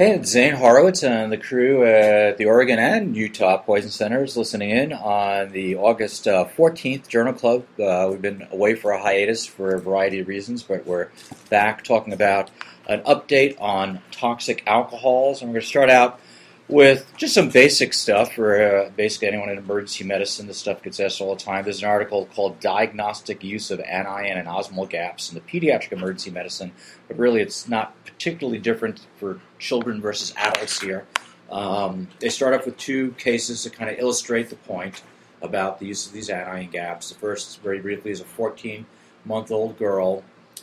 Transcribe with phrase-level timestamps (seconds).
[0.00, 4.70] Hey, it's Zane Horowitz and the crew at the Oregon and Utah Poison Centers listening
[4.70, 7.66] in on the August uh, 14th Journal Club.
[7.78, 11.10] Uh, we've been away for a hiatus for a variety of reasons, but we're
[11.50, 12.50] back talking about
[12.88, 15.42] an update on toxic alcohols.
[15.42, 16.18] And we're going to start out
[16.70, 20.46] with just some basic stuff for uh, basically anyone in emergency medicine.
[20.46, 21.64] This stuff gets asked all the time.
[21.64, 26.30] There's an article called Diagnostic Use of Anion and Osmolar Gaps in the Pediatric Emergency
[26.30, 26.72] Medicine,
[27.08, 31.06] but really it's not particularly different for children versus adults here.
[31.50, 35.02] Um, they start off with two cases to kind of illustrate the point
[35.42, 37.08] about the use of these anion gaps.
[37.08, 38.86] The first, very briefly, is a 14
[39.24, 40.22] month old girl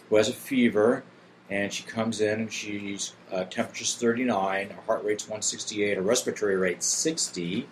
[0.10, 1.04] who has a fever
[1.50, 6.58] and she comes in and she's uh, temperature's 39, her heart rate's 168, her respiratory
[6.58, 7.68] rate's 60,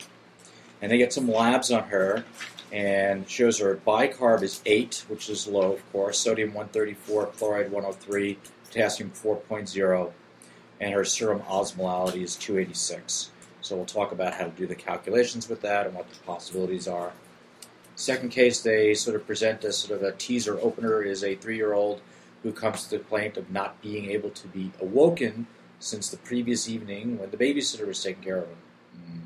[0.82, 2.24] and they get some labs on her
[2.72, 8.38] and shows her bicarb is 8, which is low, of course, sodium 134, chloride 103,
[8.66, 10.12] potassium 4.0,
[10.82, 13.32] and her serum osmolality is 286.
[13.62, 16.88] So we'll talk about how to do the calculations with that and what the possibilities
[16.88, 17.14] are.
[17.96, 22.02] Second case, they sort of present as sort of a teaser opener is a three-year-old
[22.46, 25.48] who comes to the complaint of not being able to be awoken
[25.80, 28.58] since the previous evening when the babysitter was taking care of him.
[28.96, 29.22] Mm.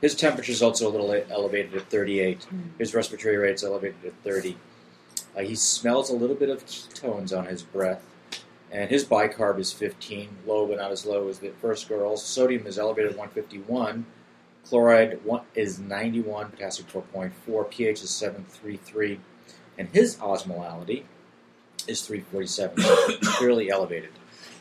[0.00, 2.40] His temperature is also a little elevated at 38.
[2.40, 2.62] Mm.
[2.76, 4.56] His respiratory rate is elevated at 30.
[5.36, 8.04] Uh, he smells a little bit of ketones on his breath,
[8.72, 12.24] and his bicarb is 15, low but not as low as the first girl's.
[12.24, 14.04] Sodium is elevated at 151.
[14.64, 15.20] Chloride
[15.54, 19.20] is 91, potassium 4.4, pH is 733,
[19.78, 21.04] and his osmolality
[21.88, 24.10] is 347, so clearly elevated.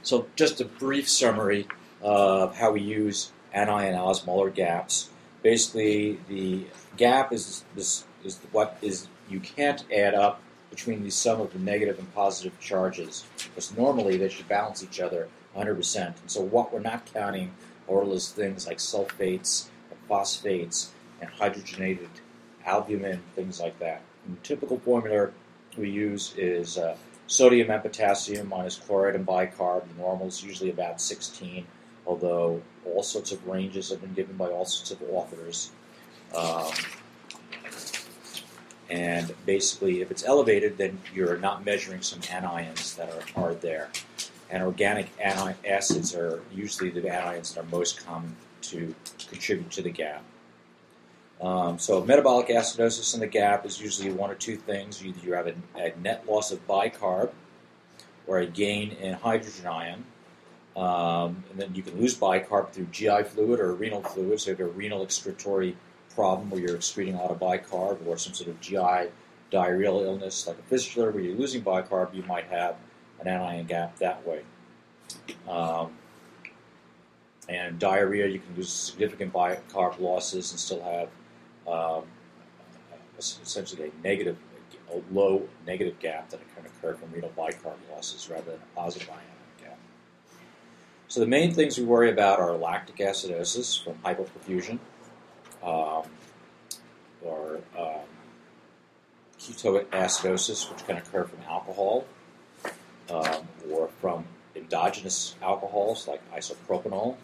[0.03, 1.67] So just a brief summary
[2.01, 5.09] of how we use anion osmolar gaps.
[5.41, 6.65] Basically, the
[6.97, 11.59] gap is, is, is what is you can't add up between the sum of the
[11.59, 16.05] negative and positive charges because normally they should balance each other 100%.
[16.05, 17.53] And so what we're not counting
[17.89, 22.09] are those things like sulfates and phosphates and hydrogenated
[22.65, 24.01] albumin, things like that.
[24.25, 25.31] And the typical formula
[25.77, 26.97] we use is uh,
[27.27, 29.87] Sodium and potassium minus chloride and bicarb.
[29.87, 31.65] The normal is usually about 16,
[32.05, 35.71] although all sorts of ranges have been given by all sorts of authors.
[36.35, 36.71] Um,
[38.89, 43.89] and basically, if it's elevated, then you're not measuring some anions that are, are there.
[44.49, 48.93] And organic anion acids are usually the anions that are most common to
[49.29, 50.23] contribute to the gap.
[51.41, 55.03] Um, so metabolic acidosis in the gap is usually one or two things.
[55.03, 57.31] Either you have a, a net loss of bicarb
[58.27, 60.05] or a gain in hydrogen ion.
[60.75, 64.41] Um, and then you can lose bicarb through GI fluid or renal fluid.
[64.41, 65.77] So if you have a renal excretory
[66.13, 69.11] problem where you're excreting a lot of bicarb or some sort of GI
[69.51, 72.77] diarrheal illness like a fistula where you're losing bicarb, you might have
[73.19, 74.41] an anion gap that way.
[75.47, 75.91] Um,
[77.47, 81.09] and diarrhea, you can lose significant bicarb losses and still have
[81.67, 82.03] um,
[83.19, 84.37] essentially a negative,
[84.91, 89.09] a low negative gap that can occur from renal bicarb losses rather than a positive
[89.09, 89.23] ionic
[89.61, 89.77] gap.
[91.07, 94.79] So the main things we worry about are lactic acidosis from hypoperfusion,
[95.63, 96.03] um,
[97.21, 98.05] or um,
[99.39, 102.05] ketoacidosis, which can occur from alcohol,
[103.09, 107.15] um, or from endogenous alcohols like isopropanol.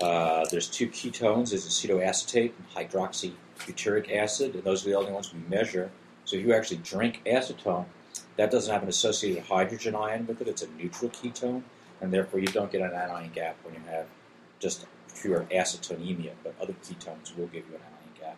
[0.00, 5.12] Uh, there's two ketones, there's acetoacetate and hydroxy butyric acid, and those are the only
[5.12, 5.90] ones we measure.
[6.24, 7.86] So if you actually drink acetone,
[8.36, 10.48] that doesn't have an associated hydrogen ion with it.
[10.48, 11.62] It's a neutral ketone,
[12.00, 14.06] and therefore you don't get an anion gap when you have
[14.58, 14.86] just
[15.20, 18.36] pure acetonemia, but other ketones will give you an anion gap.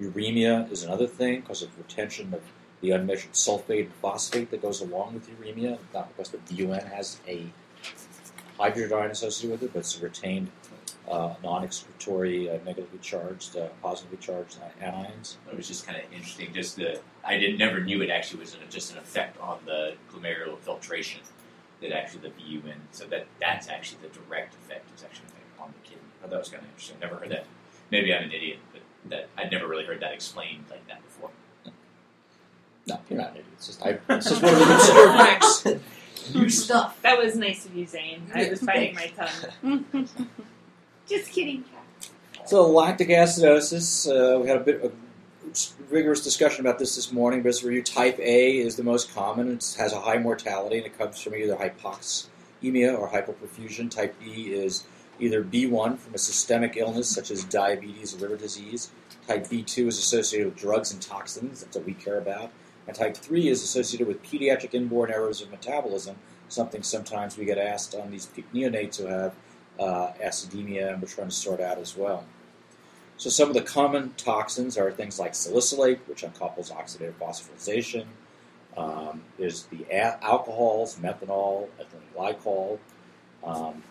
[0.00, 2.40] Uremia is another thing because of retention of
[2.80, 7.20] the unmeasured sulfate and phosphate that goes along with uremia, not because the BUN has
[7.28, 7.46] a
[8.56, 10.50] hydrogen ion associated with it, but it's a retained
[11.10, 15.36] uh, non-excretory, uh, negatively charged, uh, positively charged anions.
[15.50, 16.52] It was just kind of interesting.
[16.54, 19.94] Just the I did never knew it actually was an, just an effect on the
[20.12, 21.20] glomerular filtration
[21.80, 22.76] that actually the BUN.
[22.92, 25.26] So that that's actually the direct effect is actually
[25.58, 26.02] on the kidney.
[26.18, 26.96] I thought that was kind of interesting.
[27.00, 27.46] Never heard that.
[27.90, 31.30] Maybe I'm an idiot, but that I'd never really heard that explained like that before.
[32.86, 33.46] No, you're not an idiot.
[33.54, 35.66] It's just I, it's just one of the obscure facts.
[36.34, 37.02] New stuff.
[37.02, 38.30] That was nice of you, Zane.
[38.32, 40.06] I was biting my tongue.
[41.10, 41.64] Just kidding.
[42.46, 44.92] So lactic acidosis, uh, we had a bit of
[45.90, 47.42] rigorous discussion about this this morning.
[47.42, 49.54] But review, type A is the most common.
[49.54, 53.90] It has a high mortality, and it comes from either hypoxemia or hypoperfusion.
[53.90, 54.84] Type B is
[55.18, 58.92] either B1 from a systemic illness such as diabetes or liver disease.
[59.26, 61.62] Type B2 is associated with drugs and toxins.
[61.62, 62.52] That's what we care about.
[62.86, 66.16] And type 3 is associated with pediatric inborn errors of metabolism,
[66.48, 69.34] something sometimes we get asked on these neonates who have
[69.80, 72.24] uh, acidemia, and we're trying to sort out as well.
[73.16, 78.06] So some of the common toxins are things like salicylate, which uncouples oxidative phosphorylation.
[78.76, 82.78] Um, there's the a- alcohols, methanol, ethylene glycol.
[83.42, 83.82] Um,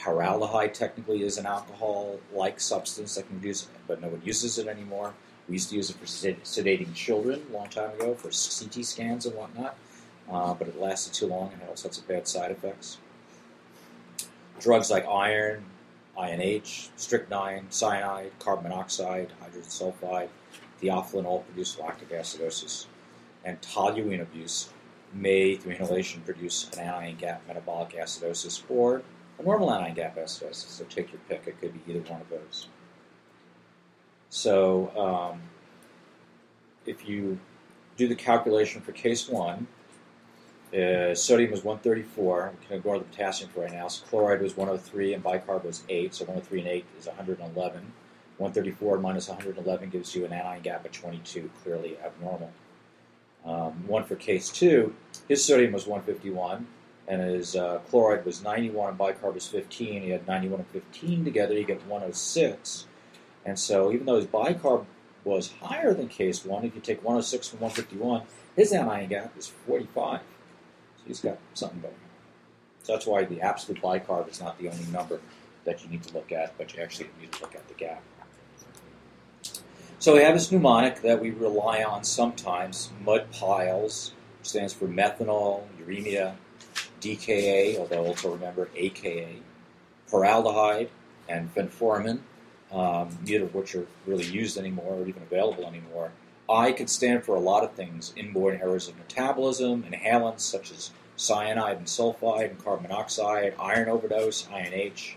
[0.00, 5.12] Paraldehyde technically is an alcohol-like substance that can used, but no one uses it anymore.
[5.46, 9.26] We used to use it for sedating children a long time ago for CT scans
[9.26, 9.76] and whatnot,
[10.30, 12.98] uh, but it lasted too long and had all sorts of bad side effects.
[14.60, 15.64] Drugs like iron,
[16.18, 20.28] INH, strychnine, cyanide, carbon monoxide, hydrogen sulfide,
[20.82, 22.86] theophylline all produce lactic acidosis.
[23.44, 24.68] And toluene abuse
[25.14, 29.02] may, through inhalation, produce an anion gap metabolic acidosis or
[29.38, 30.68] a normal anion gap acidosis.
[30.68, 31.46] So take your pick.
[31.46, 32.68] It could be either one of those.
[34.28, 35.42] So um,
[36.86, 37.38] if you
[37.96, 39.66] do the calculation for case one,
[40.72, 42.52] uh, sodium was 134.
[42.60, 43.88] We can ignore the potassium for right now.
[43.88, 46.14] So chloride was 103 and bicarb was 8.
[46.14, 47.92] So 103 and 8 is 111.
[48.40, 52.50] 134 minus 111 gives you an anion gap of 22, clearly abnormal.
[53.44, 54.94] Um, one for case two,
[55.28, 56.66] his sodium was 151
[57.08, 60.02] and his uh, chloride was 91 and bicarb was 15.
[60.02, 62.86] He had 91 and 15 together, you get 106.
[63.44, 64.86] And so even though his bicarb
[65.24, 68.22] was higher than case one, if you take 106 from 151,
[68.56, 70.20] his anion gap is 45.
[71.10, 71.94] He's got something going.
[72.84, 75.20] So that's why the absolute bicarb is not the only number
[75.64, 78.00] that you need to look at, but you actually need to look at the gap.
[79.98, 84.86] So we have this mnemonic that we rely on sometimes, mud piles, which stands for
[84.86, 86.36] methanol, uremia,
[87.00, 89.42] DKA, although also remember AKA,
[90.06, 90.90] formaldehyde,
[91.28, 92.20] and phenformin,
[92.70, 96.12] um, neither of which are really used anymore or even available anymore.
[96.48, 100.92] I could stand for a lot of things inborn errors of metabolism, inhalants such as
[101.20, 105.16] cyanide and sulfide and carbon monoxide, iron overdose, INH.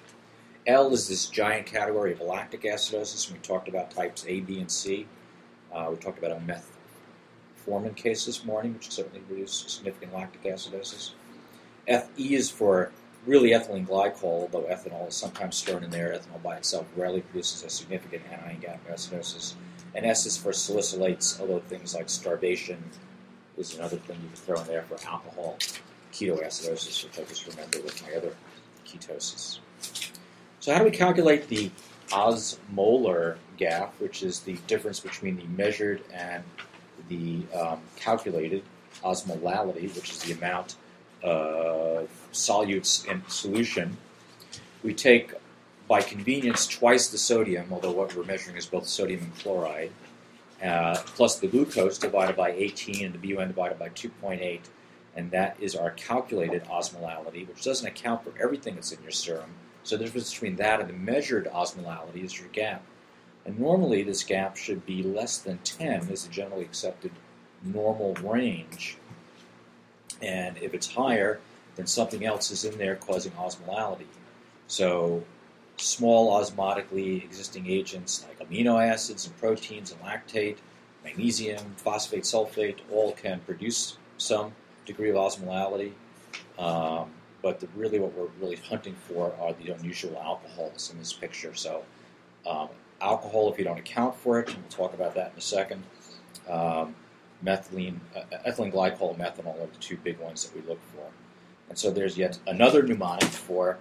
[0.68, 3.32] L is this giant category of lactic acidosis.
[3.32, 5.08] We talked about types A, B, and C.
[5.74, 6.64] Uh, we talked about a
[7.66, 11.12] metformin case this morning, which certainly reduced significant lactic acidosis.
[11.88, 12.92] FE is for
[13.26, 16.12] really ethylene glycol, although ethanol is sometimes thrown in there.
[16.14, 19.54] Ethanol by itself rarely produces a significant anion gap acidosis.
[19.96, 22.84] And S is for salicylates, although things like starvation
[23.58, 25.58] is another thing you can throw in there for alcohol
[26.14, 28.34] ketoacidosis, which I just remember with my other
[28.88, 29.60] ketosis.
[30.60, 31.72] So, how do we calculate the
[32.10, 36.44] osmolar gap, which is the difference between the measured and
[37.10, 38.64] the um, calculated
[39.04, 40.76] osmolality, which is the amount
[41.22, 43.98] of solutes in solution?
[44.84, 45.34] We take
[45.88, 49.92] by convenience twice the sodium, although what we're measuring is both sodium and chloride,
[50.64, 54.60] uh, plus the glucose divided by 18 and the BUN divided by 2.8,
[55.16, 59.52] and that is our calculated osmolality, which doesn't account for everything that's in your serum.
[59.84, 62.84] So the difference between that and the measured osmolality is your gap.
[63.46, 67.12] And normally this gap should be less than 10 is the generally accepted
[67.62, 68.98] normal range.
[70.22, 71.40] And if it's higher,
[71.76, 74.08] then something else is in there causing osmolality.
[74.68, 75.24] So
[75.78, 80.58] small osmotically existing agents like amino acids and proteins and lactate,
[81.04, 84.54] magnesium, phosphate, sulfate, all can produce some
[84.86, 85.94] degree of osmolality.
[86.58, 91.14] Um, but the, really what we're really hunting for are the unusual alcohols in this
[91.14, 91.54] picture.
[91.54, 91.84] So
[92.48, 92.70] um,
[93.02, 95.84] alcohol, if you don't account for it, and we'll talk about that in a second,
[96.50, 96.96] um,
[97.44, 101.06] methylene, uh, ethylene glycol and methanol are the two big ones that we look for.
[101.70, 103.78] And so there's yet another mnemonic for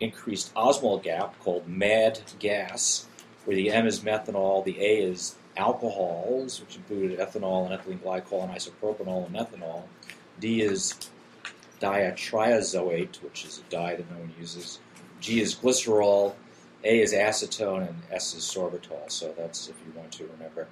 [0.00, 3.06] increased osmolar gap called MAD gas,
[3.44, 8.44] where the M is methanol, the A is alcohols, which include ethanol and ethylene glycol
[8.44, 9.82] and isopropanol and methanol.
[10.44, 10.94] D is
[11.80, 14.78] diatrizoate, which is a dye that no one uses.
[15.18, 16.34] G is glycerol.
[16.84, 19.10] A is acetone, and S is sorbitol.
[19.10, 20.68] So that's if you want to remember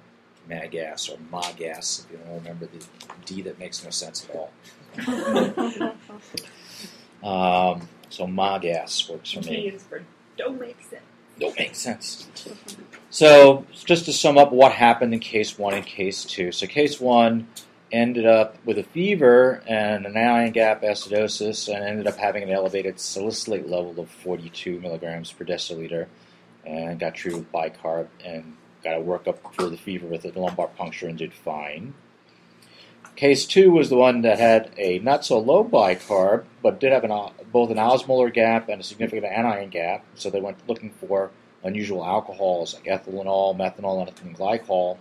[0.47, 2.85] MAGAS or MAGAS, if you don't remember the
[3.25, 4.51] D that makes no sense at all.
[7.73, 9.55] um, so MAGAS works for me.
[9.55, 10.03] D is for
[10.37, 11.01] don't make sense.
[11.39, 12.27] Don't make sense.
[13.09, 16.51] So just to sum up what happened in case one and case two.
[16.51, 17.47] So case one
[17.93, 22.49] ended up with a fever and an anion gap acidosis and ended up having an
[22.49, 26.07] elevated salicylate level of 42 milligrams per deciliter
[26.65, 30.67] and got treated with bicarb and got a workup for the fever with a lumbar
[30.69, 31.93] puncture and did fine.
[33.15, 37.03] Case two was the one that had a not so low bicarb, but did have
[37.03, 40.03] an, both an osmolar gap and a significant anion gap.
[40.15, 41.29] So they went looking for
[41.63, 44.97] unusual alcohols like ethanol, methanol, and ethylene glycol.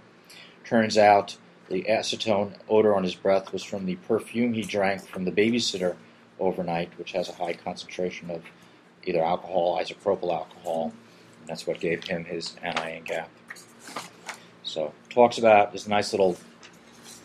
[0.65, 1.37] Turns out
[1.69, 5.97] the acetone odor on his breath was from the perfume he drank from the babysitter
[6.39, 8.43] overnight, which has a high concentration of
[9.05, 10.93] either alcohol, isopropyl alcohol.
[11.41, 13.31] And that's what gave him his anion gap.
[14.63, 16.37] So talks about this nice little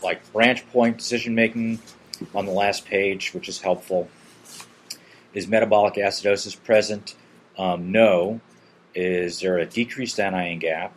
[0.03, 1.79] like branch point decision making
[2.33, 4.09] on the last page, which is helpful.
[5.33, 7.15] Is metabolic acidosis present?
[7.57, 8.41] Um, no.
[8.95, 10.93] Is there a decreased anion gap?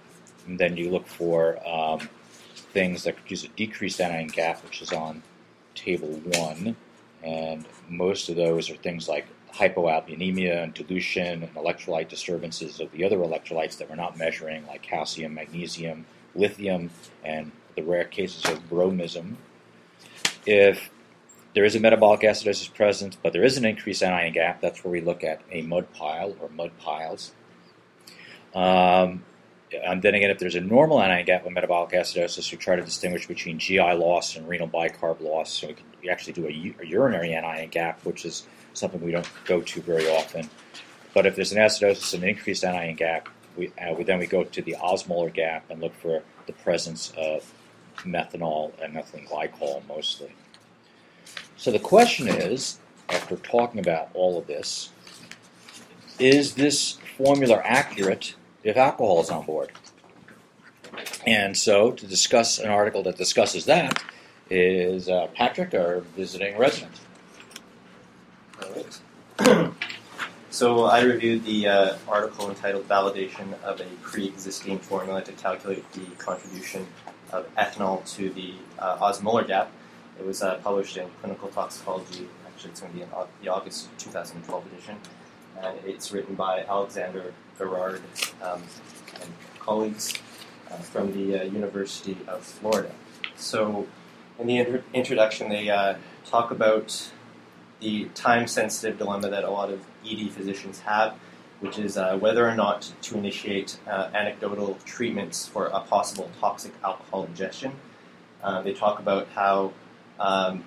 [0.47, 2.09] And then you look for um,
[2.73, 5.23] things that use a decreased anion gap, which is on
[5.75, 6.77] table one.
[7.23, 13.05] And most of those are things like hypoalbuminemia and dilution and electrolyte disturbances of the
[13.05, 16.91] other electrolytes that we're not measuring, like calcium, magnesium, lithium,
[17.25, 19.37] and the rare cases of bromism.
[20.47, 20.91] If
[21.55, 24.93] there is a metabolic acidosis present, but there is an increased anion gap, that's where
[24.93, 27.33] we look at a mud pile or mud piles.
[28.55, 29.25] Um,
[29.73, 32.83] and then again, if there's a normal anion gap with metabolic acidosis, we try to
[32.83, 35.53] distinguish between GI loss and renal bicarb loss.
[35.53, 39.29] So we can actually do a, a urinary anion gap, which is something we don't
[39.45, 40.49] go to very often.
[41.15, 44.27] But if there's an acidosis and an increased anion gap, we, uh, we, then we
[44.27, 47.53] go to the osmolar gap and look for the presence of
[47.99, 50.33] methanol and methylene glycol mostly.
[51.57, 54.91] So the question is, after talking about all of this,
[56.19, 59.73] is this formula accurate if alcohol is on board?
[61.27, 64.03] And so, to discuss an article that discusses that
[64.51, 66.93] is uh, Patrick, our visiting resident.
[68.61, 68.73] All
[69.39, 69.73] right.
[70.51, 76.05] so I reviewed the uh, article entitled "Validation of a Pre-Existing Formula to Calculate the
[76.19, 76.87] Contribution
[77.33, 79.71] of Ethanol to the uh, Osmolar Gap."
[80.19, 82.29] It was uh, published in Clinical Toxicology.
[82.47, 83.09] Actually, it's going to be in
[83.43, 84.97] the August 2012 edition,
[85.63, 88.03] and it's written by Alexander Garrard
[88.43, 88.63] um,
[89.21, 90.15] and colleagues
[90.71, 92.91] uh, from the uh, University of Florida.
[93.37, 93.87] So,
[94.39, 97.11] in the inter- introduction, they uh, talk about
[97.81, 101.15] the time sensitive dilemma that a lot of ED physicians have,
[101.61, 106.73] which is uh, whether or not to initiate uh, antidotal treatments for a possible toxic
[106.85, 107.73] alcohol ingestion.
[108.65, 109.73] They talk about how
[110.19, 110.65] um,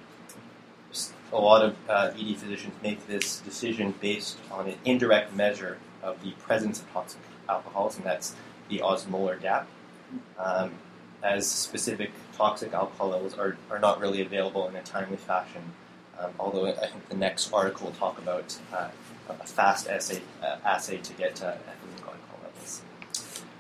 [1.34, 6.22] a lot of uh, ED physicians make this decision based on an indirect measure of
[6.24, 8.36] the presence of toxic alcohols, and that's
[8.70, 9.68] the osmolar gap.
[10.38, 10.72] Um,
[11.24, 15.64] as specific toxic alcohol levels are, are not really available in a timely fashion
[16.20, 18.90] um, although I think the next article will talk about uh,
[19.30, 22.82] a fast assay, uh, assay to get uh, ethylene glycol levels.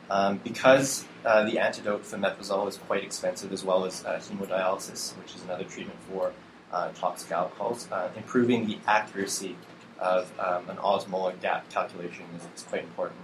[0.10, 5.18] Um, because uh, the antidote for methazole is quite expensive, as well as uh, hemodialysis,
[5.18, 6.32] which is another treatment for
[6.74, 7.88] uh, toxic alcohols,
[8.18, 9.56] improving the accuracy
[10.00, 13.20] of um, an osmolar gap calculation is, is quite important.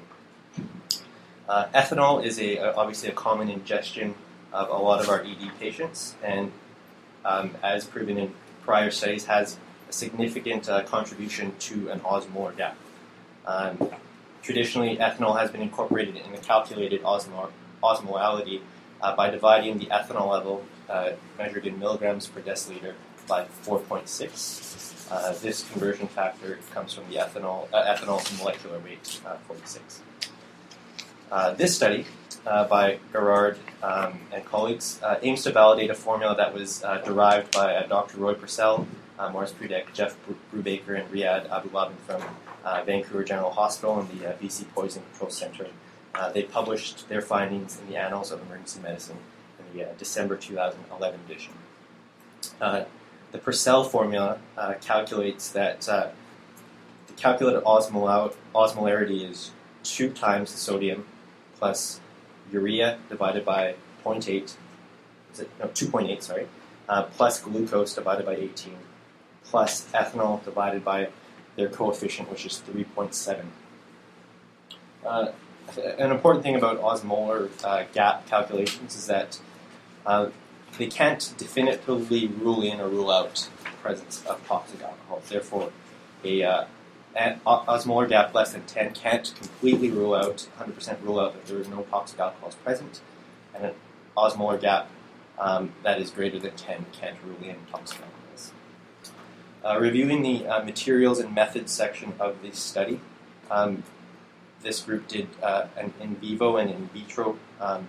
[1.49, 4.15] ethanol is a, obviously a common ingestion
[4.53, 6.51] of a lot of our ED patients, and
[7.25, 9.57] um, as proven in prior studies has
[9.89, 12.75] a significant uh, contribution to an osmolar gap.
[13.45, 13.89] Um,
[14.41, 17.51] traditionally, ethanol has been incorporated in the calculated osmol-
[17.83, 18.61] osmolality
[19.01, 22.93] uh, by dividing the ethanol level uh, measured in milligrams per deciliter
[23.29, 25.11] by 4.6.
[25.11, 30.01] Uh, this conversion factor comes from the ethanol, uh, ethanol molecular weight, uh, 46.
[31.57, 32.05] this study
[32.45, 36.97] uh, by Garrard um, and colleagues uh, aims to validate a formula that was uh,
[36.99, 38.17] derived by uh, Dr.
[38.17, 38.85] Roy Purssell,
[39.17, 40.15] uh, Morris Pudek, Jeff
[40.53, 42.23] Brubacher, and Riyad Abu-Laban from
[42.63, 45.67] uh, Vancouver General Hospital and the BC Poison Control Center.
[46.33, 49.17] they published their findings in the Annals of Emergency Medicine
[49.59, 51.53] in the December 2011 edition.
[53.31, 54.39] The Purssell formula
[54.81, 56.11] calculates that the
[57.17, 59.51] calculated osmol- osmolarity is
[59.83, 61.05] 2 times the sodium
[61.57, 61.99] plus
[62.51, 64.55] urea divided by 0.8,
[65.33, 66.47] is it, no, 2.8, sorry,
[66.87, 68.75] uh, plus glucose divided by 18,
[69.43, 71.09] plus ethanol divided by
[71.55, 73.45] their coefficient, which is 3.7.
[75.05, 75.31] Uh,
[75.97, 79.39] an important thing about osmolar uh, gap calculations is that
[80.05, 80.29] uh,
[80.77, 85.21] they can't definitively rule in or rule out the presence of toxic alcohol.
[85.27, 85.71] Therefore,
[86.23, 86.65] a uh,
[87.15, 91.67] osmolar gap less than 10 can't completely rule out, 100% rule out that there is
[91.67, 93.01] no toxic alcohols present,
[93.53, 93.73] and an
[94.15, 94.89] osmolar gap
[95.37, 98.51] um, that is greater than 10 can't rule in toxic alcohols.
[99.63, 102.99] Uh, reviewing the uh, materials and methods section of this study,
[103.51, 103.83] um,
[104.61, 107.87] this group did uh, an in vivo and in vitro um,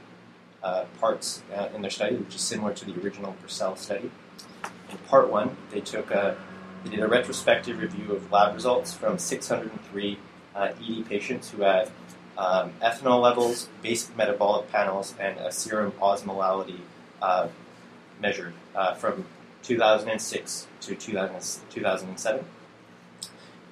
[0.62, 4.10] uh, parts uh, in their study, which is similar to the original Purssell study.
[4.90, 6.36] In part one, they took a
[6.84, 10.18] they did a retrospective review of lab results from 603
[10.54, 11.90] uh, ED patients who had
[12.38, 16.80] um, ethanol levels, basic metabolic panels, and a serum osmolality
[17.20, 17.48] uh,
[18.20, 19.26] measured uh, from
[19.62, 22.44] 2006 to 2000, 2007.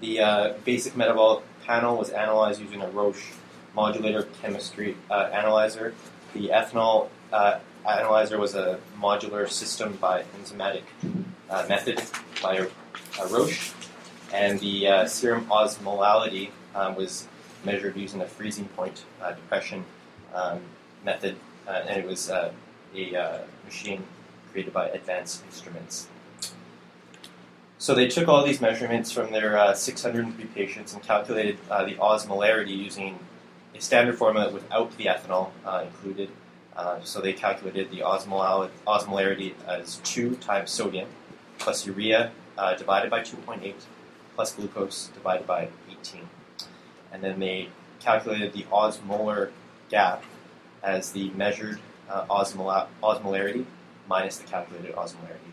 [0.00, 3.32] The uh, basic metabolic panel was analyzed using a Roche
[3.74, 5.94] Modular chemistry uh, analyzer.
[6.34, 7.58] The ethanol uh,
[7.88, 10.82] analyzer was a modular system by enzymatic
[11.50, 12.02] uh, method
[12.42, 13.72] by uh, Roche,
[14.32, 17.26] and the uh, serum osmolality um, was
[17.64, 19.84] measured using a freezing point uh, depression
[20.34, 20.60] um,
[21.04, 22.52] method, and it was a
[23.64, 24.02] machine
[24.52, 26.08] created by Advanced Instruments.
[27.78, 31.94] So they took all these measurements from their uh, 603 patients and calculated uh, the
[31.94, 33.18] osmolarity using
[33.78, 36.30] a standard formula without the ethanol uh, included.
[36.76, 41.08] Uh, so they calculated the osmolar- osmolarity as 2 times sodium
[41.58, 43.74] plus urea uh, divided by 2.8
[44.34, 46.28] plus glucose divided by 18.
[47.12, 47.68] And then they
[48.00, 49.50] calculated the osmolar
[49.88, 50.22] gap
[50.82, 53.64] as the measured uh, osmola- osmolarity
[54.08, 55.52] minus the calculated osmolarity.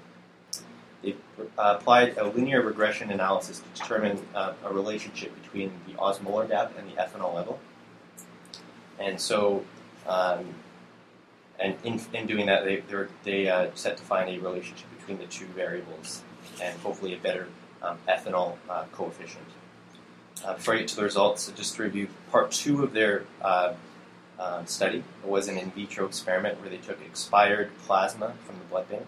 [1.01, 1.15] They
[1.57, 6.73] uh, applied a linear regression analysis to determine uh, a relationship between the osmolar gap
[6.77, 7.59] and the ethanol level.
[8.99, 9.63] And so,
[10.07, 10.45] um,
[11.59, 14.87] and in, in doing that, they, they, were, they uh, set to find a relationship
[14.97, 16.21] between the two variables
[16.61, 17.47] and hopefully a better
[17.81, 19.45] um, ethanol uh, coefficient.
[20.43, 23.73] Uh, before I get to the results, just to review, part two of their uh,
[24.37, 28.89] uh, study was an in vitro experiment where they took expired plasma from the blood
[28.89, 29.05] bank.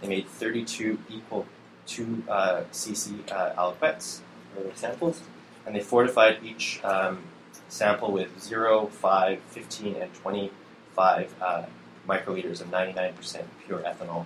[0.00, 1.46] They made 32 equal
[1.86, 4.20] 2 uh, cc uh, aliquots,
[4.56, 5.22] or samples,
[5.66, 7.22] and they fortified each um,
[7.68, 11.62] sample with 0, 5, 15, and 25 uh,
[12.08, 14.24] microliters of 99% pure ethanol.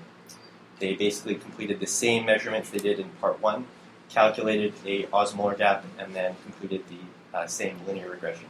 [0.79, 3.67] They basically completed the same measurements they did in part one,
[4.09, 8.47] calculated a osmolar gap, and then completed the uh, same linear regression.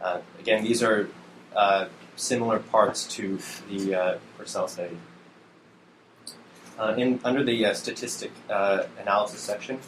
[0.00, 1.08] Uh, again, these are
[1.54, 3.38] uh, similar parts to
[3.70, 4.96] the uh, Purssell study.
[6.78, 9.78] Uh, in, under the statistic analysis section,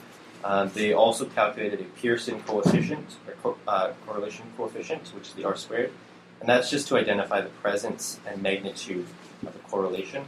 [0.45, 5.45] uh, they also calculated a Pearson coefficient, or co- uh, correlation coefficient, which is the
[5.45, 5.93] R squared,
[6.41, 9.07] and that's just to identify the presence and magnitude
[9.47, 10.25] of the correlation.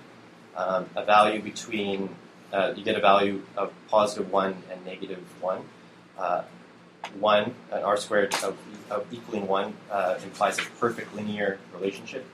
[0.57, 2.11] Um, a value between,
[2.53, 5.63] uh, you get a value of positive 1 and negative 1.
[6.19, 6.43] Uh,
[7.19, 8.57] 1, an R squared of,
[8.91, 12.27] of equaling 1 uh, implies a perfect linear relationship.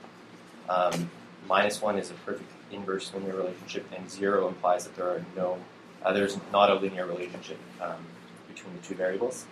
[0.69, 1.09] Um,
[1.47, 5.57] minus 1 is a perfect inverse linear relationship, and 0 implies that there are no,
[6.03, 8.05] uh, there's not a linear relationship um,
[8.47, 9.45] between the two variables.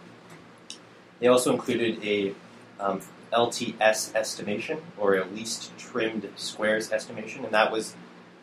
[1.19, 2.33] They also included a
[2.79, 3.01] um,
[3.33, 7.95] LTS estimation, or a least trimmed squares estimation, and that was,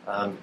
[0.07, 0.37] um,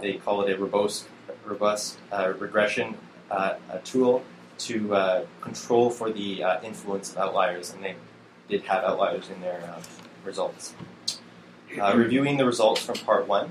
[0.00, 1.06] they call it a robust,
[1.44, 2.96] robust uh, regression
[3.30, 4.22] uh, tool
[4.58, 7.96] to uh, control for the uh, influence of outliers, and they
[8.48, 9.82] did have outliers in their uh,
[10.24, 10.74] results.
[11.80, 13.50] Uh, reviewing the results from part one,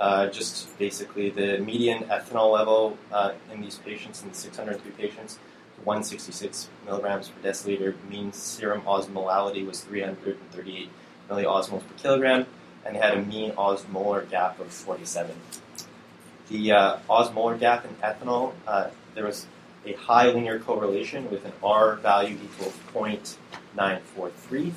[0.00, 5.38] uh, just basically the median ethanol level uh, in these patients, in the 603 patients,
[5.84, 7.94] 166 milligrams per deciliter.
[8.08, 10.88] Mean serum osmolality was 338
[11.28, 12.46] milliosmoles per kilogram,
[12.84, 15.36] and they had a mean osmolar gap of 47.
[16.48, 19.46] The uh, osmolar gap in ethanol, uh, there was
[19.86, 24.72] a high linear correlation with an R value equal 0.943.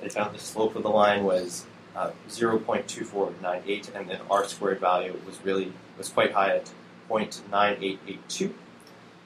[0.00, 5.18] They found the slope of the line was uh, 0.2498, and then R squared value
[5.26, 6.70] was really was quite high at
[7.10, 8.52] 0.9882.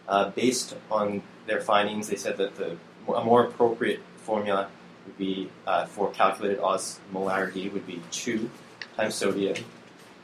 [0.09, 2.77] Uh, based on their findings, they said that the
[3.15, 4.69] a more appropriate formula
[5.07, 8.51] would be uh, for calculated osmolarity would be 2
[8.97, 9.57] times sodium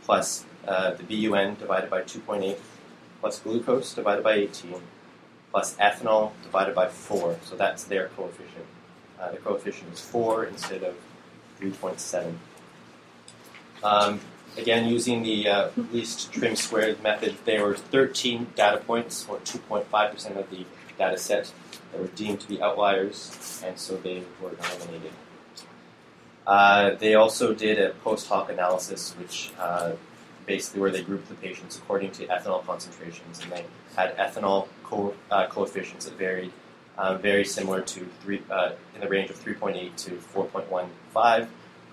[0.04, 2.58] plus uh, the BUN divided by 2.8
[3.20, 4.74] plus glucose divided by 18
[5.50, 7.36] plus ethanol divided by 4.
[7.44, 8.64] So that's their coefficient.
[9.20, 10.96] Uh, the coefficient is 4 instead of
[11.62, 12.34] 3.7.
[13.84, 14.20] Um,
[14.56, 20.36] again, using the uh, least trim squared method, there were 13 data points, or 2.5%
[20.36, 20.64] of the
[20.98, 21.52] data set,
[21.92, 25.12] that were deemed to be outliers, and so they were eliminated.
[26.46, 29.92] Uh, they also did a post hoc analysis, which uh,
[30.46, 35.14] basically where they grouped the patients according to ethanol concentrations, and they had ethanol co-
[35.30, 36.52] uh, coefficients that varied
[36.98, 41.48] uh, very similar to three uh, in the range of 3.8 to 4.15,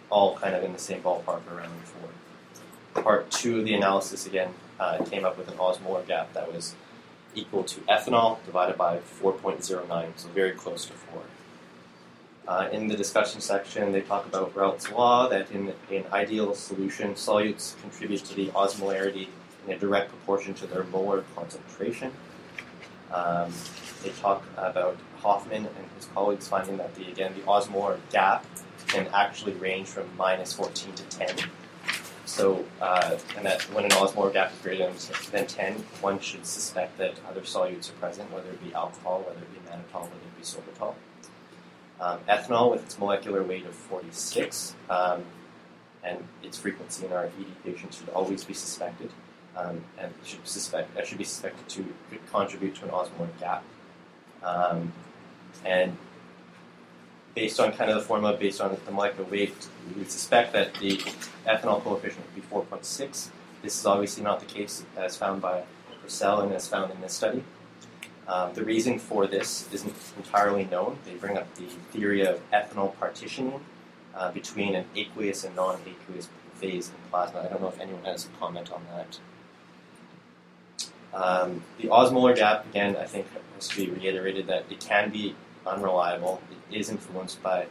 [0.09, 3.03] all kind of in the same ballpark around four.
[3.03, 6.75] Part two of the analysis again uh, came up with an osmolar gap that was
[7.35, 11.21] equal to ethanol divided by 4.09, so very close to four.
[12.47, 17.13] Uh, in the discussion section, they talk about Raoult's law that in an ideal solution,
[17.13, 19.27] solutes contribute to the osmolarity
[19.67, 22.11] in a direct proportion to their molar concentration.
[23.13, 23.51] Um,
[24.03, 28.45] they talk about Hoffman and his colleagues finding that the again the osmolar gap
[28.87, 31.35] can actually range from minus 14 to 10.
[32.25, 34.91] so, uh, and that when an osmolar gap is greater
[35.31, 39.39] than 10, one should suspect that other solutes are present, whether it be alcohol, whether
[39.39, 40.95] it be mannitol, whether it be sorbitol.
[42.01, 45.23] Um, ethanol, with its molecular weight of 46, um,
[46.03, 49.11] and its frequency in our ED patients should always be suspected,
[49.55, 51.85] um, and should suspect that should be suspected to
[52.31, 53.63] contribute to an osmolar gap.
[54.43, 54.93] Um,
[55.65, 55.97] and
[57.35, 60.97] based on kind of the formula, based on the molecular weight, we suspect that the
[61.47, 63.29] ethanol coefficient would be 4.6.
[63.61, 65.63] This is obviously not the case as found by
[66.03, 67.43] Purssell and as found in this study.
[68.27, 70.97] Um, the reason for this isn't entirely known.
[71.05, 73.59] They bring up the theory of ethanol partitioning
[74.13, 77.41] uh, between an aqueous and non-aqueous phase in plasma.
[77.41, 79.17] I don't know if anyone has a comment on that.
[81.13, 85.35] Um, the osmolar gap, again, I think has to be reiterated that it can be
[85.65, 86.41] unreliable.
[86.71, 87.67] It is influenced by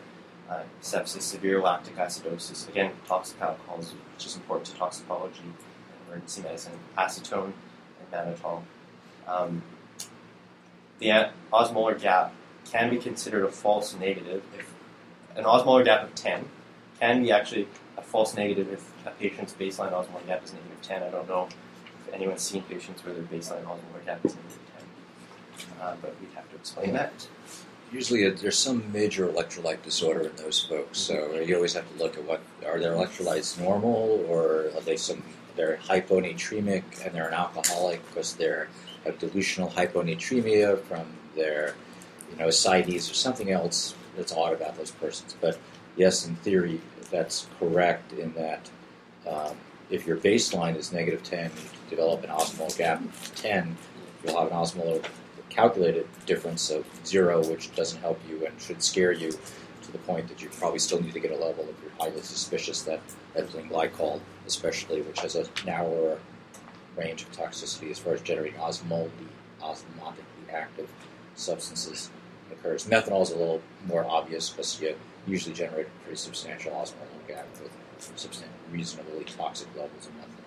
[0.51, 5.55] uh, sepsis, severe lactic acidosis, again, toxic alcohols, which is important to toxicology and
[6.09, 7.53] emergency medicine, acetone
[8.01, 8.63] and mannitol.
[9.27, 9.63] Um,
[10.99, 12.33] the osmolar gap
[12.71, 14.75] can be considered a false negative if
[15.37, 16.45] an osmolar gap of 10
[16.99, 21.03] can be actually a false negative if a patient's baseline osmolar gap is negative 10.
[21.03, 21.49] I don't know
[22.13, 24.59] anyone's seen patients where their baseline osmolar gap is negative
[25.59, 27.27] 10, uh, but we'd have to explain that.
[27.91, 32.03] Usually, uh, there's some major electrolyte disorder in those folks, so you always have to
[32.03, 35.23] look at what are their electrolytes normal, or are they some
[35.57, 38.69] they're hyponatremic and they're an alcoholic because they're
[39.05, 41.75] have dilutional hyponatremia from their
[42.31, 45.35] you know ascites or something else that's odd about those persons.
[45.41, 45.59] But
[45.97, 48.71] yes, in theory, that's correct in that
[49.29, 49.57] um,
[49.91, 53.77] if your baseline is negative 10, you develop an osmolar gap of 10,
[54.25, 55.05] you'll have an osmolar
[55.49, 59.31] calculated difference of zero, which doesn't help you and should scare you
[59.83, 62.21] to the point that you probably still need to get a level if you're highly
[62.21, 63.01] suspicious that
[63.35, 66.19] ethylene glycol, especially, which has a narrower
[66.97, 69.11] range of toxicity as far as generating osmotically,
[69.63, 70.91] osmotically active
[71.35, 72.11] substances
[72.53, 72.87] occurs.
[72.87, 74.95] Methanol is a little more obvious because you
[75.27, 77.73] usually generate a pretty substantial osmolar gap with
[78.71, 80.38] reasonably toxic levels of methanol.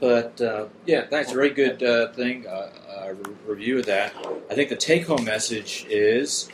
[0.00, 2.46] But uh, yeah, that's a very good uh, thing.
[2.46, 3.14] Uh, uh
[3.46, 4.14] review of that.
[4.50, 6.48] I think the take-home message is,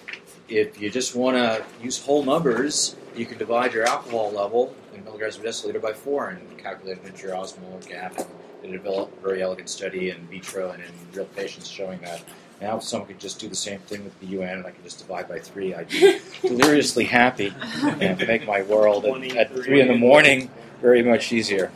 [0.49, 5.05] if you just want to use whole numbers, you can divide your alcohol level in
[5.05, 8.19] milligrams per deciliter by four and calculate it into your osmolar gap.
[8.19, 8.27] And
[8.63, 12.23] they developed a very elegant study in vitro and in real patients showing that.
[12.61, 14.83] Now, if someone could just do the same thing with the UN, and I could
[14.83, 17.55] just divide by three, I'd be deliriously happy
[18.01, 21.71] and make my world at, at three in the morning very much easier.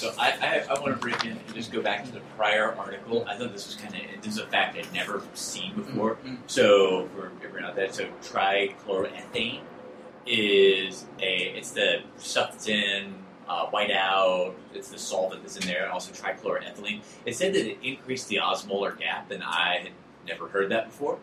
[0.00, 2.74] So I, I, I, want to break in and just go back to the prior
[2.74, 3.26] article.
[3.28, 6.14] I thought this was kind of this is a fact I'd never seen before.
[6.14, 6.36] Mm-hmm.
[6.46, 9.60] So for everyone out there, so trichloroethane
[10.26, 13.12] is a it's the stuff that's in
[13.46, 14.54] uh, whiteout.
[14.72, 15.92] It's the solvent that's in there.
[15.92, 17.02] Also trichloroethylene.
[17.26, 19.92] It said that it increased the osmolar gap, and I had
[20.26, 21.18] never heard that before,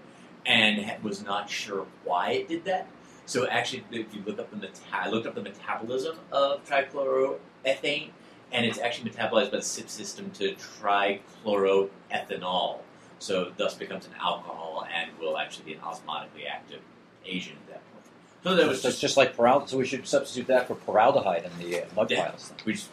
[0.46, 2.88] and was not sure why it did that.
[3.26, 8.12] So actually, if you look up the meta- I looked up the metabolism of trichloroethane
[8.52, 12.80] and it's actually metabolized by the CYP system to trichloroethanol.
[13.20, 16.80] So thus becomes an alcohol and will actually be an osmotically active
[17.26, 18.06] agent at that point.
[18.44, 19.70] So that was just, just like paraldehyde.
[19.70, 22.28] So we should substitute that for paraldehyde in the uh, mud yeah.
[22.28, 22.54] tiles.
[22.66, 22.90] We just,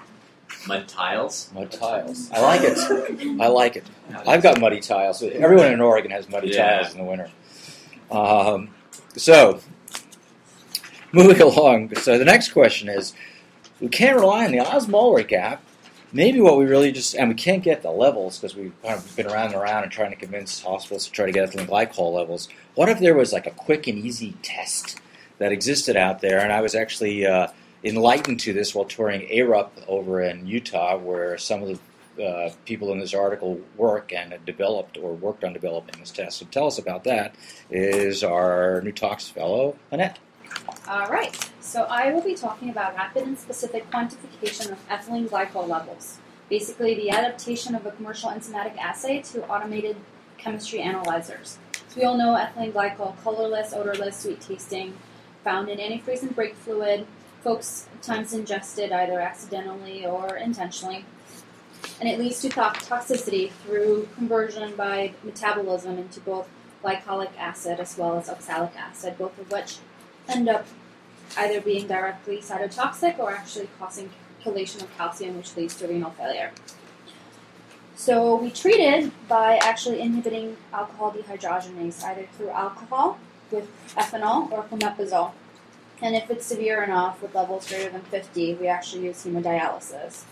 [0.66, 1.50] mud tiles.
[1.54, 2.30] Mud tiles.
[2.32, 2.78] I like it.
[3.40, 3.84] I like it.
[4.26, 5.22] I've got muddy tiles.
[5.22, 6.80] Everyone in Oregon has muddy yeah.
[6.80, 7.30] tiles in the winter.
[8.10, 8.70] Um,
[9.16, 9.60] so
[11.12, 11.94] moving along.
[11.96, 13.12] So the next question is
[13.84, 15.62] we can't rely on the osmolar gap.
[16.10, 19.16] Maybe what we really just, and we can't get the levels because we've kind of
[19.16, 22.14] been around and around and trying to convince hospitals to try to get ethylene glycol
[22.14, 22.48] levels.
[22.76, 25.00] What if there was like a quick and easy test
[25.38, 26.38] that existed out there?
[26.38, 27.48] And I was actually uh,
[27.82, 31.80] enlightened to this while touring ARUP over in Utah, where some of
[32.16, 36.12] the uh, people in this article work and have developed or worked on developing this
[36.12, 36.38] test.
[36.38, 37.34] So tell us about that.
[37.70, 40.20] Is our new tox fellow Annette?
[40.88, 45.66] All right, so I will be talking about rapid and specific quantification of ethylene glycol
[45.66, 46.18] levels.
[46.50, 49.96] Basically, the adaptation of a commercial enzymatic assay to automated
[50.36, 51.58] chemistry analyzers.
[51.88, 54.94] So we all know ethylene glycol, colorless, odorless, sweet tasting,
[55.42, 57.06] found in antifreeze and brake fluid.
[57.42, 61.04] Folks times ingested either accidentally or intentionally.
[62.00, 66.48] And it leads to toxicity through conversion by metabolism into both
[66.82, 69.78] glycolic acid as well as oxalic acid, both of which
[70.28, 70.66] end up
[71.37, 74.10] either being directly cytotoxic or actually causing
[74.42, 76.52] chelation of calcium, which leads to renal failure.
[77.96, 83.18] So we treated by actually inhibiting alcohol dehydrogenase, either through alcohol
[83.50, 85.32] with ethanol or fomepizole.
[86.02, 90.24] And if it's severe enough with levels greater than 50, we actually use hemodialysis.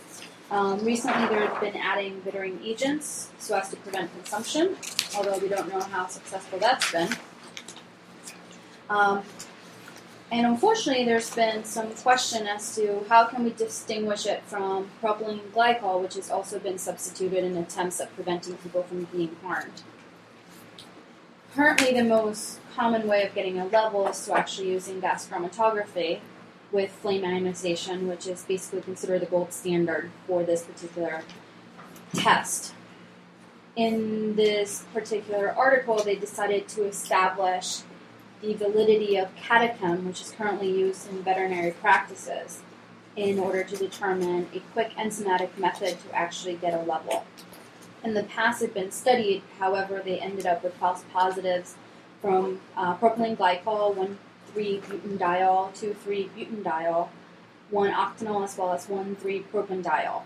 [0.50, 4.76] Um, recently, there have been adding bittering agents so as to prevent consumption,
[5.16, 7.08] although we don't know how successful that's been.
[8.90, 9.22] Um,
[10.32, 15.42] and unfortunately, there's been some question as to how can we distinguish it from propylene
[15.54, 19.82] glycol, which has also been substituted in attempts at preventing people from being harmed.
[21.54, 26.20] Currently, the most common way of getting a level is to actually using gas chromatography
[26.72, 31.24] with flame ionization, which is basically considered the gold standard for this particular
[32.14, 32.72] test.
[33.76, 37.82] In this particular article, they decided to establish
[38.42, 42.60] the validity of Catachem, which is currently used in veterinary practices,
[43.14, 47.24] in order to determine a quick enzymatic method to actually get a level.
[48.02, 51.76] In the past, it's been studied, however, they ended up with false positives
[52.20, 53.94] from uh, propylene glycol,
[54.54, 57.08] 1,3-butanediol, 2,3-butanediol,
[57.72, 60.22] 1-octanol, as well as 1,3-propanediol.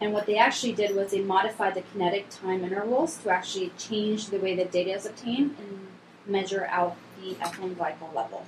[0.00, 4.28] And what they actually did was they modified the kinetic time intervals to actually change
[4.28, 5.88] the way the data is obtained and
[6.26, 8.46] measure out the ethylene glycol level.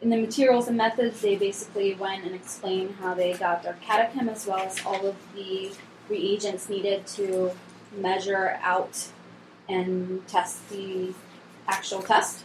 [0.00, 4.28] In the materials and methods, they basically went and explained how they got their Catachem
[4.28, 5.70] as well as all of the
[6.08, 7.52] reagents needed to
[7.96, 9.08] measure out
[9.68, 11.14] and test the
[11.68, 12.44] actual test.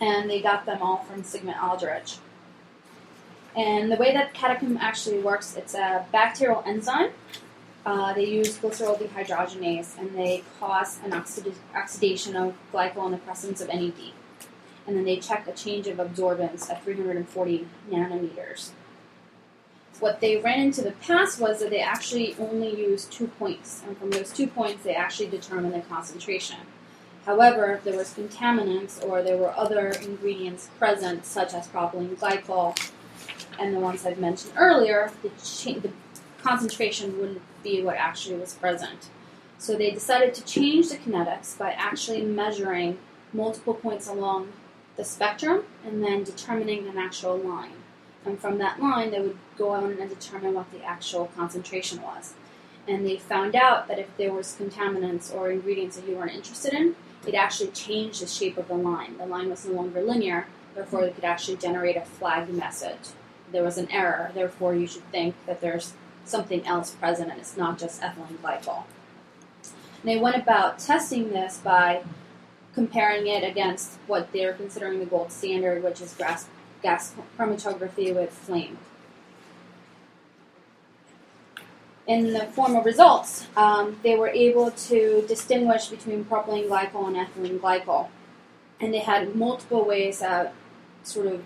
[0.00, 2.18] And they got them all from Sigma-Aldrich.
[3.56, 7.10] And the way that Catachem actually works, it's a bacterial enzyme.
[7.86, 13.18] Uh, they use glycerol dehydrogenase, and they cause an oxid- oxidation of glycol in the
[13.18, 14.12] presence of NAD.
[14.86, 18.70] And then they check a change of absorbance at 340 nanometers.
[20.00, 23.96] What they ran into the past was that they actually only used two points, and
[23.98, 26.58] from those two points, they actually determined the concentration.
[27.26, 32.78] However, if there was contaminants or there were other ingredients present, such as propylene glycol
[33.58, 35.90] and the ones I've mentioned earlier, the, cha- the
[36.42, 39.08] concentration wouldn't be what actually was present.
[39.58, 42.98] So they decided to change the kinetics by actually measuring
[43.32, 44.52] multiple points along
[44.96, 47.72] the spectrum and then determining an actual line.
[48.24, 52.34] And from that line, they would go on and determine what the actual concentration was.
[52.86, 56.72] And they found out that if there was contaminants or ingredients that you weren't interested
[56.72, 56.96] in,
[57.26, 59.18] it actually changed the shape of the line.
[59.18, 63.10] The line was no longer linear, therefore it could actually generate a flagged message.
[63.52, 65.92] There was an error, therefore you should think that there's
[66.28, 68.84] something else present and it's not just ethylene glycol.
[70.02, 72.02] And they went about testing this by
[72.74, 76.46] comparing it against what they're considering the gold standard, which is gas,
[76.82, 78.78] gas chromatography with flame.
[82.06, 87.16] In the form of results, um, they were able to distinguish between propylene glycol and
[87.16, 88.08] ethylene glycol.
[88.80, 90.48] And they had multiple ways of
[91.02, 91.42] sort of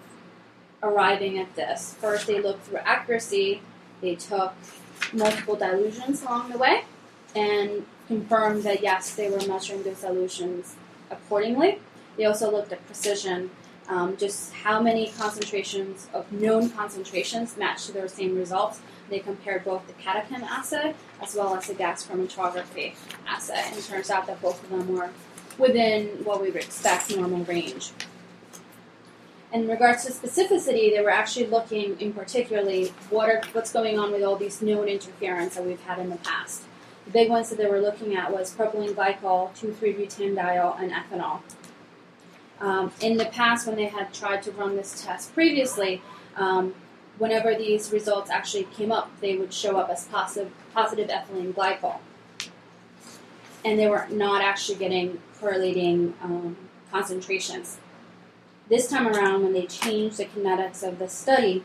[0.83, 1.95] arriving at this.
[1.99, 3.63] First, they looked through accuracy,
[4.03, 4.53] they took
[5.13, 6.85] multiple dilutions along the way
[7.35, 10.77] and confirmed that yes, they were measuring those dilutions
[11.11, 11.79] accordingly.
[12.17, 13.51] They also looked at precision,
[13.89, 18.81] um, just how many concentrations of known concentrations matched to their same results.
[19.09, 22.95] They compared both the Catachem assay as well as the gas chromatography
[23.27, 25.11] assay, and turns out that both of them were
[25.59, 27.93] within what we would expect normal range.
[29.53, 34.11] In regards to specificity, they were actually looking in particularly what are, what's going on
[34.11, 36.63] with all these known interference that we've had in the past.
[37.05, 41.41] The big ones that they were looking at was propylene glycol, 2,3-butanediol, and ethanol.
[42.61, 46.01] Um, in the past, when they had tried to run this test previously,
[46.37, 46.75] um,
[47.19, 51.99] whenever these results actually came up, they would show up as positive, positive ethylene glycol.
[53.67, 56.57] And they were not actually getting correlating um,
[56.91, 57.79] concentrations.
[58.69, 61.63] This time around, when they changed the kinetics of the study,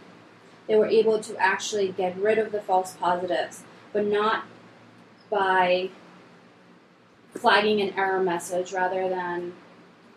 [0.68, 4.46] they were able to actually get rid of the false positives, but not
[5.30, 5.90] by
[7.34, 9.54] flagging an error message rather than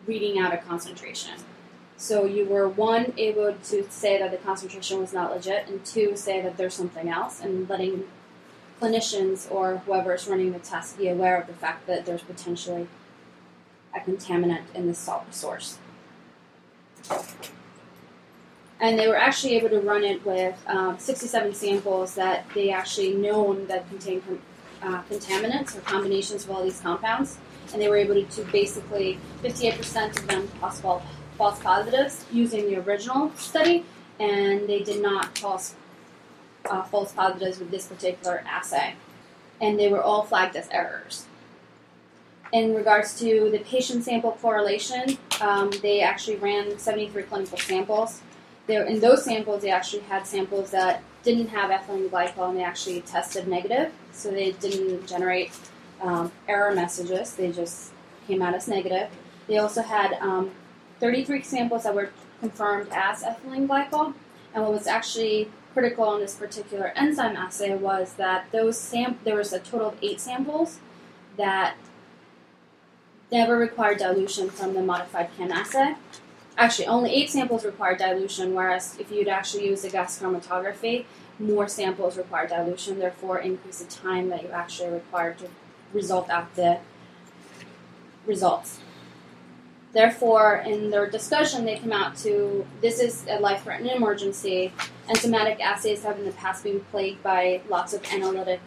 [0.07, 1.35] reading out a concentration.
[1.97, 6.17] So you were one able to say that the concentration was not legit, and two
[6.17, 8.05] say that there's something else, and letting
[8.81, 12.89] clinicians or whoever is running the test be aware of the fact that there's potentially
[13.95, 15.79] a contaminant in the salt source.
[18.81, 23.15] And they were actually able to run it with um, 67 samples that they actually
[23.15, 24.23] known that contain
[24.83, 27.39] uh, contaminants or combinations of all these compounds.
[27.73, 31.03] And they were able to basically 58% of them possible
[31.41, 33.87] false positives using the original study,
[34.19, 35.75] and they did not false
[36.69, 38.95] uh, false positives with this particular assay,
[39.59, 41.25] and they were all flagged as errors.
[42.53, 48.21] In regards to the patient sample correlation, um, they actually ran 73 clinical samples.
[48.67, 52.65] There, in those samples, they actually had samples that didn't have ethylene glycol and they
[52.65, 53.93] actually tested negative.
[54.13, 55.53] So they didn't generate
[56.01, 57.93] um, error messages, they just
[58.27, 59.09] came out as negative.
[59.47, 60.51] They also had um,
[60.99, 62.11] 33 samples that were
[62.41, 64.15] confirmed as ethylene glycol.
[64.55, 69.37] And what was actually critical on this particular enzyme assay was that those sam- there
[69.37, 70.81] was a total of eight samples
[71.37, 71.77] that
[73.31, 75.95] never required dilution from the modified CAN assay.
[76.57, 81.05] Actually, only eight samples required dilution, whereas if you'd actually use the gas chromatography,
[81.39, 85.49] more samples require dilution, therefore increase the time that you actually require to
[85.93, 86.79] result out the
[88.27, 88.81] results.
[89.93, 94.73] Therefore, in their discussion, they came out to this is a life threatening emergency.
[95.09, 98.61] Enzymatic assays have in the past been plagued by lots of analytic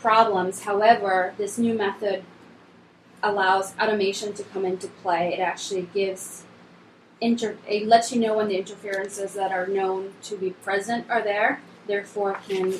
[0.00, 0.64] problems.
[0.64, 2.24] However, this new method
[3.22, 5.34] allows automation to come into play.
[5.34, 6.44] It actually gives
[7.20, 11.22] inter- it lets you know when the interferences that are known to be present are
[11.22, 11.60] there.
[11.86, 12.74] Therefore, can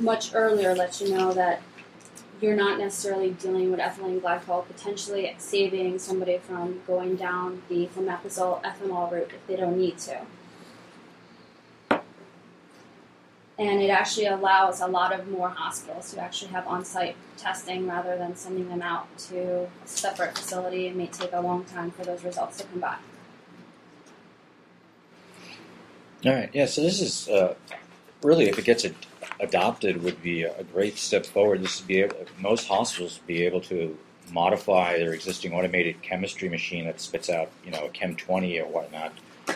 [0.00, 1.62] much earlier let you know that
[2.40, 8.62] you're not necessarily dealing with ethylene glycol, potentially saving somebody from going down the fomepizole
[8.62, 10.20] ethanol route if they don't need to.
[13.58, 17.88] And it actually allows a lot of more hospitals to actually have on site testing
[17.88, 20.86] rather than sending them out to a separate facility.
[20.86, 23.02] It may take a long time for those results to come back.
[26.24, 26.50] All right.
[26.52, 26.66] Yeah.
[26.66, 27.54] So this is uh,
[28.22, 28.94] really, if it gets ad-
[29.40, 31.62] adopted, would be a great step forward.
[31.62, 33.96] This would be able, most hospitals would be able to
[34.32, 38.66] modify their existing automated chemistry machine that spits out, you know, a Chem 20 or
[38.66, 39.12] whatnot,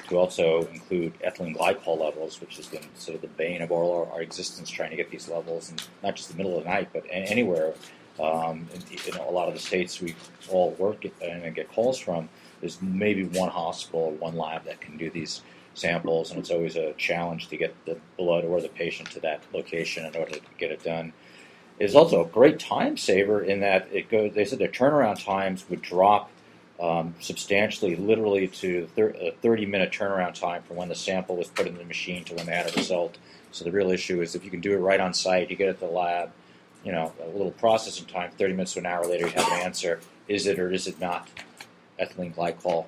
[0.09, 4.07] to also include ethylene glycol levels, which has been sort of the bane of all
[4.07, 6.71] our, our existence, trying to get these levels, and not just the middle of the
[6.71, 7.75] night, but anywhere.
[8.21, 10.15] Um, in, in a lot of the states we
[10.51, 12.29] all work and get calls from,
[12.61, 15.41] there's maybe one hospital or one lab that can do these
[15.75, 19.43] samples, and it's always a challenge to get the blood or the patient to that
[19.53, 21.13] location in order to get it done.
[21.79, 24.35] It's also a great time saver in that it goes.
[24.35, 26.31] They said their turnaround times would drop
[26.83, 31.47] um, substantially, literally to thir- a 30 minute turnaround time from when the sample was
[31.47, 33.17] put in the machine to when they had a result.
[33.53, 35.69] So the real issue is if you can do it right on site, you get
[35.69, 36.33] it at the lab,
[36.85, 39.61] you know, a little processing time, 30 minutes to an hour later, you have an
[39.61, 40.01] answer.
[40.27, 41.29] Is it or is it not
[42.01, 42.87] ethylene glycol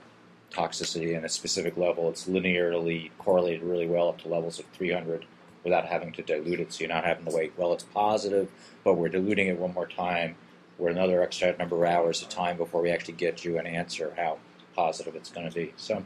[0.51, 2.09] toxicity in a specific level?
[2.09, 5.25] It's linearly correlated really well up to levels of 300
[5.63, 6.73] without having to dilute it.
[6.73, 8.51] So you're not having to wait, well, it's positive,
[8.83, 10.35] but we're diluting it one more time.
[10.79, 14.13] We're another extra number of hours of time before we actually get you an answer
[14.17, 14.39] how
[14.75, 15.73] positive it's going to be.
[15.77, 16.05] So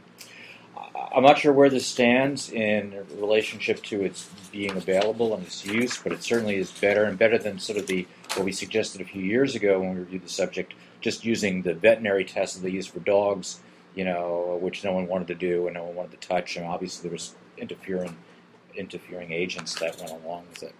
[1.13, 5.97] I'm not sure where this stands in relationship to its being available and its use,
[5.97, 9.05] but it certainly is better and better than sort of the what we suggested a
[9.05, 12.69] few years ago when we reviewed the subject, just using the veterinary tests that they
[12.69, 13.59] use for dogs,
[13.95, 16.65] you know, which no one wanted to do and no one wanted to touch, and
[16.65, 18.15] obviously there was interfering
[18.75, 20.75] interfering agents that went along with it.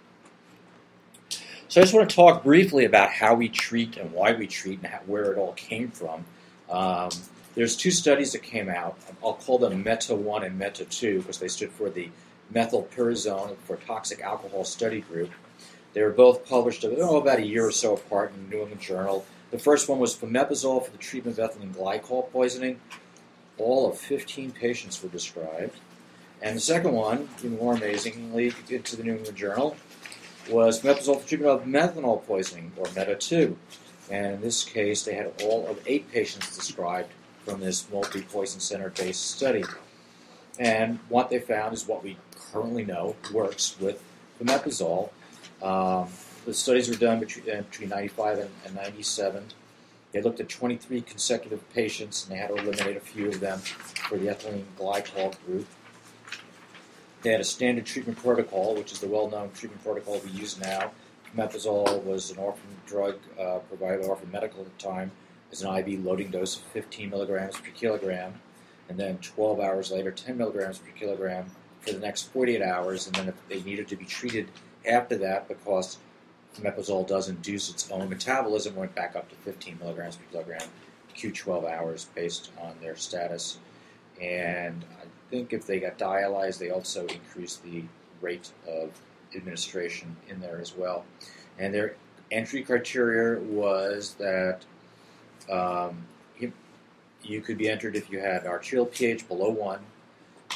[1.70, 4.80] So I just want to talk briefly about how we treat and why we treat
[4.80, 6.24] and how, where it all came from.
[6.68, 7.10] Um,
[7.54, 8.98] there's two studies that came out.
[9.22, 12.10] I'll call them Meta 1 and Meta 2 because they stood for the
[12.52, 15.30] methylpyrazole for toxic alcohol study group.
[15.92, 18.80] They were both published oh, about a year or so apart in the New England
[18.80, 19.24] Journal.
[19.52, 22.80] The first one was fomepizole for the treatment of ethylene glycol poisoning.
[23.58, 25.76] All of 15 patients were described.
[26.42, 29.76] And the second one, even more amazingly, into the New England Journal,
[30.48, 33.54] was fomepizole for treatment of methanol poisoning, or META2.
[34.10, 37.10] And in this case, they had all of eight patients described
[37.44, 39.64] from this multi-poison center-based study.
[40.58, 42.16] And what they found is what we
[42.52, 44.02] currently know works with
[44.40, 45.10] fomepizole.
[45.62, 46.08] Um,
[46.44, 49.44] the studies were done between, uh, between 95 and, and 97.
[50.12, 53.58] They looked at 23 consecutive patients, and they had to eliminate a few of them
[53.60, 55.66] for the ethylene glycol group.
[57.22, 60.90] They had a standard treatment protocol, which is the well-known treatment protocol we use now.
[61.36, 65.12] Fomepizole was an orphan drug uh, provided Orphan Medical at the time
[65.52, 68.34] as an IV loading dose of 15 milligrams per kilogram,
[68.88, 71.46] and then 12 hours later, 10 milligrams per kilogram
[71.80, 73.06] for the next 48 hours.
[73.06, 74.48] And then if they needed to be treated
[74.86, 75.98] after that, because
[76.56, 80.68] fomepizole does induce its own metabolism, went back up to 15 milligrams per kilogram,
[81.16, 83.58] Q12 hours based on their status.
[84.20, 84.84] And
[85.30, 87.84] think if they got dialyzed, they also increased the
[88.20, 88.90] rate of
[89.34, 91.04] administration in there as well.
[91.58, 91.94] And their
[92.30, 94.60] entry criteria was that
[95.50, 96.04] um,
[96.38, 96.52] you,
[97.22, 99.80] you could be entered if you had arterial pH below 1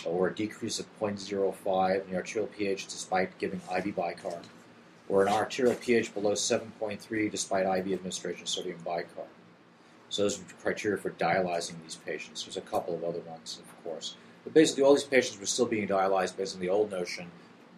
[0.05, 4.43] or a decrease of 0.05 in the arterial pH despite giving IV bicarb.
[5.09, 9.29] or an arterial pH below 7.3 despite IV administration of sodium bicarb.
[10.09, 12.45] So those are criteria for dialyzing these patients.
[12.45, 14.17] There's a couple of other ones, of course.
[14.45, 17.31] But basically, all these patients were still being dialyzed based on the old notion,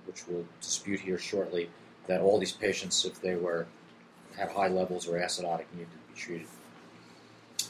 [0.06, 1.70] which we'll dispute here shortly,
[2.06, 3.66] that all these patients, if they were
[4.36, 6.46] had high levels or acidotic, needed to be treated.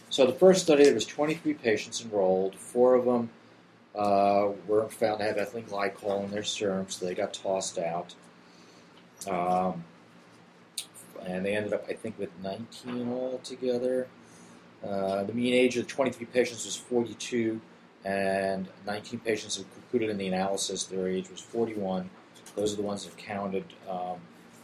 [0.08, 2.54] So the first study, there was 23 patients enrolled.
[2.56, 3.30] Four of them
[3.94, 8.14] uh, were found to have ethylene glycol in their serum, so they got tossed out.
[9.28, 9.84] Um,
[11.24, 14.06] and they ended up, I think, with 19 altogether.
[14.86, 17.60] Uh, the mean age of the 23 patients was 42,
[18.06, 22.08] and 19 patients included in the analysis, their age was 41.
[22.54, 23.64] Those are the ones that counted.
[23.90, 24.18] Um,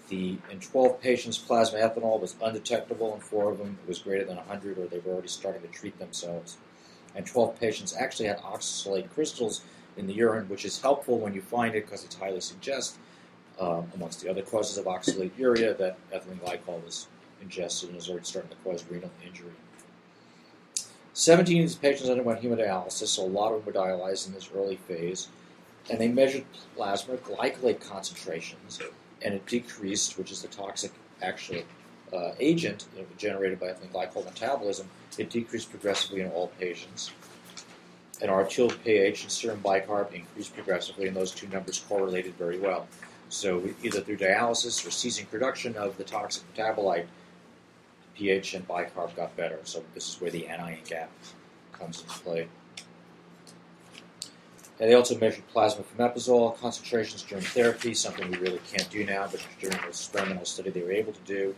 [0.09, 4.25] the in 12 patients, plasma ethanol was undetectable, and four of them it was greater
[4.25, 6.57] than 100, or they were already starting to treat themselves.
[7.17, 9.63] And 12 patients actually had oxalate crystals
[9.97, 12.97] in the urine, which is helpful when you find it because it's highly suggest,
[13.59, 17.09] um, amongst the other causes of oxalate urea, that ethylene glycol was
[17.41, 19.51] ingested and is already starting to cause renal injury.
[21.15, 24.49] 17 of these patients underwent hemodialysis, so a lot of them were dialyzed in this
[24.55, 25.29] early phase,
[25.91, 26.45] and they measured
[26.75, 28.81] plasma glycolate concentrations,
[29.21, 31.63] and it decreased, which is the toxic actual
[32.13, 32.87] uh, agent
[33.19, 34.89] generated by ethylene glycol metabolism.
[35.19, 37.11] It decreased progressively in all patients.
[38.21, 42.87] And arterial pH and serum bicarb increased progressively, and those two numbers correlated very well.
[43.29, 47.07] So either through dialysis or ceasing production of the toxic metabolite,
[48.15, 49.59] pH and bicarb got better.
[49.65, 51.11] So this is where the anion gap
[51.73, 52.49] comes into play.
[54.81, 59.29] And they also measured plasma fomepizole concentrations during therapy, something we really can't do now,
[59.31, 61.55] but during the experimental study they were able to do.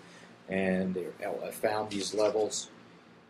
[0.48, 1.06] And they
[1.52, 2.68] found these levels.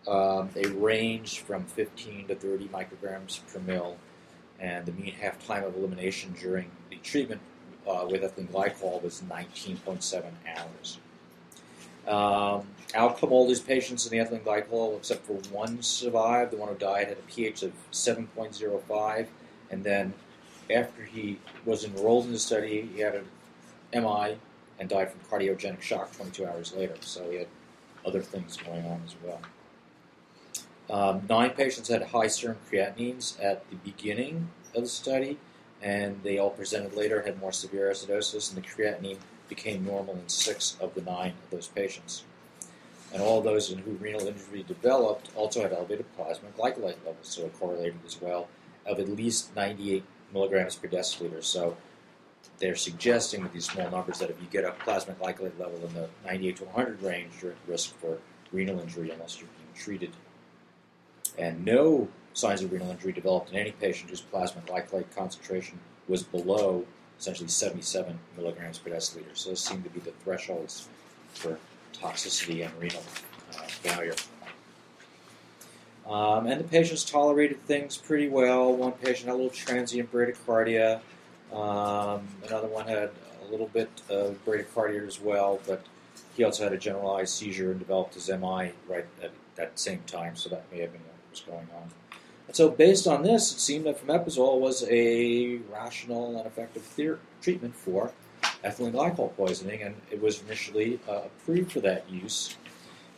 [0.08, 3.96] Um, they ranged from 15 to 30 micrograms per mil,
[4.58, 7.40] and the mean half time of elimination during the treatment
[7.86, 10.24] uh, with ethylene glycol was 19.7
[10.56, 10.98] hours.
[12.06, 16.52] Um, outcome all these patients in the ethylene glycol, except for one, survived.
[16.52, 19.26] The one who died had a pH of 7.05,
[19.70, 20.12] and then
[20.70, 23.26] after he was enrolled in the study, he had an
[23.92, 24.36] MI
[24.78, 26.94] and died from cardiogenic shock 22 hours later.
[27.00, 27.48] So he had
[28.04, 29.40] other things going on as well.
[30.90, 35.38] Um, nine patients had high serum creatinines at the beginning of the study,
[35.80, 39.18] and they all presented later had more severe acidosis, and the creatinine
[39.48, 42.24] became normal in six of the nine of those patients.
[43.12, 47.48] And all those in who renal injury developed also had elevated plasma glycolate levels, so
[47.48, 48.48] correlated as well,
[48.84, 51.42] of at least 98 milligrams per deciliter.
[51.42, 51.76] So
[52.58, 55.94] they're suggesting with these small numbers that if you get a plasma glycolate level in
[55.94, 58.18] the 98 to 100 range, you're at risk for
[58.52, 60.10] renal injury unless you're being treated.
[61.38, 65.78] And no signs of renal injury developed in any patient whose plasma glycolate concentration
[66.08, 66.84] was below
[67.18, 69.34] essentially 77 milligrams per deciliter.
[69.34, 70.88] So those seem to be the thresholds
[71.34, 71.58] for
[71.92, 73.02] toxicity and renal
[73.52, 74.14] uh, failure.
[76.06, 78.74] Um, and the patients tolerated things pretty well.
[78.74, 81.00] One patient had a little transient bradycardia.
[81.52, 85.82] Um, another one had a little bit of bradycardia as well, but
[86.36, 90.36] he also had a generalized seizure and developed his MI right at that same time,
[90.36, 91.90] so that may have been what was going on.
[92.46, 97.18] And so, based on this, it seemed that fomepizole was a rational and effective theor-
[97.40, 98.12] treatment for
[98.62, 102.56] ethylene glycol poisoning, and it was initially uh, approved for that use.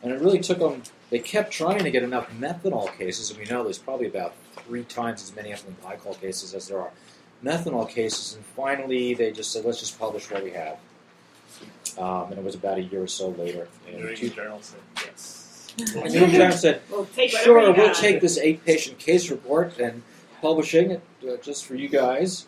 [0.03, 3.47] And it really took them, they kept trying to get enough methanol cases, and we
[3.47, 4.35] know there's probably about
[4.67, 6.91] three times as many ethylene glycol cases as there are
[7.45, 10.79] methanol cases, and finally they just said, let's just publish what we have.
[11.99, 13.69] Um, and it was about a year or so later.
[13.89, 15.43] In New two- England Journal said yes.
[15.79, 20.03] And the New said, We'll Sure, we'll take this eight patient case report and
[20.41, 22.47] publishing it uh, just for you guys.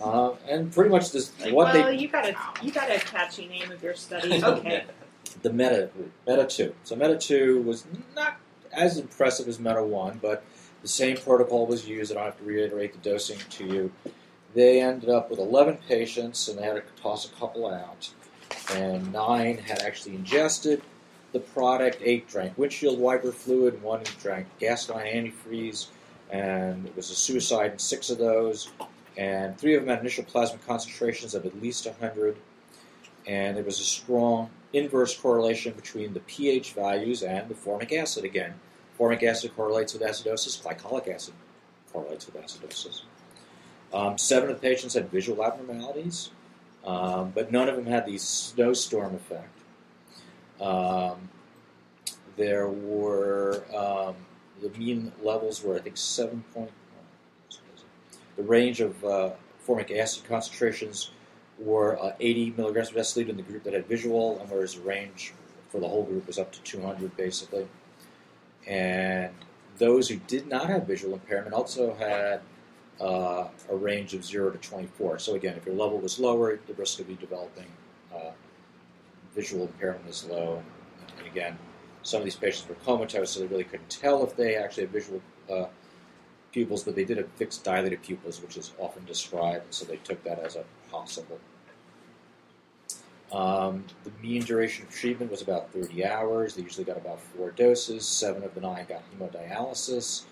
[0.00, 3.46] Uh, and pretty much this what well, they you got a you got a catchy
[3.46, 4.42] name of your study.
[4.42, 4.84] Okay.
[5.42, 5.90] the meta
[6.26, 6.74] meta two.
[6.84, 7.84] So meta two was
[8.16, 8.38] not
[8.72, 10.42] as impressive as meta one, but
[10.80, 12.12] the same protocol was used.
[12.12, 13.92] I don't have to reiterate the dosing to you.
[14.54, 18.10] They ended up with 11 patients, and they had to toss a couple out.
[18.72, 20.82] And nine had actually ingested
[21.32, 21.98] the product.
[22.02, 25.86] Eight drank windshield wiper fluid, one drank gasoline antifreeze,
[26.30, 28.70] and it was a suicide in six of those.
[29.16, 32.36] And three of them had initial plasma concentrations of at least 100,
[33.26, 38.24] and there was a strong inverse correlation between the pH values and the formic acid
[38.24, 38.54] again.
[38.96, 41.34] Formic acid correlates with acidosis, glycolic acid
[41.92, 43.02] correlates with acidosis.
[43.92, 46.30] Um, seven of the patients had visual abnormalities,
[46.84, 49.59] um, but none of them had the snowstorm effect.
[50.60, 51.28] Um,
[52.36, 54.14] there were um,
[54.62, 56.70] the mean levels were I think seven point.
[58.36, 61.10] The range of uh, formic acid concentrations
[61.58, 64.80] were uh, 80 milligrams per deciliter in the group that had visual, and whereas the
[64.80, 65.34] range
[65.68, 67.66] for the whole group was up to 200 basically.
[68.66, 69.32] And
[69.78, 72.40] those who did not have visual impairment also had
[73.00, 75.18] uh, a range of 0 to 24.
[75.18, 77.66] So again, if your level was lower, the risk of you developing
[78.14, 78.30] uh,
[79.34, 80.62] visual impairment is low.
[81.18, 81.58] And again,
[82.02, 84.92] some of these patients were comatose, so they really couldn't tell if they actually had
[84.92, 85.20] visual
[85.52, 85.66] uh,
[86.52, 90.22] pupils, but they did have fixed dilated pupils, which is often described, so they took
[90.24, 91.38] that as a possible.
[93.32, 96.54] Um, the mean duration of treatment was about 30 hours.
[96.54, 98.04] They usually got about four doses.
[98.06, 100.24] Seven of the nine got hemodialysis.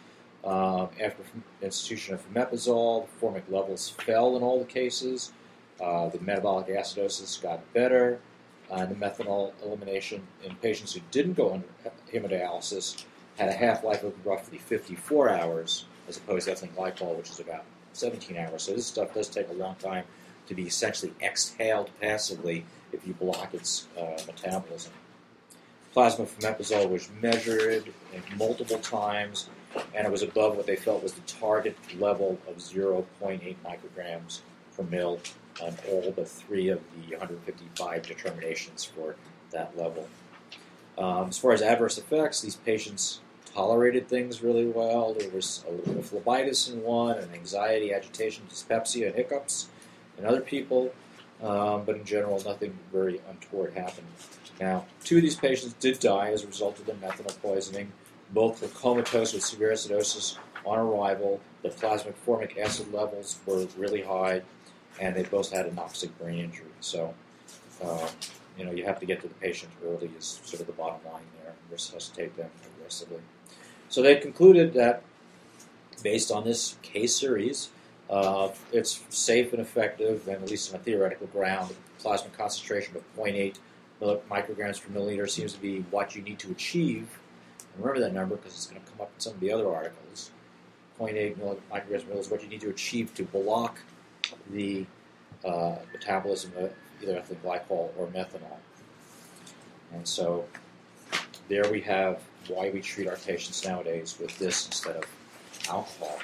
[0.45, 1.23] Um, after
[1.63, 5.33] institution of fomepizole, formic levels fell in all the cases.
[5.81, 8.21] Uh, the metabolic acidosis got better.
[8.71, 11.67] And the methanol elimination in patients who didn't go under
[12.13, 13.05] hemodialysis
[13.39, 17.65] had a half-life of roughly 54 hours, as opposed to ethylene glycol, which is about
[17.93, 18.65] 17 hours.
[18.65, 20.05] So this stuff does take a long time
[20.49, 24.93] to be essentially exhaled passively if you block its uh, metabolism.
[25.93, 27.93] Plasma fomepizole was measured
[28.37, 29.49] multiple times,
[29.95, 34.41] and it was above what they felt was the target level of 0.8 micrograms
[34.77, 35.19] per mil
[35.63, 39.17] on all but three of the 155 determinations for
[39.51, 40.09] that level.
[40.97, 43.21] Um, as far as adverse effects, these patients
[43.55, 45.15] tolerated things really well.
[45.15, 49.69] There was a little bit of phlebitis in one, and anxiety, agitation, dyspepsia, and hiccups
[50.19, 50.93] in other people.
[51.43, 54.07] Um, but in general, nothing very untoward happened.
[54.61, 57.93] Now, two of these patients did die as a result of the methanol poisoning.
[58.31, 60.37] Both were comatose with severe acidosis
[60.67, 61.41] on arrival.
[61.63, 64.43] The plasmic formic acid levels were really high,
[65.01, 66.67] and they both had anoxic brain injury.
[66.81, 67.15] So,
[67.83, 68.09] uh,
[68.57, 71.01] you know, you have to get to the patient early is sort of the bottom
[71.11, 73.21] line there, and resuscitate them aggressively.
[73.89, 75.03] So they concluded that,
[76.03, 77.71] based on this case series,
[78.11, 83.03] uh, it's safe and effective, and at least on a theoretical ground, plasma concentration of
[83.17, 83.57] 0.8
[84.01, 87.19] micrograms per milliliter seems to be what you need to achieve.
[87.77, 90.31] remember that number because it's going to come up in some of the other articles.
[91.01, 91.37] 0.8
[91.71, 93.79] micrograms per milliliter is what you need to achieve to block
[94.51, 94.87] the
[95.45, 96.73] uh, metabolism of
[97.03, 98.59] either ethylene glycol or methanol.
[99.93, 100.45] And so
[101.49, 105.05] there we have why we treat our patients nowadays with this instead of
[105.69, 106.19] alcohol.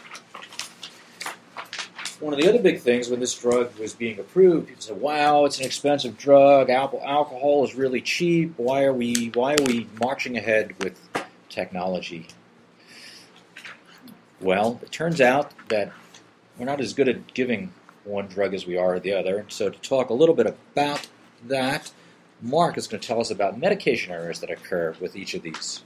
[2.21, 5.45] One of the other big things when this drug was being approved, people said, "Wow,
[5.45, 6.71] it's an expensive drug.
[6.71, 8.55] Alcohol is really cheap.
[8.57, 10.99] Why are we why are we marching ahead with
[11.49, 12.29] technology?"
[14.41, 15.93] Well, it turns out that
[16.57, 17.73] we're not as good at giving
[18.05, 19.47] one drug as we are the other.
[19.49, 21.09] So, to talk a little bit about
[21.47, 21.91] that,
[22.43, 25.83] Mark is going to tell us about medication errors that occur with each of these.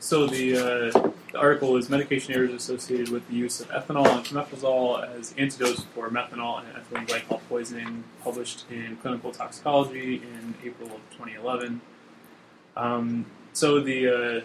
[0.00, 4.24] So the, uh, the, article is medication errors associated with the use of ethanol and
[4.24, 10.88] fomepizole as antidotes for methanol and ethylene glycol poisoning, published in Clinical Toxicology in April
[10.88, 11.80] of 2011.
[12.76, 14.40] Um, so the uh,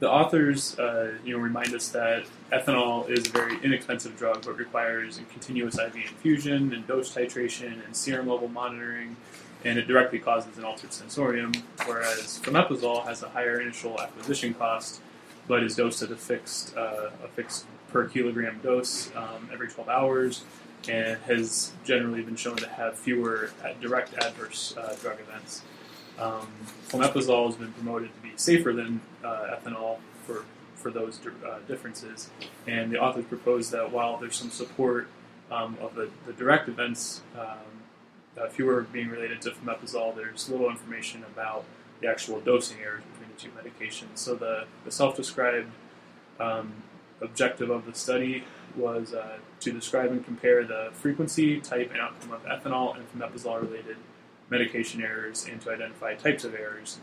[0.00, 4.56] the authors, uh, you know, remind us that ethanol is a very inexpensive drug, but
[4.56, 9.16] requires a continuous IV infusion and dose titration and serum level monitoring,
[9.64, 11.52] and it directly causes an altered sensorium.
[11.86, 15.00] Whereas fomepizole has a higher initial acquisition cost,
[15.48, 19.88] but is dosed at a fixed uh, a fixed per kilogram dose um, every 12
[19.88, 20.44] hours,
[20.88, 25.62] and has generally been shown to have fewer direct adverse uh, drug events.
[26.20, 26.48] Um,
[26.90, 30.44] has been promoted to be safer than uh, ethanol for
[30.74, 32.30] for those uh, differences,
[32.66, 35.08] and the authors propose that while there's some support
[35.50, 37.46] um, of the, the, direct events, um,
[38.40, 41.64] uh, fewer being related to fomepizole, there's little information about
[42.00, 44.18] the actual dosing errors between the two medications.
[44.18, 45.70] So the, the self-described
[46.38, 46.72] um,
[47.20, 48.44] objective of the study
[48.76, 53.96] was uh, to describe and compare the frequency, type, and outcome of ethanol and fomepizole-related
[54.50, 56.98] medication errors and to identify types of errors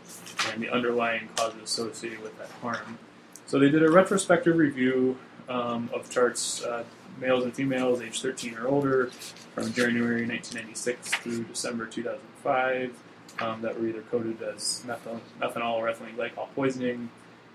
[0.52, 2.98] and the underlying causes associated with that harm.
[3.46, 5.16] So they did a retrospective review
[5.48, 6.84] um, of charts, uh,
[7.20, 9.06] males and females aged 13 or older,
[9.54, 13.02] from January 1996 through December 2005,
[13.40, 17.10] um, that were either coded as methanol or ethylene glycol poisoning.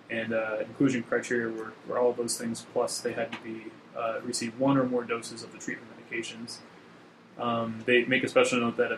[0.10, 3.66] And uh, inclusion criteria were, were all of those things, plus they had to be
[3.98, 6.58] uh, receive one or more doses of the treatment medications.
[7.39, 8.92] Um, they make a special note that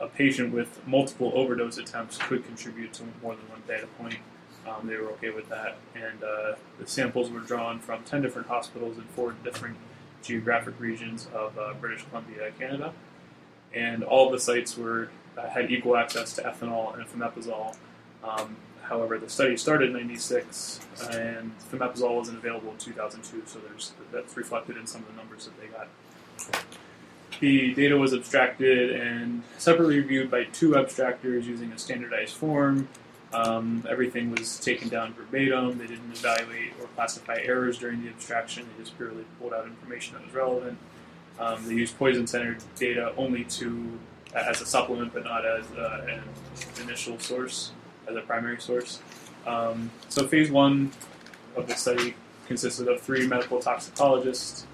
[0.00, 4.18] a patient with multiple overdose attempts could contribute to more than one data point.
[4.66, 8.48] Um, they were okay with that, and uh, the samples were drawn from 10 different
[8.48, 9.76] hospitals in four different
[10.22, 12.92] geographic regions of uh, British Columbia, Canada.
[13.72, 17.76] And all the sites were uh, had equal access to ethanol and fomepizole.
[18.24, 20.80] Um, however, the study started in '96,
[21.10, 25.44] and fomepizole wasn't available in 2002, so there's that's reflected in some of the numbers
[25.44, 25.88] that they got.
[27.40, 32.88] The data was abstracted and separately reviewed by two abstractors using a standardized form.
[33.32, 35.78] Um, everything was taken down verbatim.
[35.78, 38.66] They didn't evaluate or classify errors during the abstraction.
[38.76, 40.78] They just purely pulled out information that was relevant.
[41.38, 43.98] Um, they used poison-centered data only to
[44.34, 46.22] as a supplement, but not as uh, an
[46.82, 47.72] initial source,
[48.06, 49.00] as a primary source.
[49.46, 50.92] Um, so phase one
[51.56, 52.14] of the study
[52.46, 54.66] consisted of three medical toxicologists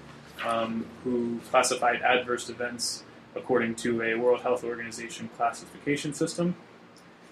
[0.45, 3.03] um, who classified adverse events
[3.35, 6.55] according to a World Health Organization classification system.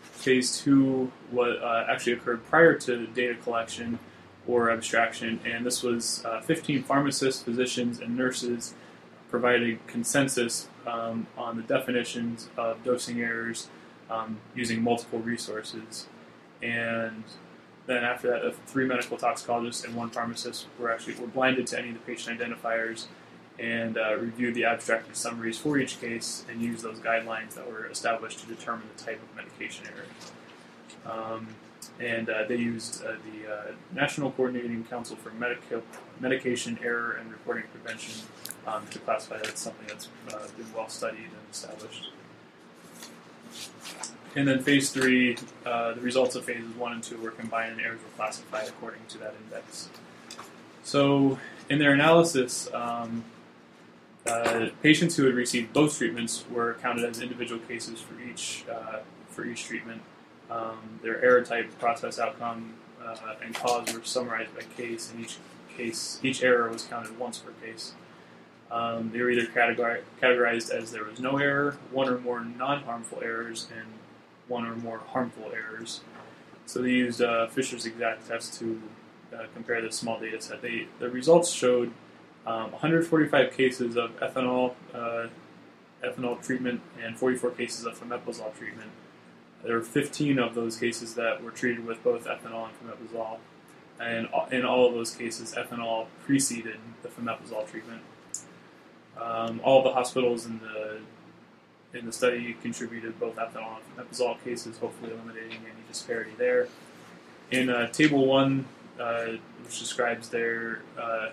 [0.01, 3.99] Phase two was, uh, actually occurred prior to data collection
[4.47, 8.73] or abstraction, and this was uh, 15 pharmacists, physicians, and nurses
[9.29, 13.69] provided consensus um, on the definitions of dosing errors
[14.09, 16.07] um, using multiple resources.
[16.61, 17.23] And
[17.87, 21.79] then after that, uh, three medical toxicologists and one pharmacist were actually were blinded to
[21.79, 23.05] any of the patient identifiers
[23.59, 27.85] and uh, reviewed the abstracted summaries for each case and used those guidelines that were
[27.87, 30.05] established to determine the type of medication error.
[31.05, 31.47] Um,
[31.99, 33.61] and uh, they used uh, the uh,
[33.93, 35.81] National Coordinating Council for Medica-
[36.19, 38.27] Medication Error and Reporting Prevention
[38.67, 42.11] um, to classify that as something that's uh, been well studied and established.
[44.35, 47.81] And then phase three, uh, the results of phases one and two were combined and
[47.81, 49.89] errors were classified according to that index.
[50.83, 51.37] So,
[51.69, 53.23] in their analysis, um,
[54.25, 58.99] uh, patients who had received both treatments were counted as individual cases for each uh,
[59.29, 60.01] for each treatment.
[60.49, 62.73] Um, their error type, process outcome,
[63.03, 65.37] uh, and cause were summarized by case, and each
[65.75, 67.93] case each error was counted once per case.
[68.69, 73.67] Um, they were either categorized as there was no error, one or more non-harmful errors,
[73.75, 73.87] and
[74.51, 76.01] one or more harmful errors.
[76.65, 78.81] So they used uh, Fisher's exact test to
[79.33, 80.61] uh, compare this small data set.
[80.61, 81.91] They, the results showed
[82.45, 85.27] um, 145 cases of ethanol uh,
[86.03, 88.89] ethanol treatment and 44 cases of fomepizole treatment.
[89.63, 93.37] There were 15 of those cases that were treated with both ethanol and fomepizole,
[93.99, 98.01] and in all of those cases, ethanol preceded the fomepizole treatment.
[99.19, 100.99] Um, all the hospitals in the
[101.93, 106.67] in the study contributed both ethanol and fomepizole cases, hopefully eliminating any disparity there.
[107.51, 108.65] In uh, Table 1,
[108.99, 109.25] uh,
[109.63, 111.29] which describes their uh,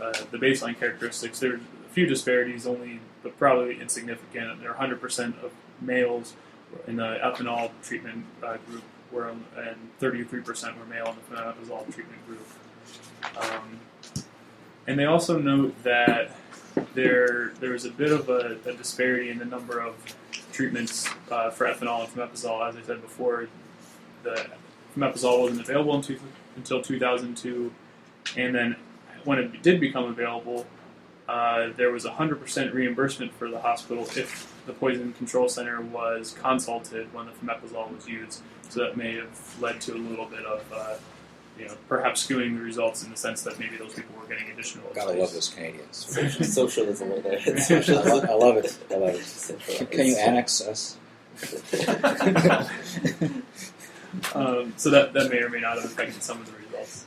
[0.00, 4.60] uh, the baseline characteristics, there's a few disparities, only but probably insignificant.
[4.60, 6.34] There are 100% of males
[6.86, 8.82] in the ethanol treatment uh, group,
[9.12, 12.46] were, and 33% were male in the fomepizole treatment group.
[13.38, 13.80] Um,
[14.86, 16.32] and they also note that
[16.94, 19.94] there there was a bit of a, a disparity in the number of
[20.52, 22.68] treatments uh, for ethanol and fomepizole.
[22.68, 23.48] As I said before,
[24.22, 24.46] the
[24.96, 26.18] fomepizole wasn't available two,
[26.56, 27.72] until 2002,
[28.36, 28.76] and then
[29.24, 30.66] when it did become available,
[31.28, 37.12] uh, there was 100% reimbursement for the hospital if the poison control center was consulted
[37.12, 38.42] when the fomepizole was used.
[38.68, 40.94] So that may have led to a little bit of uh,
[41.58, 44.50] you know, perhaps skewing the results in the sense that maybe those people were getting
[44.50, 44.86] additional.
[44.94, 45.96] Gotta love those Canadians.
[46.54, 47.38] Socialism right there.
[47.46, 48.08] I socialism.
[48.08, 48.78] love, I love it.
[48.90, 49.24] I love it.
[49.24, 49.90] Centralized.
[49.90, 50.96] Can you annex us?
[54.34, 57.04] Um, so that, that may or may not have affected some of the results.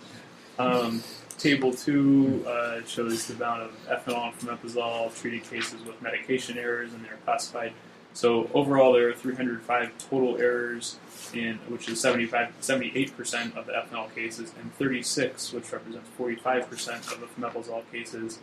[0.58, 1.04] Um,
[1.38, 6.94] table two uh, shows the amount of ethanol and fomepizole treated cases with medication errors,
[6.94, 7.74] and they're classified.
[8.14, 10.98] So overall, there are 305 total errors,
[11.34, 17.20] in which is 75, 78% of the ethanol cases, and 36, which represents 45% of
[17.20, 18.40] the fomepizole cases.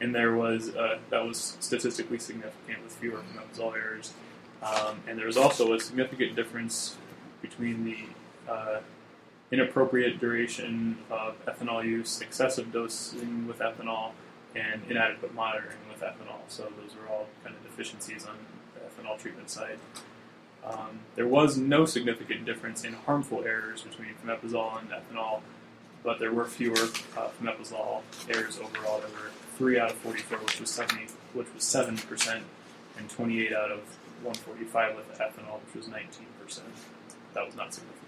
[0.00, 4.12] And there was uh, that was statistically significant with fewer fomepizole errors.
[4.62, 6.96] Um, and there was also a significant difference
[7.40, 7.98] between the
[8.50, 8.80] uh,
[9.50, 14.10] inappropriate duration of ethanol use, excessive dosing with ethanol,
[14.54, 16.40] and inadequate monitoring with ethanol.
[16.48, 18.36] So those are all kind of deficiencies on
[18.74, 19.78] the ethanol treatment side.
[20.66, 25.40] Um, there was no significant difference in harmful errors between fomepizole and ethanol,
[26.02, 27.28] but there were fewer uh,
[28.28, 29.00] errors overall.
[29.00, 32.44] There were three out of 44, which was 70, which was seven percent,
[32.98, 33.78] and 28 out of
[34.22, 36.66] 145 with ethanol, which was 19 percent.
[37.34, 38.06] That was not significant.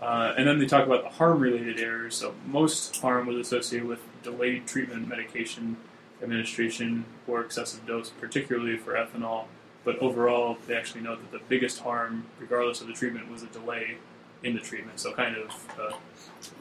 [0.00, 2.16] Uh, and then they talk about the harm-related errors.
[2.16, 5.78] So most harm was associated with delayed treatment medication
[6.22, 9.44] administration or excessive dose, particularly for ethanol.
[9.86, 13.46] But overall, they actually note that the biggest harm, regardless of the treatment, was a
[13.46, 13.98] delay
[14.42, 14.98] in the treatment.
[14.98, 15.96] So kind of uh,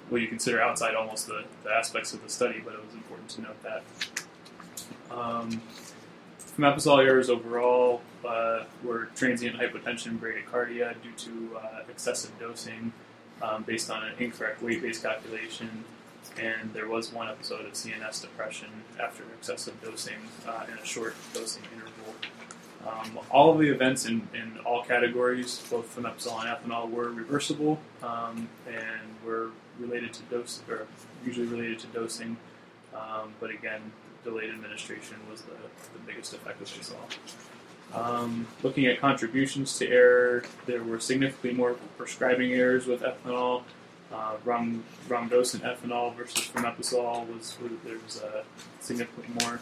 [0.10, 3.30] what you consider outside almost the, the aspects of the study, but it was important
[3.30, 3.84] to note that.
[5.10, 5.60] Um,
[6.56, 12.94] fomepizole errors overall uh, were transient hypotension bradycardia due to uh, excessive dosing
[13.42, 15.84] um, based on an incorrect weight-based calculation.
[16.38, 18.70] and there was one episode of CNS depression
[19.02, 21.85] after excessive dosing uh, in a short dosing interval.
[22.86, 27.80] Um, all of the events in, in all categories, both fomepizole and ethanol, were reversible
[28.04, 30.86] um, and were related to dose, or
[31.26, 32.38] usually related to dosing.
[32.94, 33.82] Um, but again,
[34.24, 36.96] delayed administration was the, the biggest effect that we saw.
[37.94, 43.64] Um, looking at contributions to error, there were significantly more prescribing errors with ethanol.
[44.14, 48.44] Uh, wrong, wrong dose in ethanol versus fomepizole was, was there was uh,
[48.80, 49.60] significantly more.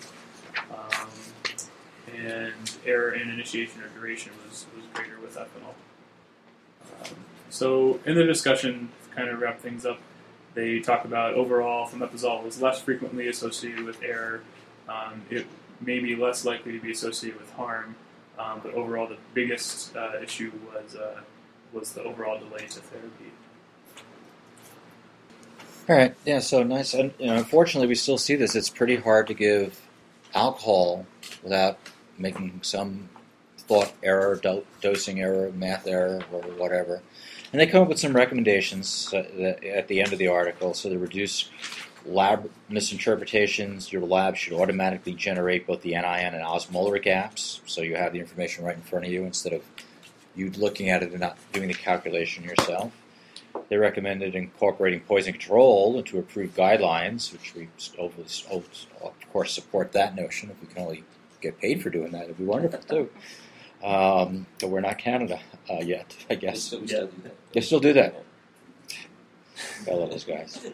[2.16, 5.74] And error in initiation or duration was, was greater with ethanol.
[7.01, 7.16] Um,
[7.49, 9.99] so in the discussion, to kind of wrap things up,
[10.53, 14.41] they talk about overall fomepizole was less frequently associated with error.
[14.88, 15.47] Um, it
[15.82, 17.95] may be less likely to be associated with harm,
[18.38, 21.22] um, but overall the biggest uh, issue was uh,
[21.72, 23.32] was the overall delay to therapy.
[25.89, 26.16] All right.
[26.26, 26.39] Yeah.
[26.39, 26.93] So nice.
[26.93, 28.55] And you know, unfortunately, we still see this.
[28.55, 29.82] It's pretty hard to give
[30.34, 31.05] alcohol
[31.41, 31.78] without
[32.18, 33.09] making some
[33.57, 37.01] thought error, do- dosing error, math error, or whatever.
[37.51, 39.20] And they come up with some recommendations uh,
[39.66, 40.74] at the end of the article.
[40.74, 41.49] So to reduce
[42.05, 47.95] lab misinterpretations, your lab should automatically generate both the anion and osmolar gaps, so you
[47.95, 49.64] have the information right in front of you instead of
[50.36, 52.91] you looking at it and not doing the calculation yourself.
[53.70, 60.49] They recommended incorporating poison control into approved guidelines, which we of course support that notion.
[60.49, 61.03] If we can only
[61.44, 63.10] get paid for doing that, it'd be wonderful too.
[63.84, 65.39] Um, but we're not Canada
[65.70, 66.62] uh, yet, I guess.
[66.62, 67.36] still, we still do that.
[67.54, 68.24] They still do that.
[69.89, 70.66] I love those guys.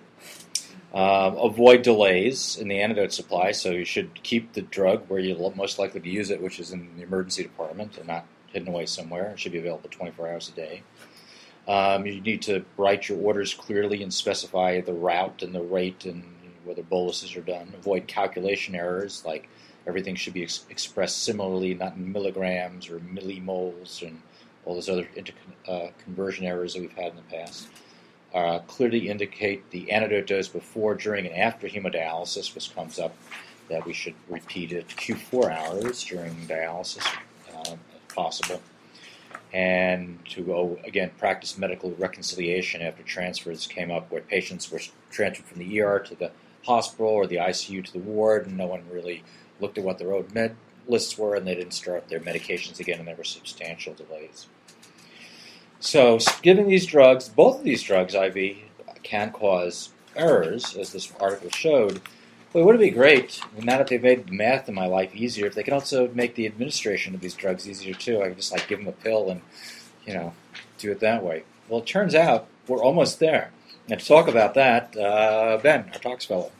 [0.93, 5.51] Um, avoid delays in the antidote supply, so you should keep the drug where you're
[5.55, 8.85] most likely to use it, which is in the emergency department and not hidden away
[8.85, 9.31] somewhere.
[9.31, 10.83] It should be available 24 hours a day.
[11.67, 16.05] Um, you need to write your orders clearly and specify the route and the rate
[16.05, 16.23] and
[16.63, 17.73] whether boluses are done.
[17.77, 19.47] Avoid calculation errors, like
[19.89, 24.21] everything should be ex- expressed similarly, not in milligrams or millimoles and
[24.65, 25.33] all those other inter-
[25.67, 27.67] uh, conversion errors that we've had in the past
[28.33, 33.15] uh, clearly indicate the antidote dose before, during, and after hemodialysis, which comes up
[33.69, 37.05] that we should repeat it Q4 hours during dialysis
[37.53, 38.61] uh, if possible.
[39.51, 45.45] And to go, again, practice medical reconciliation after transfers came up where patients were transferred
[45.45, 46.31] from the ER to the
[46.65, 49.23] hospital or the ICU to the ward, and no one really
[49.59, 50.55] looked at what their own med
[50.87, 54.47] lists were, and they didn't start their medications again, and there were substantial delays.
[55.79, 58.57] So, giving these drugs, both of these drugs, IV,
[59.03, 62.01] can cause errors, as this article showed.
[62.53, 65.53] It wouldn't it be great, now that they've made math in my life easier, if
[65.53, 68.21] they can also make the administration of these drugs easier too?
[68.21, 69.41] I can just like give them a pill and,
[70.05, 70.33] you know,
[70.79, 71.43] do it that way.
[71.67, 73.51] Well, it turns out we're almost there.
[73.87, 76.51] And to talk about that, uh, Ben, our tox fellow.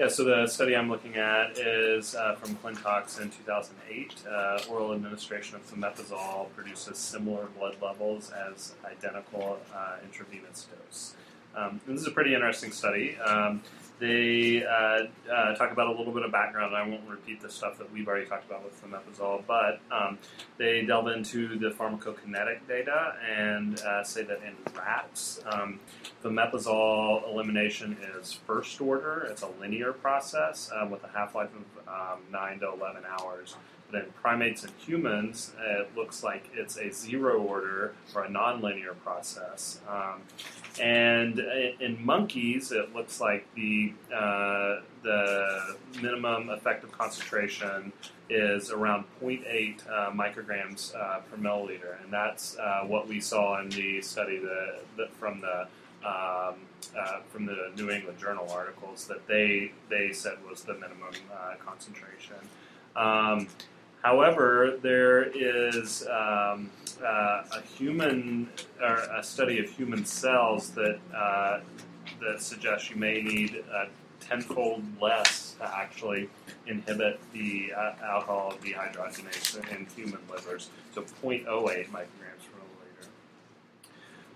[0.00, 4.14] Yeah, so the study I'm looking at is uh, from Clintox in 2008.
[4.26, 11.16] Uh, oral administration of fomepizole produces similar blood levels as identical uh, intravenous dose.
[11.54, 13.18] Um, and this is a pretty interesting study.
[13.18, 13.62] Um,
[14.00, 16.74] they uh, uh, talk about a little bit of background.
[16.74, 20.18] I won't repeat the stuff that we've already talked about with fomepizole, but um,
[20.56, 25.78] they delve into the pharmacokinetic data and uh, say that in rats, um,
[26.22, 29.28] the fomepizole elimination is first order.
[29.30, 33.54] It's a linear process uh, with a half life of um, 9 to 11 hours.
[33.90, 38.96] But in primates and humans, it looks like it's a zero order or a nonlinear
[39.02, 39.80] process.
[39.88, 40.22] Um,
[40.80, 41.38] and
[41.80, 47.92] in monkeys, it looks like the uh, the minimum effective concentration
[48.28, 53.68] is around 0.8 uh, micrograms uh, per milliliter, and that's uh, what we saw in
[53.70, 55.66] the study that, that from the
[56.06, 56.54] um,
[56.98, 61.54] uh, from the New England Journal articles that they they said was the minimum uh,
[61.64, 62.36] concentration.
[62.96, 63.48] Um,
[64.02, 66.70] however, there is um,
[67.02, 68.48] uh, a human
[68.80, 71.60] or a study of human cells that uh,
[72.20, 73.86] that suggests you may need uh,
[74.20, 76.28] tenfold less to actually
[76.66, 81.46] inhibit the uh, alcohol dehydrogenase in human livers, so 0.08
[81.88, 83.08] micrograms per milliliter.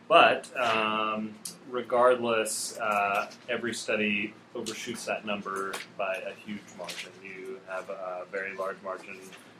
[0.08, 1.34] But um,
[1.70, 7.10] regardless, uh, every study overshoots that number by a huge margin.
[7.22, 9.16] You have a very large margin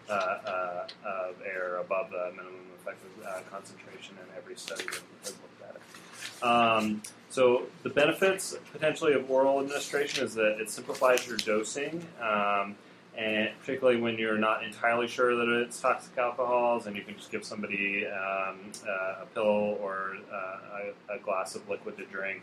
[0.09, 5.31] uh, uh, of air above the minimum effective uh, concentration in every study that has
[5.31, 6.45] looked at it.
[6.45, 12.07] Um, so the benefits potentially of oral administration is that it simplifies your dosing.
[12.21, 12.77] Um,
[13.17, 17.31] and particularly when you're not entirely sure that it's toxic alcohols, and you can just
[17.31, 22.43] give somebody um, uh, a pill or uh, a, a glass of liquid to drink.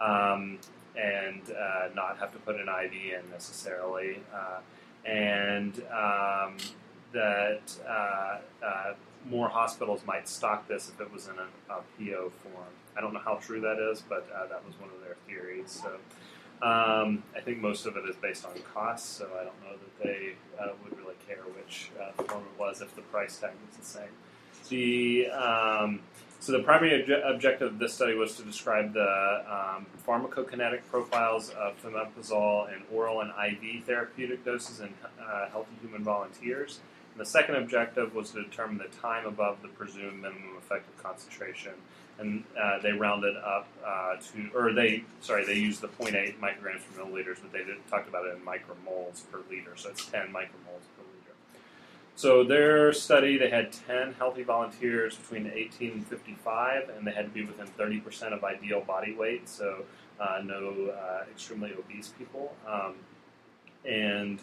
[0.00, 0.58] Um,
[0.98, 4.58] and uh, not have to put an IV in necessarily, uh,
[5.08, 6.56] and um,
[7.12, 8.94] that uh, uh,
[9.28, 12.66] more hospitals might stock this if it was in a, a PO form.
[12.96, 15.80] I don't know how true that is, but uh, that was one of their theories.
[15.82, 15.94] So
[16.66, 20.02] um, I think most of it is based on cost, so I don't know that
[20.02, 23.76] they uh, would really care which uh, form it was if the price tag was
[23.76, 24.08] the same.
[24.68, 26.00] The um,
[26.40, 31.50] so the primary obje- objective of this study was to describe the um, pharmacokinetic profiles
[31.50, 36.80] of fomepizole in oral and IV therapeutic doses in uh, healthy human volunteers.
[37.12, 41.72] And the second objective was to determine the time above the presumed minimum effective concentration.
[42.20, 46.82] And uh, they rounded up uh, to, or they, sorry, they used the 0.8 micrograms
[46.94, 50.28] per milliliters, but they did, talked about it in micromoles per liter, so it's 10
[50.28, 50.82] micromoles.
[52.18, 57.26] So their study, they had 10 healthy volunteers between 18 and 55, and they had
[57.26, 59.84] to be within 30% of ideal body weight, so
[60.18, 62.56] uh, no uh, extremely obese people.
[62.66, 62.96] Um,
[63.84, 64.40] and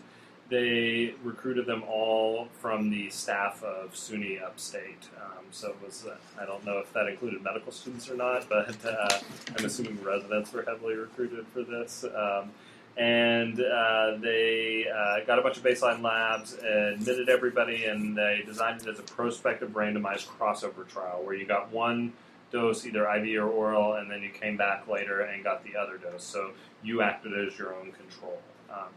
[0.47, 5.09] they recruited them all from the staff of SUNY Upstate.
[5.21, 8.47] Um, so it was, uh, I don't know if that included medical students or not,
[8.47, 9.19] but uh,
[9.57, 12.05] I'm assuming residents were heavily recruited for this.
[12.05, 12.51] Um,
[12.97, 18.81] and uh, they uh, got a bunch of baseline labs, admitted everybody, and they designed
[18.81, 22.13] it as a prospective randomized crossover trial where you got one
[22.51, 25.97] dose, either IV or oral, and then you came back later and got the other
[25.97, 26.23] dose.
[26.23, 26.51] So
[26.83, 28.39] you acted as your own control.
[28.69, 28.87] Um,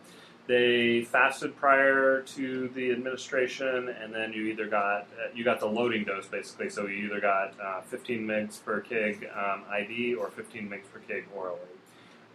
[0.47, 5.67] they fasted prior to the administration, and then you either got uh, you got the
[5.67, 6.71] loading dose basically.
[6.71, 11.01] So you either got uh, 15 mg per kg um, IV or 15 mg per
[11.01, 11.59] kg orally.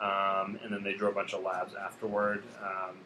[0.03, 2.97] Um, and then they drew a bunch of labs afterward um,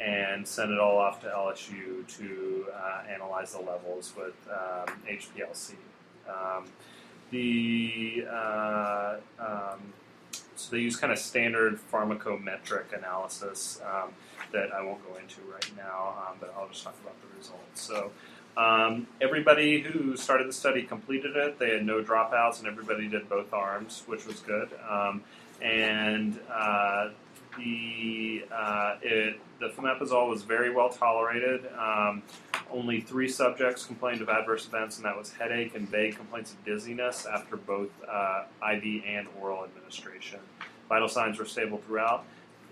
[0.00, 5.72] and sent it all off to LSU to uh, analyze the levels with um, HPLC.
[6.28, 6.64] Um,
[7.30, 9.80] the uh, um,
[10.56, 14.10] so they use kind of standard pharmacometric analysis um,
[14.52, 17.80] that I won't go into right now, but I'll just talk about the results.
[17.80, 18.10] So.
[18.54, 21.58] Um, everybody who started the study completed it.
[21.58, 24.68] They had no dropouts, and everybody did both arms, which was good.
[24.86, 25.22] Um,
[25.62, 27.10] and uh,
[27.56, 31.66] the uh, it, the fomepizole was very well tolerated.
[31.78, 32.22] Um,
[32.70, 36.64] only three subjects complained of adverse events, and that was headache and vague complaints of
[36.64, 40.40] dizziness after both uh, IV and oral administration.
[40.88, 42.24] Vital signs were stable throughout.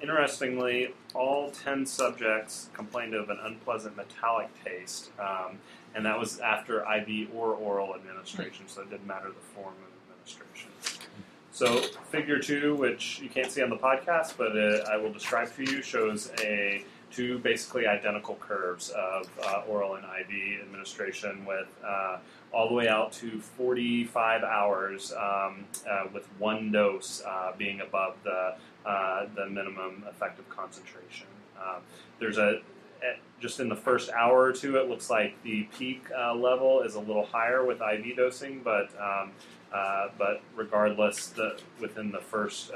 [0.02, 5.58] Interestingly, all 10 subjects complained of an unpleasant metallic taste, um,
[5.94, 10.14] and that was after IV or oral administration, so it didn't matter the form of
[10.14, 10.69] administration.
[11.60, 15.48] So, figure two, which you can't see on the podcast, but uh, I will describe
[15.48, 16.82] for you, shows a
[17.12, 22.16] two basically identical curves of uh, oral and IV administration with uh,
[22.54, 28.14] all the way out to 45 hours um, uh, with one dose uh, being above
[28.24, 28.54] the,
[28.86, 31.26] uh, the minimum effective concentration.
[32.20, 32.62] There's a
[33.38, 36.04] just in the first hour or two, it looks like the peak
[36.36, 39.32] level is a little higher with IV dosing, but um,
[39.72, 42.72] uh, but regardless, the, within the first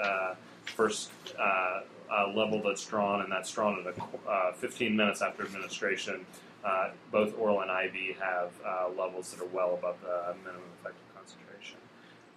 [0.64, 1.80] first uh,
[2.10, 6.24] uh, level that's drawn, and that's drawn at a, uh, 15 minutes after administration.
[6.64, 11.14] Uh, both oral and IV have uh, levels that are well above the minimum effective
[11.14, 11.76] concentration.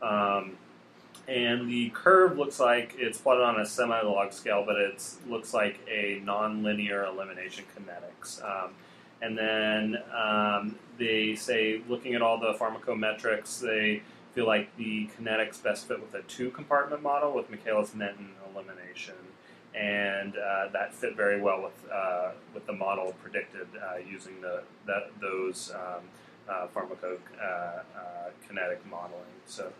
[0.01, 0.57] Um,
[1.29, 5.79] and the curve looks like it's plotted on a semi-log scale, but it looks like
[5.89, 8.43] a non-linear elimination kinetics.
[8.43, 8.71] Um,
[9.21, 14.01] and then um, they say, looking at all the pharmacometrics, they
[14.37, 19.15] feel like the kinetics best fit with a two-compartment model with Michaelis-Menten elimination,
[19.73, 24.61] and uh, that fit very well with uh, with the model predicted uh, using the
[25.19, 26.03] those um,
[26.47, 27.19] uh, pharmacokinetic
[28.51, 29.25] uh, modeling.
[29.47, 29.73] So.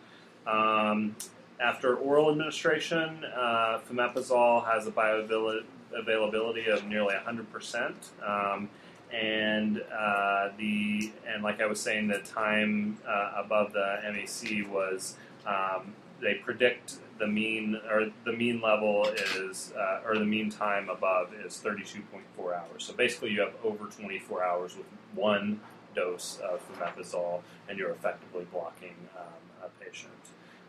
[0.47, 1.15] Um,
[1.59, 7.93] after oral administration, uh, has a bioavailability of nearly 100%.
[8.23, 8.69] Um,
[9.11, 15.15] and uh, the and like I was saying, the time uh, above the MAC was
[15.45, 20.89] um, they predict the mean or the mean level is uh, or the mean time
[20.89, 22.83] above is 32.4 hours.
[22.83, 25.61] So basically, you have over 24 hours with one
[25.95, 30.11] dose of fomepizole, and you're effectively blocking um, a patient.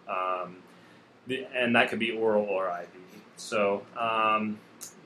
[0.08, 0.58] Um,
[1.26, 2.88] the, and that could be oral or IV.
[3.36, 4.58] So um,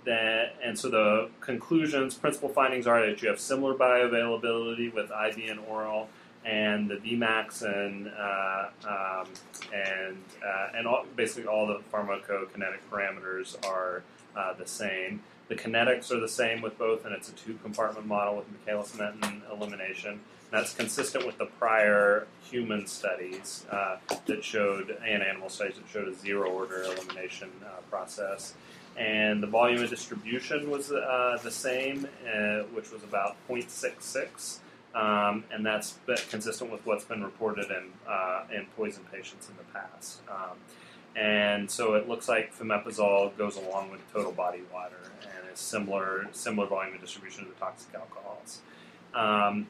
[0.05, 5.51] that, and so the conclusions, principal findings are that you have similar bioavailability with IV
[5.51, 6.09] and oral,
[6.45, 9.29] and the Vmax and uh, um,
[9.73, 14.03] and uh, and all, basically all the pharmacokinetic parameters are
[14.37, 15.23] uh, the same.
[15.49, 18.93] the kinetics are the same with both, and it's a two compartment model with Michaelis
[18.97, 20.21] Menten elimination.
[20.51, 23.97] That's consistent with the prior human studies uh,
[24.27, 28.55] that showed, and animal studies that showed a zero order elimination uh, process.
[28.97, 34.59] And the volume of distribution was uh, the same, uh, which was about 0.66.
[34.95, 39.65] Um, and that's consistent with what's been reported in, uh, in poison patients in the
[39.73, 40.21] past.
[40.29, 40.59] Um,
[41.17, 46.27] and so it looks like fomepizole goes along with total body water and is similar
[46.33, 48.61] similar volume of distribution to the toxic alcohols.
[49.15, 49.67] Um,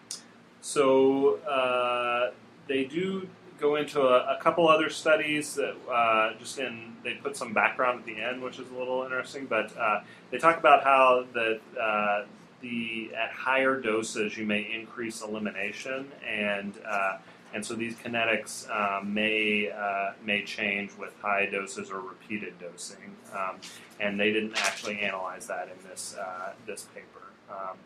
[0.61, 2.31] so uh,
[2.69, 3.29] they do
[3.63, 8.01] go into a, a couple other studies that uh, just in they put some background
[8.01, 9.47] at the end, which is a little interesting.
[9.47, 12.27] But uh, they talk about how the uh,
[12.61, 17.19] the at higher doses you may increase elimination and uh,
[17.55, 23.17] and so these kinetics um, may uh, may change with high doses or repeated dosing,
[23.35, 23.57] um,
[24.01, 27.07] and they didn't actually analyze that in this uh, this paper.
[27.51, 27.77] Um,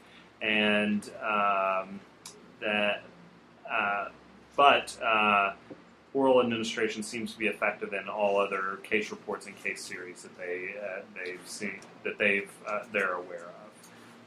[0.42, 2.00] and um,
[2.60, 3.02] that,
[3.70, 4.08] uh,
[4.56, 5.52] but uh,
[6.14, 10.36] oral administration seems to be effective in all other case reports and case series that
[10.38, 13.48] they uh, they've seen that they've uh, they're aware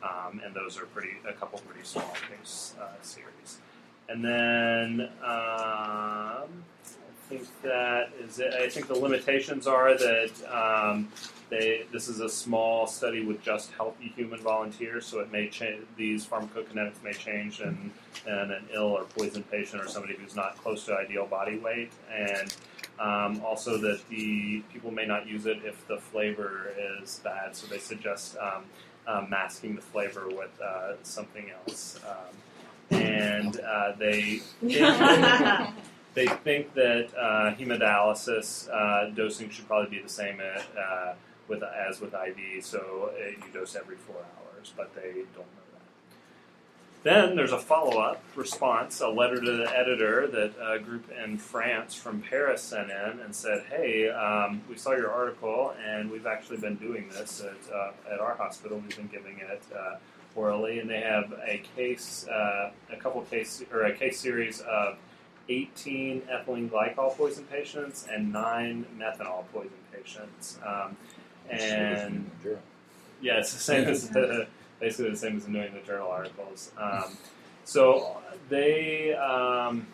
[0.04, 3.60] of, um, and those are pretty a couple pretty small case series.
[4.08, 6.64] And then um,
[7.30, 8.54] think that is it.
[8.54, 11.08] I think the limitations are that um,
[11.50, 15.86] they this is a small study with just healthy human volunteers, so it may change.
[15.96, 17.92] These pharmacokinetics may change in,
[18.26, 21.92] in an ill or poisoned patient or somebody who's not close to ideal body weight,
[22.12, 22.56] and
[23.00, 27.56] um, also that the people may not use it if the flavor is bad.
[27.56, 28.64] So they suggest um,
[29.08, 32.00] uh, masking the flavor with uh, something else.
[32.08, 32.36] Um,
[32.92, 35.74] and uh, they think,
[36.14, 41.14] they think that uh, hemodialysis uh, dosing should probably be the same at, uh,
[41.48, 42.64] with as with IV.
[42.64, 45.82] So uh, you dose every four hours, but they don't know that.
[47.04, 51.96] Then there's a follow-up response, a letter to the editor that a group in France
[51.96, 56.58] from Paris sent in and said, "Hey, um, we saw your article, and we've actually
[56.58, 58.80] been doing this at, uh, at our hospital.
[58.80, 59.64] We've been giving it."
[60.36, 64.96] orally, and they have a case, uh, a couple case or a case series of
[65.50, 70.60] 18 ethylene glycol poison patients and nine methanol poison patients.
[70.66, 70.96] Um,
[71.50, 72.30] and
[73.22, 74.48] yeah, it's the same as the,
[74.80, 76.72] basically the same as doing the New England Journal articles.
[76.78, 77.18] Um,
[77.66, 78.18] so
[78.50, 79.88] they, um,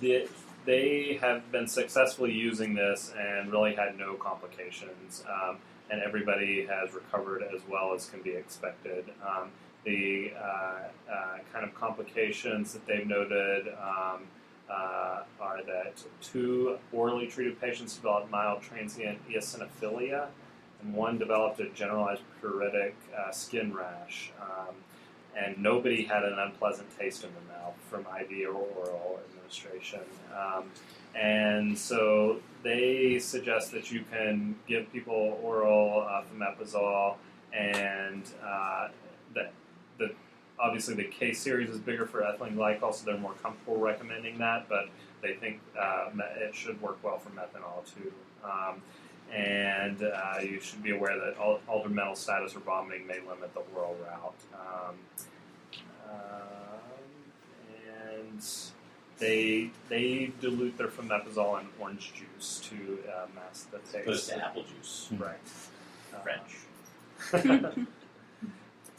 [0.00, 0.28] the,
[0.64, 5.24] they have been successfully using this and really had no complications.
[5.30, 5.58] Um,
[5.90, 9.04] and everybody has recovered as well as can be expected.
[9.26, 9.50] Um,
[9.84, 14.22] the uh, uh, kind of complications that they've noted um,
[14.70, 20.26] uh, are that two orally treated patients developed mild transient eosinophilia,
[20.82, 24.32] and one developed a generalized pruritic uh, skin rash.
[24.40, 24.74] Um,
[25.36, 30.00] and nobody had an unpleasant taste in the mouth from IV or oral administration.
[30.32, 30.70] Um,
[31.14, 37.16] and so they suggest that you can give people oral uh, fomepizole,
[37.52, 38.88] and uh,
[39.34, 39.52] that
[39.98, 40.12] the
[40.58, 44.68] obviously the case series is bigger for ethylene glycol, so they're more comfortable recommending that.
[44.68, 44.88] But
[45.22, 48.12] they think uh, it should work well for methanol too.
[48.44, 48.82] Um,
[49.32, 53.62] and uh, you should be aware that altered mental status or vomiting may limit the
[53.74, 54.34] oral route.
[54.54, 54.94] Um,
[56.08, 56.74] um
[58.20, 58.44] and
[59.18, 63.96] they they dilute their fomepizole in orange juice to uh, mask the taste.
[63.96, 65.08] Opposed to apple juice.
[65.18, 65.36] Right.
[66.22, 67.78] French.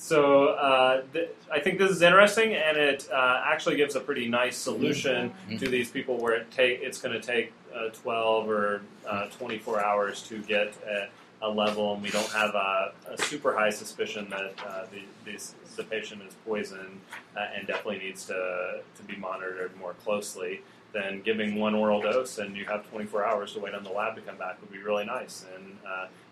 [0.05, 4.27] so uh, th- I think this is interesting, and it uh, actually gives a pretty
[4.27, 5.57] nice solution Mhm.
[5.59, 9.83] to these people where it take it's going to take uh, 12 or uh, 24
[9.83, 11.07] hours to get a,
[11.41, 15.55] a level, and we don't have a, a super high suspicion that uh, the, these,
[15.75, 16.99] the patient is poisoned
[17.35, 20.61] uh, and definitely needs to, to be monitored more closely.
[20.93, 24.15] Then giving one oral dose and you have 24 hours to wait on the lab
[24.15, 25.45] to come back would be really nice.
[25.55, 25.77] And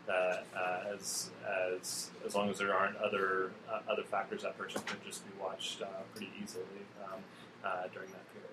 [0.09, 0.11] uh,
[0.57, 1.31] uh, as,
[1.75, 5.31] as, as long as there aren't other, uh, other factors, that person could just be
[5.41, 6.63] watched uh, pretty easily
[7.05, 7.19] um,
[7.63, 8.49] uh, during that period.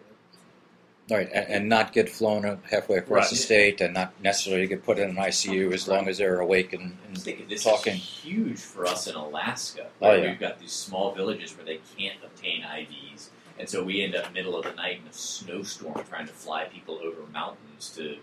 [1.11, 3.31] Right, and, and not get flown up halfway across Right.
[3.31, 6.73] the state, and not necessarily get put in an ICU as long as they're awake
[6.73, 7.95] and, I and thinking this talking.
[7.95, 9.89] is huge for us in Alaska.
[10.01, 10.31] Oh, Where yeah.
[10.31, 14.33] We've got these small villages where they can't obtain IVs, and so we end up
[14.33, 18.17] middle of the night in a snowstorm trying to fly people over mountains to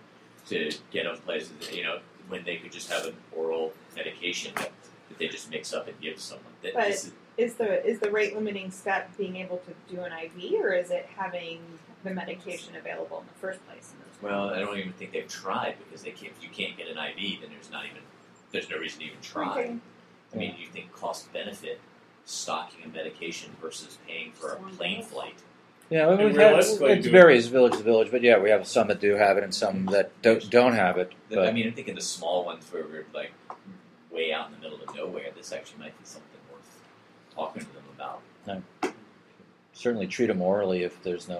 [0.47, 1.51] to get them places.
[1.59, 1.99] That, you know,
[2.29, 4.71] when they could just have an oral medication that,
[5.09, 6.53] that they just mix up and give someone.
[6.61, 10.11] That, But- is, Is the is the rate limiting step being able to do an
[10.11, 11.59] IV, or is it having
[12.03, 13.93] the medication available in the first place?
[13.93, 16.33] In those well, I don't even think they've tried because they can't.
[16.35, 18.01] If you can't get an IV, then there's not even
[18.51, 19.51] there's no reason to even try.
[19.51, 19.77] Okay.
[20.33, 21.79] I mean, do you think cost benefit
[22.25, 25.35] stocking a medication versus paying for a plane flight?
[25.89, 28.87] Yeah, And we've had, realistically, it varies village to village, but yeah, we have some
[28.89, 31.13] that do have it and some that don't don't have it.
[31.29, 33.31] But I mean, I'm thinking the small ones where we're like
[34.11, 35.29] way out in the middle of nowhere.
[35.35, 36.81] This actually might be something worth
[37.33, 38.21] talking to them about.
[39.73, 41.39] certainly treat them orally if there's no,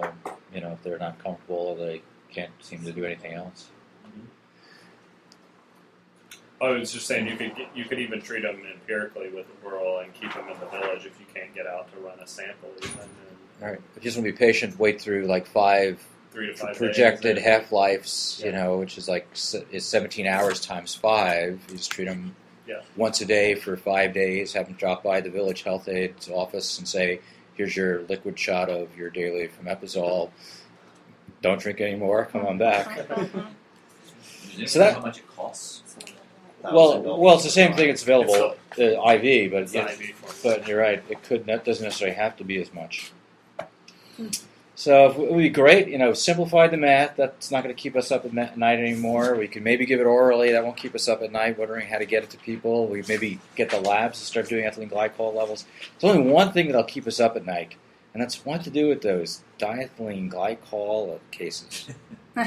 [0.54, 3.68] you know, if they're not comfortable or they can't seem to do anything else.
[6.60, 10.00] I was just saying you could get, you could even treat them empirically with oral
[10.00, 12.70] and keep them in the village if you can't get out to run a sample
[12.82, 16.02] even in All right, if you just want to be patient, wait through like five
[16.30, 17.44] three to five projected days.
[17.44, 19.26] half lives, you know, which is like
[19.72, 21.60] is 17 hours times five.
[21.70, 22.34] You just treat them
[22.68, 22.82] Yeah.
[22.96, 24.52] once a day for five days.
[24.52, 27.20] Have them drop by the village health aid's office and say,
[27.56, 30.30] "Here's your liquid shot of your daily fomepizole.
[31.42, 32.26] Don't drink anymore.
[32.30, 33.06] Come on back."
[34.66, 35.82] So know that- how much it costs?
[36.64, 37.88] Well, well, it's the same thing.
[37.90, 41.00] It's available It's uh, IV, but It's yeah, IV but you're right.
[41.08, 43.12] It could that doesn't necessarily have to be as much.
[44.78, 47.16] So it would be great, you know, simplify the math.
[47.16, 49.34] That's not going to keep us up at night anymore.
[49.34, 50.52] We can maybe give it orally.
[50.52, 52.86] That won't keep us up at night wondering how to get it to people.
[52.86, 55.64] We maybe get the labs to start doing ethylene glycol levels.
[55.98, 57.74] There's only one thing that'll keep us up at night,
[58.14, 61.88] and that's what to do with those diethylene glycol cases.
[62.36, 62.46] All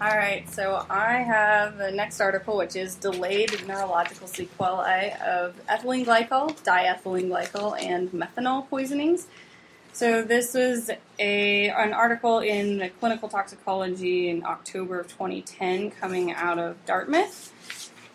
[0.00, 6.54] right, so I have the next article, which is delayed neurological sequelae of ethylene glycol,
[6.62, 9.26] diethylene glycol, and methanol poisonings.
[9.98, 16.30] So this was a an article in the Clinical Toxicology in October of 2010, coming
[16.30, 17.52] out of Dartmouth,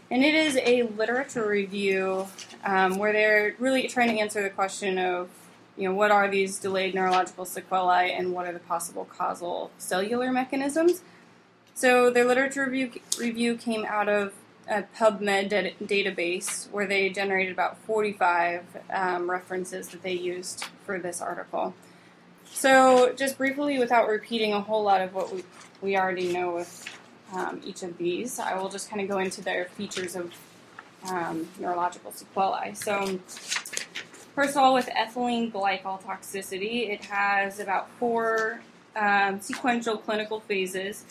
[0.09, 2.25] and it is a literature review
[2.63, 5.29] um, where they're really trying to answer the question of
[5.75, 10.31] you know what are these delayed neurological sequelae and what are the possible causal cellular
[10.31, 11.01] mechanisms.
[11.73, 14.31] So their literature review, review came out of
[14.73, 20.99] a PubMed da- database where they generated about 45 um, references that they used for
[20.99, 21.73] this article.
[22.45, 25.43] So just briefly, without repeating a whole lot of what we,
[25.81, 26.85] we already know with
[27.33, 30.33] um, each of these, I will just kind of go into their features of
[31.09, 32.73] um, neurological sequelae.
[32.73, 33.19] So
[34.35, 38.61] first of all, with ethylene glycol toxicity, it has about four
[38.95, 41.05] um, sequential clinical phases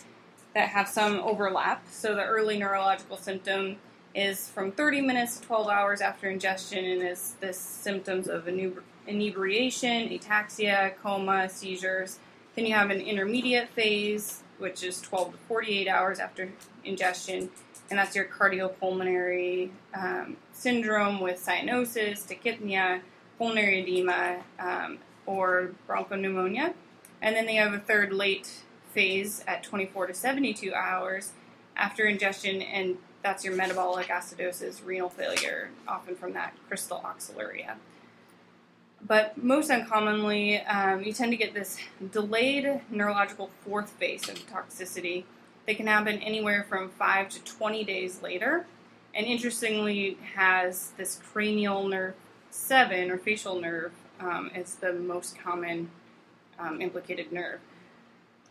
[0.54, 1.84] that have some overlap.
[1.90, 3.76] So the early neurological symptom
[4.14, 10.08] is from 30 minutes to 12 hours after ingestion and is this symptoms of inebriation,
[10.08, 12.18] ataxia, coma, seizures.
[12.54, 16.52] Then you have an intermediate phase, which is 12 to 48 hours after
[16.84, 17.50] ingestion,
[17.88, 23.00] and that's your cardiopulmonary um, syndrome with cyanosis, tachypnea,
[23.38, 26.74] pulmonary edema, um, or bronchopneumonia.
[27.20, 28.62] And then they have a third late
[28.92, 31.32] phase at 24 to 72 hours
[31.76, 37.76] after ingestion, and that's your metabolic acidosis, renal failure, often from that crystal oxaluria.
[39.04, 41.78] But most uncommonly, um, you tend to get this
[42.12, 45.24] delayed neurological fourth phase of toxicity
[45.66, 48.66] that can happen anywhere from 5 to 20 days later,
[49.14, 52.14] and interestingly has this cranial nerve
[52.50, 55.90] 7 or facial nerve um, the most common
[56.58, 57.60] um, implicated nerve.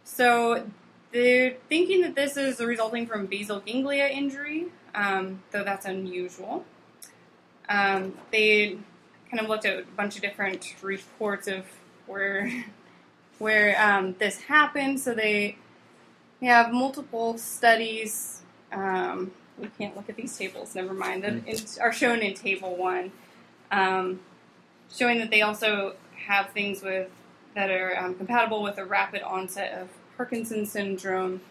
[0.03, 0.65] So
[1.11, 6.65] they're thinking that this is resulting from basal ganglia injury, um, though that's unusual.
[7.69, 8.77] Um, they
[9.29, 11.65] kind of looked at a bunch of different reports of
[12.07, 12.51] where
[13.39, 14.99] where um, this happened.
[14.99, 15.57] So they
[16.39, 18.41] they have multiple studies.
[18.71, 20.75] Um, we can't look at these tables.
[20.75, 21.23] Never mind.
[21.23, 23.11] That is- are shown in table one,
[23.71, 24.19] um,
[24.93, 25.95] showing that they also
[26.27, 27.09] have things with
[27.55, 31.41] that are um, compatible with a rapid onset of Parkinson's syndrome.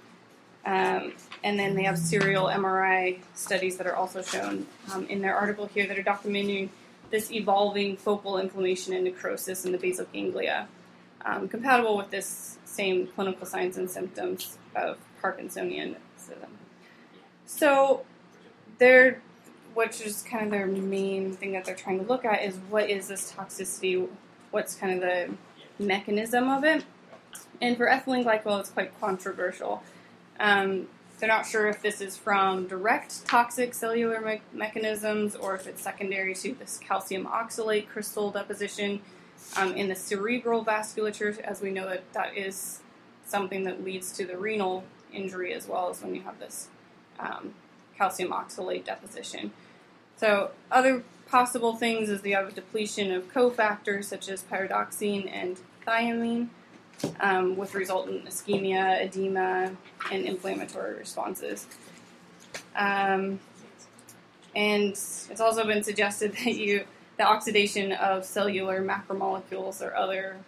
[0.64, 5.34] Um, and then they have serial MRI studies that are also shown um, in their
[5.34, 6.68] article here that are documenting
[7.10, 10.68] this evolving focal inflammation and necrosis in the basal ganglia,
[11.24, 15.96] um, compatible with this same clinical signs and symptoms of Parkinsonianism.
[17.46, 18.04] So,
[18.78, 19.20] they're,
[19.74, 22.88] which is kind of their main thing that they're trying to look at is what
[22.88, 24.08] is this toxicity?
[24.52, 25.34] What's kind of the
[25.80, 26.84] mechanism of it?
[27.60, 29.82] And for ethylene glycol, it's quite controversial.
[30.38, 30.88] Um,
[31.18, 35.82] they're not sure if this is from direct toxic cellular me- mechanisms or if it's
[35.82, 39.00] secondary to this calcium oxalate crystal deposition
[39.56, 42.80] um, in the cerebral vasculature, as we know that that is
[43.26, 46.68] something that leads to the renal injury as well as when you have this
[47.18, 47.54] um,
[47.96, 49.52] calcium oxalate deposition.
[50.16, 56.48] So, other possible things is have depletion of cofactors such as pyridoxine and thiamine
[57.20, 59.72] um, with resultant ischemia, edema,
[60.12, 61.66] and inflammatory responses.
[62.76, 63.40] Um,
[64.54, 66.84] And it's also been suggested that you
[67.16, 70.38] the oxidation of cellular macromolecules or other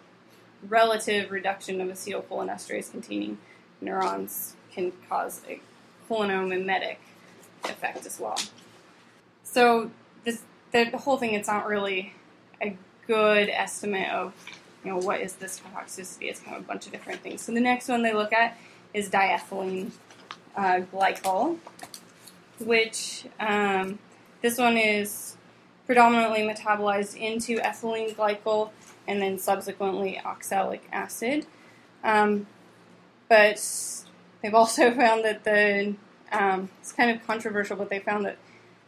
[0.67, 3.37] relative reduction of acetylcholinesterase containing
[3.79, 5.61] neurons can cause a
[6.09, 6.97] cholinomimetic
[7.65, 8.37] effect as well.
[9.43, 9.91] So
[10.23, 10.41] this
[10.71, 12.13] the, the whole thing it's not really
[12.61, 12.75] a
[13.07, 14.33] good estimate of
[14.83, 16.29] you know what is this toxicity.
[16.29, 17.41] It's kind of a bunch of different things.
[17.41, 18.57] So the next one they look at
[18.93, 19.91] is diethylene
[20.55, 21.57] uh, glycol,
[22.59, 23.99] which um,
[24.41, 25.37] this one is
[25.85, 28.71] predominantly metabolized into ethylene glycol
[29.07, 31.45] and then subsequently oxalic acid.
[32.03, 32.47] Um,
[33.29, 33.61] but
[34.41, 35.95] they've also found that the
[36.31, 38.37] um, it's kind of controversial, but they found that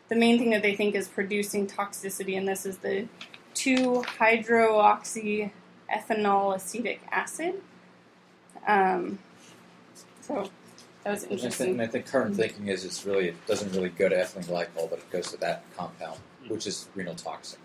[0.09, 3.07] the main thing that they think is producing toxicity in this is the
[3.53, 5.51] 2 hydroxy
[5.93, 7.61] ethanol acetic acid.
[8.67, 9.19] Um,
[10.21, 10.49] so
[11.03, 11.69] that was And I think, interesting.
[11.71, 14.89] and I think current thinking is it's really it doesn't really go to ethylene glycol,
[14.89, 17.59] but it goes to that compound, which is renal toxin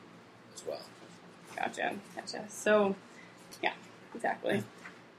[0.55, 0.81] as well.
[1.57, 2.45] Gotcha, gotcha.
[2.49, 2.95] So,
[3.63, 3.73] yeah,
[4.15, 4.63] exactly.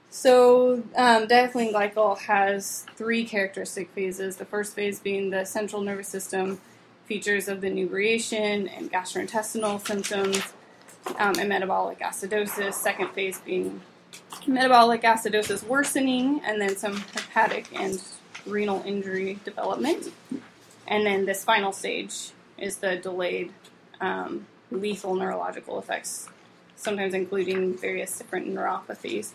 [0.09, 4.35] So, um, diethylene glycol has three characteristic phases.
[4.35, 6.59] The first phase being the central nervous system
[7.05, 10.53] features of the inebriation and gastrointestinal symptoms
[11.17, 12.73] um, and metabolic acidosis.
[12.73, 13.81] Second phase being
[14.47, 18.01] metabolic acidosis worsening, and then some hepatic and
[18.45, 20.11] renal injury development.
[20.87, 23.51] And then this final stage is the delayed
[23.99, 26.29] um, lethal neurological effects,
[26.75, 29.31] sometimes including various different neuropathies.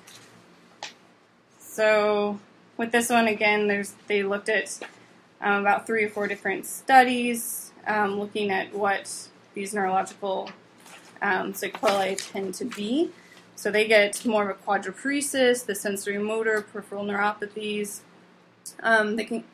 [1.58, 2.40] So,
[2.76, 4.78] with this one again, there's they looked at
[5.40, 10.50] um, about three or four different studies um, looking at what these neurological
[11.22, 13.10] um, sequelae tend to be.
[13.54, 18.00] So they get more of a quadriparesis, the sensory motor, peripheral neuropathies.
[18.82, 19.44] Um, they can,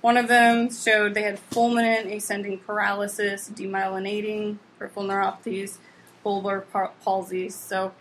[0.00, 5.78] one of them showed they had fulminant ascending paralysis, demyelinating peripheral neuropathies,
[6.24, 6.64] bulbar
[7.04, 7.52] palsies.
[7.52, 7.92] So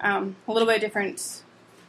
[0.00, 1.42] um, a little bit different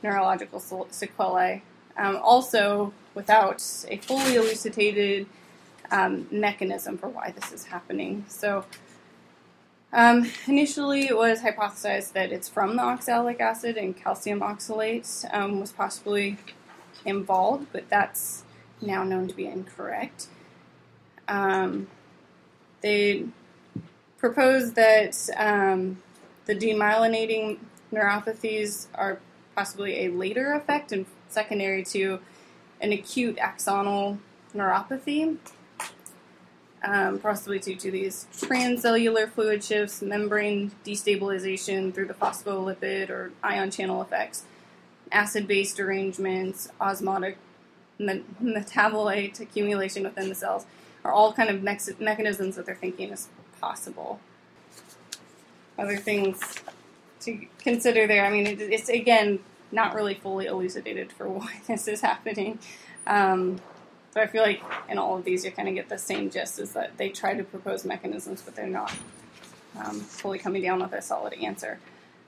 [0.04, 1.64] neurological se- sequelae.
[1.98, 5.28] Um, also, without a fully elucidated
[5.92, 8.26] um, mechanism for why this is happening.
[8.28, 8.66] So,
[9.94, 15.60] um, initially, it was hypothesized that it's from the oxalic acid and calcium oxalate um,
[15.60, 16.38] was possibly
[17.06, 18.44] involved, but that's
[18.82, 20.28] now known to be incorrect.
[21.28, 21.88] Um,
[22.82, 23.26] they
[24.18, 26.02] proposed that um,
[26.46, 27.60] the demyelinating
[27.94, 29.20] neuropathies are
[29.56, 32.20] possibly a later effect and secondary to
[32.82, 34.18] an acute axonal
[34.56, 35.38] neuropathy,
[36.84, 43.72] um, possibly due to these transcellular fluid shifts, membrane destabilization through the phospholipid or ion
[43.72, 44.44] channel effects,
[45.12, 47.38] acid base derangements, osmotic
[48.00, 50.66] me- metabolite accumulation within the cells
[51.04, 51.62] are all kind of
[52.00, 53.28] mechanisms that they're thinking is
[53.60, 54.20] possible.
[55.78, 56.56] Other things
[57.22, 58.26] to consider there.
[58.26, 59.40] I mean, it, it's again
[59.72, 62.60] not really fully elucidated for why this is happening.
[63.08, 63.60] Um,
[64.14, 66.60] but I feel like in all of these, you kind of get the same gist:
[66.60, 68.94] is that they try to propose mechanisms, but they're not
[69.80, 71.80] um, fully coming down with a solid answer.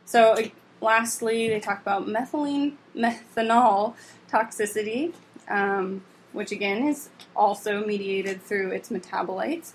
[0.05, 0.37] So,
[0.81, 3.95] lastly, they talk about methylene methanol
[4.31, 5.13] toxicity,
[5.47, 6.03] um,
[6.33, 9.73] which again is also mediated through its metabolites,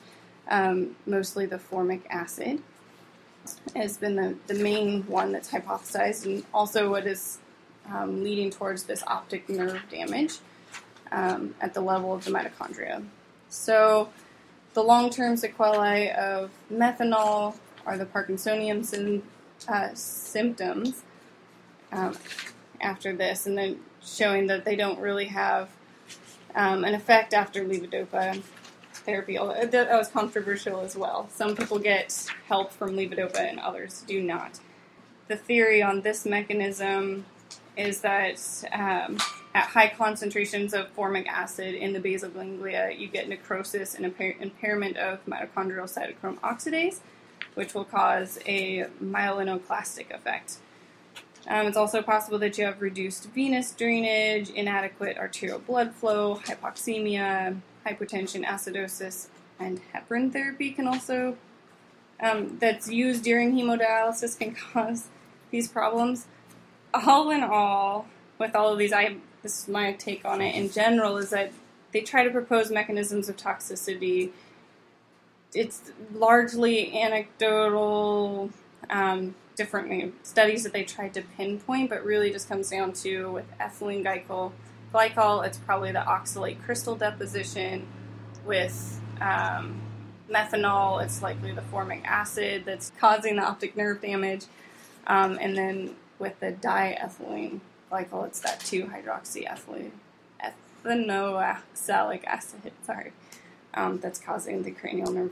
[0.49, 2.62] um, mostly the formic acid
[3.74, 7.39] has been the, the main one that's hypothesized, and also what is
[7.91, 10.39] um, leading towards this optic nerve damage
[11.12, 13.05] um, at the level of the mitochondria.
[13.49, 14.11] So,
[14.74, 17.57] the long term sequelae of methanol
[17.87, 19.23] are the Parkinsonian syn-
[19.69, 21.03] uh, symptoms
[21.93, 22.16] um,
[22.81, 25.69] after this, and then showing that they don't really have
[26.55, 28.41] um, an effect after levodopa
[28.93, 29.37] therapy.
[29.37, 31.28] That that was controversial as well.
[31.31, 34.61] Some people get help from levodopa and others do not.
[35.28, 37.24] The theory on this mechanism
[37.77, 38.41] is that
[38.73, 39.19] um,
[39.55, 44.36] at high concentrations of formic acid in the basal ganglia, you get necrosis and impair-
[44.40, 47.01] impairment of mitochondrial cytochrome oxidase,
[47.55, 50.59] which will cause a myelinoclastic effect.
[51.48, 57.60] Um, it's also possible that you have reduced venous drainage, inadequate arterial blood flow, hypoxemia,
[57.86, 59.28] hypertension, acidosis,
[59.59, 61.36] and heparin therapy can also
[62.20, 65.09] um, that's used during hemodialysis can cause
[65.51, 66.27] these problems.
[66.93, 68.06] All in all,
[68.39, 71.53] with all of these, I this is my take on it in general is that
[71.93, 74.31] they try to propose mechanisms of toxicity.
[75.55, 78.51] It's largely anecdotal,
[78.89, 83.47] um, different studies that they tried to pinpoint, but really just comes down to with
[83.59, 84.53] ethylene glycol,
[84.95, 87.87] glycol, it's probably the oxalate crystal deposition.
[88.47, 89.81] With um,
[90.31, 94.47] methanol, it's likely the formic acid that's causing the optic nerve damage.
[95.07, 97.61] Um, and then with the diethylene
[97.91, 99.91] glycol, it's that 2 hydroxyethylene
[100.85, 103.12] ethanoxalic acid, sorry,
[103.75, 105.31] um, that's causing the cranial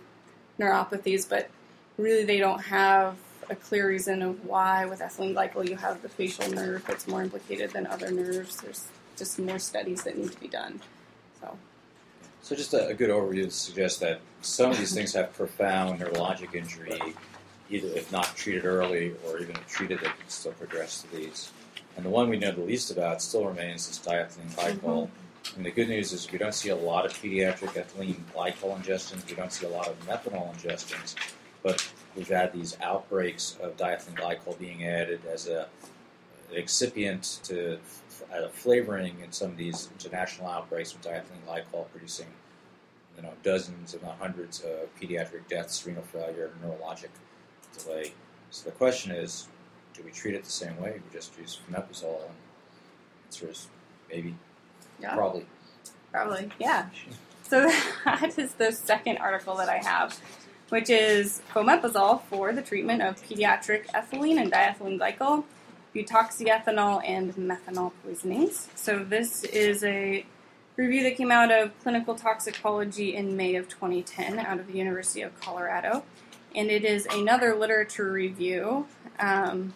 [0.59, 1.29] neuropathies.
[1.29, 1.51] But
[1.97, 3.17] really, they don't have
[3.51, 7.23] a clear reason of why with ethylene glycol you have the facial nerve that's more
[7.23, 8.57] implicated than other nerves.
[8.61, 8.87] There's
[9.17, 10.81] just more studies that need to be done.
[11.41, 11.57] So,
[12.43, 16.01] So just a, a good overview to suggest that some of these things have profound
[16.01, 17.01] neurologic injury,
[17.71, 21.51] either if not treated early or even if treated, they can still progress to these.
[21.99, 25.09] And the one we know the least about still remains this diethylene glycol.
[25.09, 25.57] Mm-hmm.
[25.57, 29.29] And the good news is we don't see a lot of pediatric ethylene glycol ingestions.
[29.29, 31.17] We don't see a lot of methanol ingestions.
[31.65, 35.67] But we've had these outbreaks of diethylene glycol being added as a
[36.51, 37.81] an excipient to
[38.33, 42.29] a flavoring in some of these international outbreaks with diethylene glycol producing
[43.17, 47.11] you know dozens if not hundreds of pediatric deaths, renal failure, neurologic
[47.77, 48.13] delay.
[48.51, 49.49] So the question is,
[49.99, 50.93] do we treat it the same way?
[50.95, 53.67] We just use fomepizole, and the answer is
[54.11, 54.35] maybe,
[55.01, 55.15] Yeah.
[55.15, 55.45] probably.
[56.13, 56.87] Probably, yeah.
[57.43, 57.69] So
[58.05, 60.19] that is the second article that I have,
[60.69, 65.45] which is fomepizole for the treatment of pediatric ethylene and diethylene glycol,
[65.95, 68.69] butoxyethanol, and methanol poisonings.
[68.77, 70.25] So this is a
[70.77, 75.23] review that came out of clinical toxicology in May of 2010 out of the University
[75.23, 76.05] of Colorado.
[76.55, 78.87] And it is another literature review
[79.19, 79.75] um,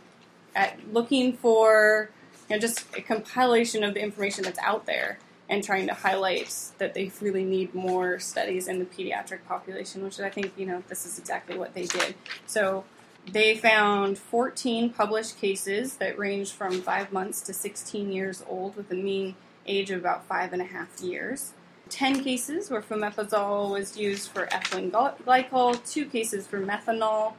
[0.55, 2.11] at looking for
[2.49, 5.19] you know, just a compilation of the information that's out there
[5.49, 10.19] and trying to highlight that they really need more studies in the pediatric population, which
[10.19, 12.15] I think, you know, this is exactly what they did.
[12.47, 12.85] So
[13.31, 18.91] they found 14 published cases that ranged from 5 months to 16 years old with
[18.91, 21.53] a mean age of about five and a half years.
[21.89, 27.35] 10 cases where fomepizole was used for ethylene glycol, 2 cases for methanol,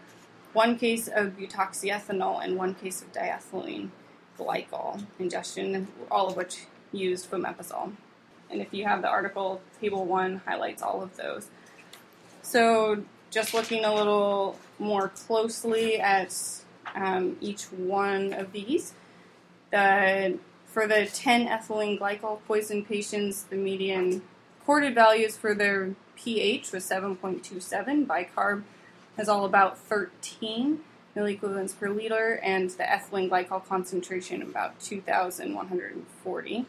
[0.53, 3.89] 1 case of butoxyethanol, and 1 case of diethylene
[4.37, 7.93] glycol ingestion, all of which used fomepizole.
[8.49, 11.47] And if you have the article, table 1 highlights all of those.
[12.43, 16.35] So, just looking a little more closely at
[16.93, 18.93] um, each one of these,
[19.71, 24.23] the for the 10 ethylene glycol poison patients, the median
[24.59, 28.07] recorded values for their pH was 7.27.
[28.07, 28.63] Bicarb
[29.17, 30.79] is all about 13
[31.15, 36.65] milliequivalents per liter, and the ethylene glycol concentration about 2,140.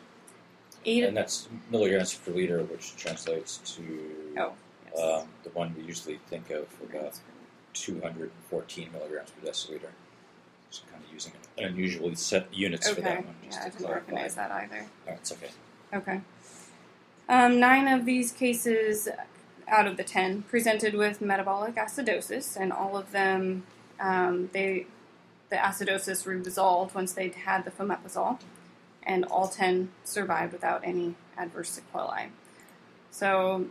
[0.87, 4.53] Eight, And that's milligrams per liter, which translates to oh,
[4.95, 5.03] yes.
[5.23, 7.19] um, the one we usually think of about
[7.73, 9.89] 214 milligrams per deciliter.
[10.69, 13.35] So kind of using an unusually set units for that one.
[13.47, 13.95] Just Yeah, I to didn't clarify.
[14.11, 14.87] recognize that either.
[15.09, 15.51] Oh, it's okay.
[15.95, 16.21] Okay.
[17.31, 19.09] Um, nine of these cases
[19.69, 23.65] out of the ten presented with metabolic acidosis, and all of them,
[24.01, 24.86] um, they,
[25.51, 28.41] the acidosis resolved once they'd had the fomepizole,
[29.03, 32.31] and all ten survived without any adverse sequelae.
[33.11, 33.66] So,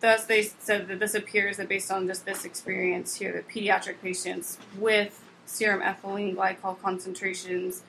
[0.00, 4.00] thus they said that this appears that based on just this experience here, that pediatric
[4.02, 7.82] patients with serum ethylene glycol concentrations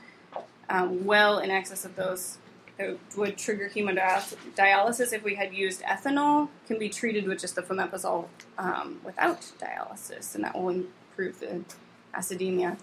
[0.70, 2.38] um, well in excess of those
[2.82, 7.62] that would trigger hemodialysis if we had used ethanol can be treated with just the
[7.62, 8.28] fomepizole
[8.58, 11.64] um, without dialysis, and that will improve the
[12.14, 12.78] acidemia.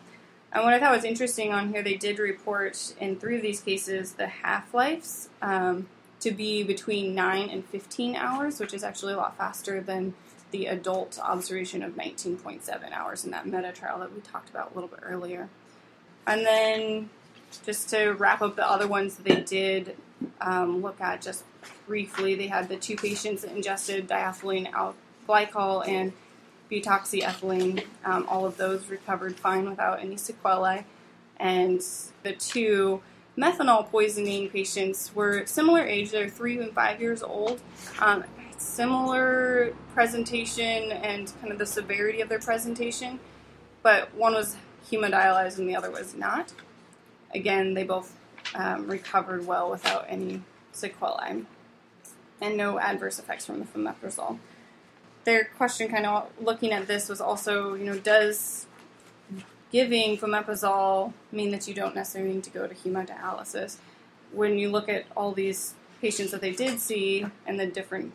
[0.53, 3.61] And what I thought was interesting on here, they did report in three of these
[3.61, 5.89] cases the half lives um,
[6.20, 10.15] to be between 9 and 15 hours, which is actually a lot faster than
[10.51, 14.75] the adult observation of 19.7 hours in that meta trial that we talked about a
[14.75, 15.51] little bit earlier.
[16.27, 17.11] And then
[17.65, 19.97] just to wrap up the other ones they did
[20.41, 21.45] um, look at just
[21.87, 24.73] briefly, they had the two patients that ingested diethylene
[25.29, 26.12] glycol and
[26.70, 27.85] butoxyethylene.
[28.05, 30.85] Um, all of those recovered fine without any sequelae.
[31.39, 31.83] And
[32.23, 33.03] the two
[33.37, 37.61] methanol poisoning patients were similar age, they're three and five years old.
[38.01, 38.25] Um,
[38.57, 43.20] similar presentation and kind of the severity of their presentation,
[43.83, 44.57] but one was
[44.91, 46.53] hemodialyzed and the other was not.
[47.35, 48.17] Again, they both
[48.55, 50.43] um, recovered well without any
[50.73, 51.45] sequelae
[52.41, 54.39] and no adverse effects from the fomepizole.
[55.25, 58.67] Their question, kind of looking at this, was also, you know, does
[59.71, 63.77] giving fomepizole mean that you don't necessarily need to go to hemodialysis?
[64.33, 68.13] When you look at all these patients that they did see and the different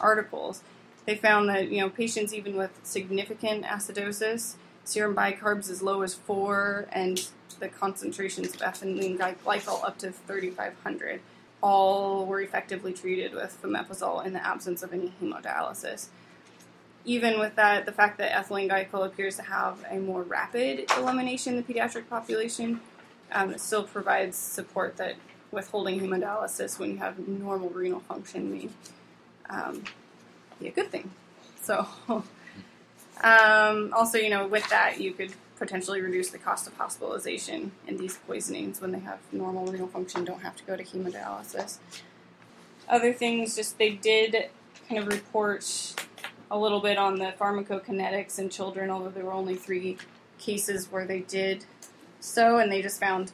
[0.00, 0.62] articles,
[1.06, 4.54] they found that you know patients even with significant acidosis,
[4.84, 7.28] serum bicarbs as low as four, and
[7.60, 11.20] the concentrations of ethylene glycol up to 3,500,
[11.62, 16.08] all were effectively treated with fomepizole in the absence of any hemodialysis.
[17.06, 21.54] even with that, the fact that ethylene glycol appears to have a more rapid elimination
[21.54, 22.80] in the pediatric population,
[23.32, 25.16] um, still provides support that
[25.50, 28.68] withholding hemodialysis when you have normal renal function may
[29.50, 29.84] um,
[30.60, 31.10] be a good thing.
[31.62, 31.86] So,
[33.22, 37.96] um, also, you know, with that, you could potentially reduce the cost of hospitalization in
[37.96, 41.78] these poisonings when they have normal renal function, don't have to go to hemodialysis.
[42.88, 44.50] Other things, just they did
[44.88, 45.94] kind of report
[46.50, 49.96] a little bit on the pharmacokinetics in children, although there were only three
[50.38, 51.64] cases where they did
[52.20, 53.32] so, and they just found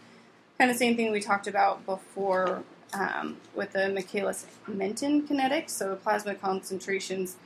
[0.59, 5.71] kind of same thing we talked about before um, with the Michaelis Menten kinetics.
[5.71, 7.37] So plasma concentrations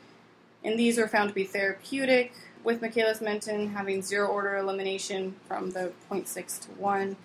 [0.64, 2.32] and these were found to be therapeutic,
[2.64, 7.16] with Michaelis Menten having zero order elimination from the 0.6 to 1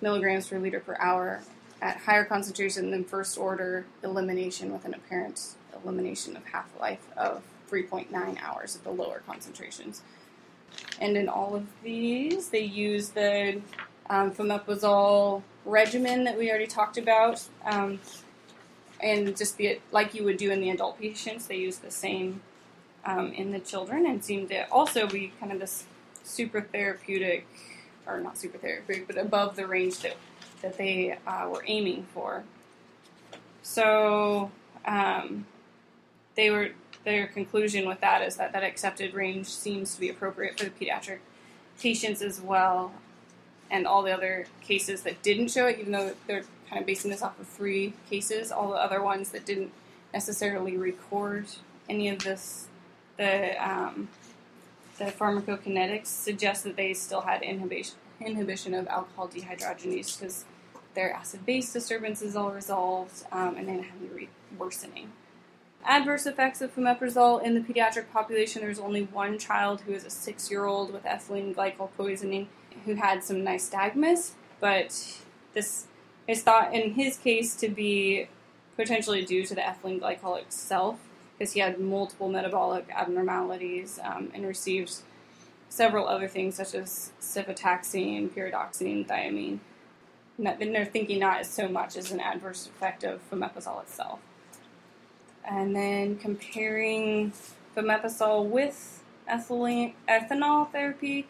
[0.00, 1.42] milligrams per liter per hour
[1.82, 7.42] at higher concentration than first order elimination with an apparent elimination of half life of
[7.70, 10.02] 3.9 hours at the lower concentrations.
[11.00, 13.60] And in all of these, they use the
[14.08, 17.42] um, fomepizole regimen that we already talked about.
[17.64, 17.98] Um,
[19.00, 22.40] and just it like you would do in the adult patients, they use the same
[23.04, 25.84] um, in the children and seem to also be kind of this
[26.22, 27.46] super therapeutic,
[28.06, 30.16] or not super therapeutic, but above the range that,
[30.62, 32.44] that they uh, were aiming for.
[33.62, 34.50] So
[34.84, 35.46] um,
[36.34, 36.70] they were
[37.04, 40.70] their conclusion with that is that that accepted range seems to be appropriate for the
[40.70, 41.18] pediatric
[41.78, 42.92] patients as well,
[43.70, 47.10] and all the other cases that didn't show it, even though they're kind of basing
[47.10, 49.72] this off of three cases, all the other ones that didn't
[50.12, 51.46] necessarily record
[51.88, 52.68] any of this,
[53.16, 54.08] the um,
[54.98, 60.44] the pharmacokinetics suggest that they still had inhibition inhibition of alcohol dehydrogenase because
[60.94, 65.10] their acid base disturbance is all resolved um, and then having re- worsening
[65.84, 68.62] adverse effects of fomepizole in the pediatric population.
[68.62, 72.48] There's only one child who is a six year old with ethylene glycol poisoning
[72.84, 75.20] who had some nystagmus, but
[75.52, 75.86] this
[76.26, 78.28] is thought in his case to be
[78.76, 80.98] potentially due to the ethylene glycol itself
[81.36, 84.94] because he had multiple metabolic abnormalities um, and received
[85.68, 89.58] several other things such as cefotaxime, pyridoxine, thiamine.
[90.38, 94.20] Then they're thinking not so much as an adverse effect of fomepizole itself
[95.44, 97.32] and then comparing
[97.76, 101.26] fomepizole with ethylene, ethanol therapy.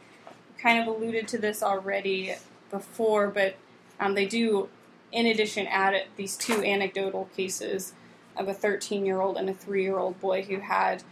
[0.59, 2.35] Kind of alluded to this already
[2.71, 3.57] before, but
[4.01, 4.69] um, they do,
[5.13, 7.93] in addition, add these two anecdotal cases
[8.37, 11.03] of a 13 year old and a 3 year old boy who had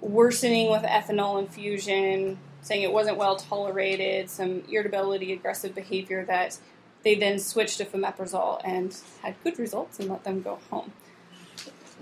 [0.00, 6.58] worsening with ethanol infusion, saying it wasn't well tolerated, some irritability, aggressive behavior that
[7.02, 10.92] they then switched to fomepizole and had good results and let them go home.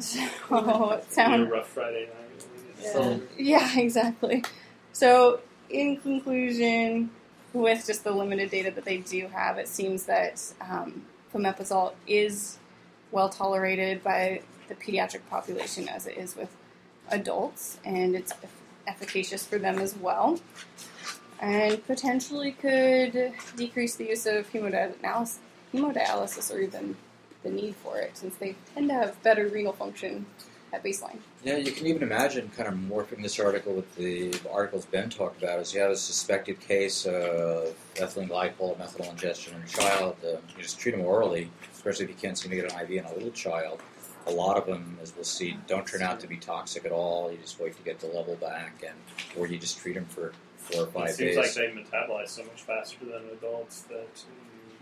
[0.01, 2.47] So it sounds rough Friday night.
[2.81, 3.17] Yeah.
[3.37, 4.45] yeah, exactly.
[4.93, 7.11] So, in conclusion,
[7.53, 11.05] with just the limited data that they do have, it seems that um,
[11.35, 12.59] fomepizole is
[13.11, 16.55] well tolerated by the pediatric population as it is with
[17.11, 18.33] adults, and it's
[18.87, 20.39] efficacious for them as well,
[21.41, 25.37] and potentially could decrease the use of hemodialysis,
[25.73, 26.97] hemodialysis or even
[27.43, 30.27] the need for it, since they tend to have better renal function
[30.73, 31.19] at baseline.
[31.43, 35.43] Yeah, you can even imagine kind of morphing this article with the articles Ben talked
[35.43, 35.61] about.
[35.61, 40.17] Is you have a suspected case of ethylene glycol methanol ingestion in a child.
[40.25, 42.91] Um, you just treat them orally, especially if you can't seem to get an IV
[42.91, 43.81] in a little child.
[44.27, 47.31] A lot of them, as we'll see, don't turn out to be toxic at all.
[47.31, 48.97] You just wait to get the level back, and
[49.39, 51.39] or you just treat them for four or five it seems days.
[51.39, 54.25] like they metabolize so much faster than adults that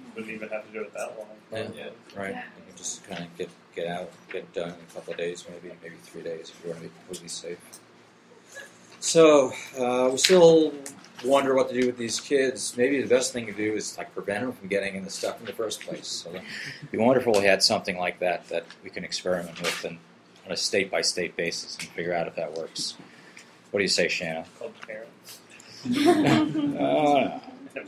[0.00, 1.28] you wouldn't even have to do it that long.
[1.52, 1.68] Yeah.
[1.76, 1.90] Yeah.
[2.16, 2.34] Right.
[2.34, 5.44] You can just kind of get get out, get done in a couple of days,
[5.48, 7.58] maybe maybe three days if you want to be completely safe.
[8.98, 10.72] So uh, we still
[11.24, 12.76] wonder what to do with these kids.
[12.76, 15.40] Maybe the best thing to do is like prevent them from getting in the stuff
[15.40, 16.06] in the first place.
[16.06, 16.42] So it'd
[16.90, 19.98] be wonderful if we had something like that that we can experiment with and
[20.44, 22.94] on a state by state basis and figure out if that works.
[23.70, 24.44] What do you say, Shanna?
[24.58, 25.40] Called parents.
[27.76, 27.82] Uh,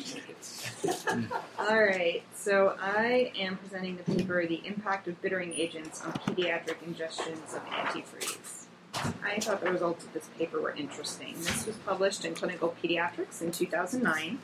[1.59, 6.77] All right, so I am presenting the paper "The Impact of Bittering Agents on Pediatric
[6.87, 8.58] Ingestions of Antifreeze."
[8.95, 11.35] I thought the results of this paper were interesting.
[11.37, 14.39] This was published in Clinical Pediatrics in 2009,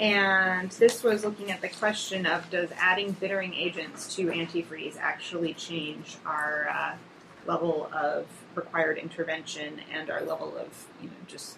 [0.00, 5.54] and this was looking at the question of does adding bittering agents to antifreeze actually
[5.54, 6.94] change our uh,
[7.46, 11.56] level of required intervention and our level of you know just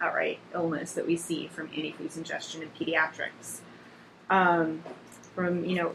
[0.00, 3.60] outright illness that we see from antifreeze ingestion in pediatrics.
[4.28, 4.82] Um,
[5.34, 5.94] from you know,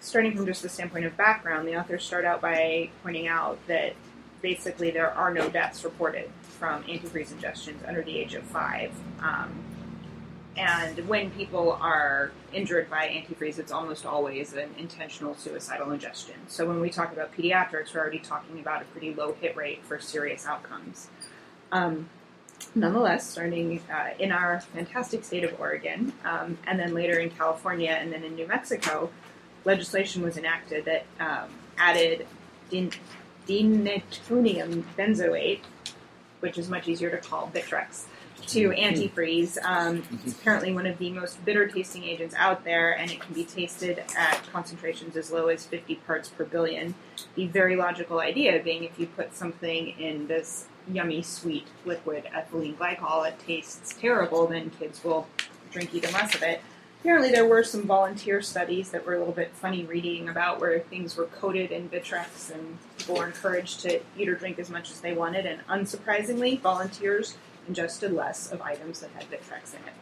[0.00, 3.94] starting from just the standpoint of background, the authors start out by pointing out that
[4.42, 8.92] basically there are no deaths reported from antifreeze ingestions under the age of five.
[9.20, 9.52] Um,
[10.56, 16.34] and when people are injured by antifreeze, it's almost always an intentional suicidal ingestion.
[16.48, 19.84] So when we talk about pediatrics, we're already talking about a pretty low hit rate
[19.84, 21.08] for serious outcomes.
[21.70, 22.08] Um,
[22.74, 27.90] nonetheless, starting uh, in our fantastic state of Oregon, um, and then later in California,
[27.90, 29.10] and then in New Mexico,
[29.64, 32.26] legislation was enacted that um, added
[32.70, 32.90] din-
[33.48, 35.60] denatonium benzoate,
[36.40, 38.04] which is much easier to call Bitrex,
[38.46, 39.56] to antifreeze.
[39.64, 43.34] Um, it's apparently one of the most bitter tasting agents out there, and it can
[43.34, 46.94] be tasted at concentrations as low as 50 parts per billion.
[47.34, 52.76] The very logical idea being if you put something in this yummy, sweet liquid ethylene
[52.76, 55.26] glycol, it tastes terrible, then kids will
[55.70, 56.60] drink even less of it.
[57.00, 60.80] Apparently, there were some volunteer studies that were a little bit funny reading about where
[60.80, 64.90] things were coated in Bitrex and people were encouraged to eat or drink as much
[64.90, 65.46] as they wanted.
[65.46, 67.36] And unsurprisingly, volunteers
[67.68, 69.94] ingested less of items that had Bitrex in it.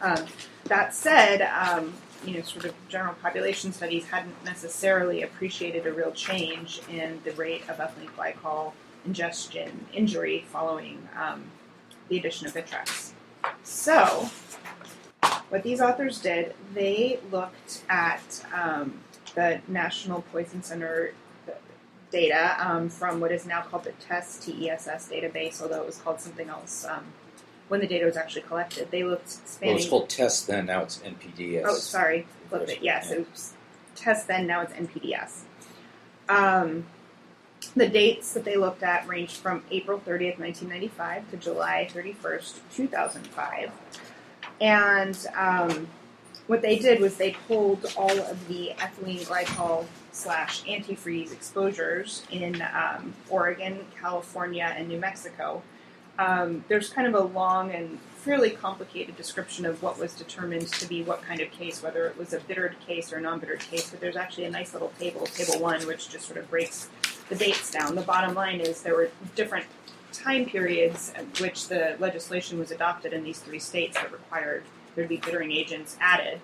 [0.00, 0.26] Um,
[0.64, 1.92] that said, um,
[2.24, 7.32] you know, sort of general population studies hadn't necessarily appreciated a real change in the
[7.32, 8.72] rate of ethylene glycol
[9.04, 11.44] ingestion injury following um,
[12.08, 13.12] the addition of Bitrex.
[13.62, 14.28] So,
[15.48, 19.00] what these authors did, they looked at um,
[19.34, 21.12] the National Poison Center
[22.10, 26.20] data um, from what is now called the TESS TESS database, although it was called
[26.20, 27.04] something else um,
[27.68, 28.90] when the data was actually collected.
[28.90, 29.76] They looked Well, spanning.
[29.76, 30.66] it's called TESS then.
[30.66, 31.62] Now it's NPDS.
[31.66, 32.78] Oh, sorry, flipped it.
[32.82, 33.52] Yes, it was
[33.94, 34.46] TESS then.
[34.46, 35.42] Now it's NPDS.
[36.28, 36.86] Um,
[37.74, 43.70] the dates that they looked at ranged from April 30th, 1995 to July 31st, 2005.
[44.60, 45.88] And um,
[46.46, 52.62] what they did was they pulled all of the ethylene glycol slash antifreeze exposures in
[52.62, 55.62] um, Oregon, California, and New Mexico.
[56.18, 60.88] Um, there's kind of a long and fairly complicated description of what was determined to
[60.88, 63.90] be what kind of case, whether it was a bittered case or a non-bittered case.
[63.90, 66.88] But there's actually a nice little table, table one, which just sort of breaks
[67.28, 67.94] the dates down.
[67.94, 69.66] The bottom line is there were different
[70.16, 74.64] time periods at which the legislation was adopted in these three states that required
[74.94, 76.40] there to be bittering agents added.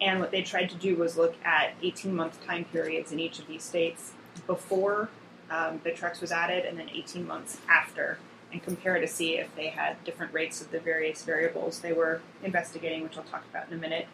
[0.00, 3.38] And what they tried to do was look at 18 month time periods in each
[3.38, 4.12] of these states
[4.46, 5.08] before
[5.50, 8.18] um, Bitrex was added and then 18 months after
[8.52, 12.20] and compare to see if they had different rates of the various variables they were
[12.42, 14.06] investigating, which I'll talk about in a minute.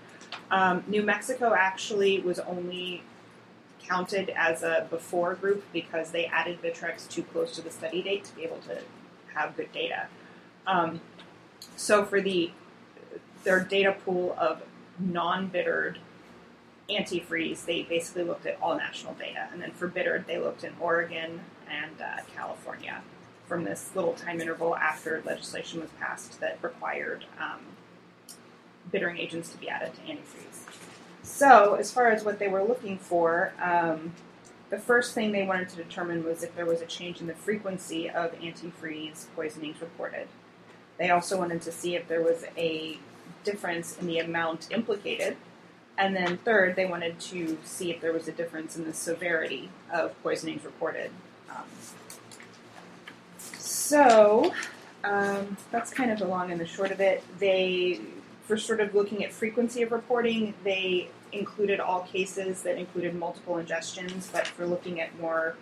[0.50, 3.02] Um, New Mexico actually was only
[3.82, 8.24] counted as a before group because they added Bitrex too close to the study date
[8.24, 8.78] to be able to
[9.38, 10.06] have good data.
[10.66, 11.00] Um,
[11.76, 12.50] so for the
[13.44, 14.62] their data pool of
[14.98, 15.98] non-bittered
[16.90, 20.72] antifreeze, they basically looked at all national data, and then for bittered, they looked in
[20.80, 21.40] Oregon
[21.70, 23.02] and uh, California
[23.46, 27.60] from this little time interval after legislation was passed that required um,
[28.92, 30.66] bittering agents to be added to antifreeze.
[31.22, 34.12] So, as far as what they were looking for, um,
[34.70, 37.34] the first thing they wanted to determine was if there was a change in the
[37.34, 40.28] frequency of antifreeze poisonings reported.
[40.98, 42.98] They also wanted to see if there was a
[43.44, 45.36] difference in the amount implicated.
[45.96, 49.68] And then, third, they wanted to see if there was a difference in the severity
[49.92, 51.10] of poisonings reported.
[51.50, 51.64] Um,
[53.58, 54.52] so,
[55.02, 57.24] um, that's kind of the long and the short of it.
[57.38, 58.00] They,
[58.48, 63.56] for sort of looking at frequency of reporting, they included all cases that included multiple
[63.56, 65.54] ingestions, but for looking at more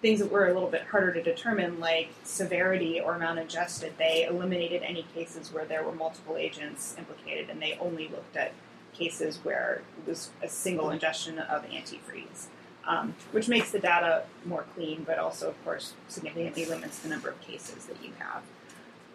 [0.00, 4.24] things that were a little bit harder to determine, like severity or amount ingested, they
[4.24, 8.52] eliminated any cases where there were multiple agents implicated, and they only looked at
[8.94, 12.46] cases where it was a single ingestion of antifreeze,
[12.88, 17.28] um, which makes the data more clean, but also, of course, significantly limits the number
[17.28, 18.42] of cases that you have.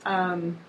[0.05, 0.59] Um,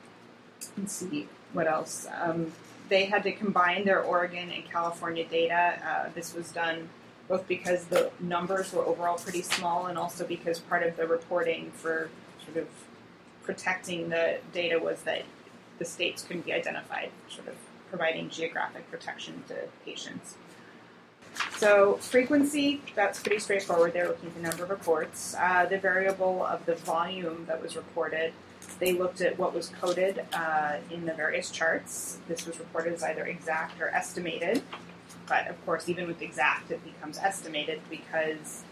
[0.78, 2.06] let's see what else.
[2.20, 2.52] Um,
[2.88, 5.78] they had to combine their Oregon and California data.
[5.84, 6.88] Uh, this was done
[7.28, 11.70] both because the numbers were overall pretty small and also because part of the reporting
[11.72, 12.08] for
[12.44, 12.68] sort of
[13.44, 15.24] protecting the data was that
[15.78, 17.54] the states couldn't be identified, sort of
[17.90, 19.54] providing geographic protection to
[19.84, 20.36] patients.
[21.56, 23.92] So frequency, that's pretty straightforward.
[23.92, 25.34] They're looking at the number of reports.
[25.38, 28.32] Uh, the variable of the volume that was reported,
[28.78, 32.18] they looked at what was coded uh, in the various charts.
[32.28, 34.62] This was reported as either exact or estimated.
[35.26, 38.64] But of course, even with exact, it becomes estimated because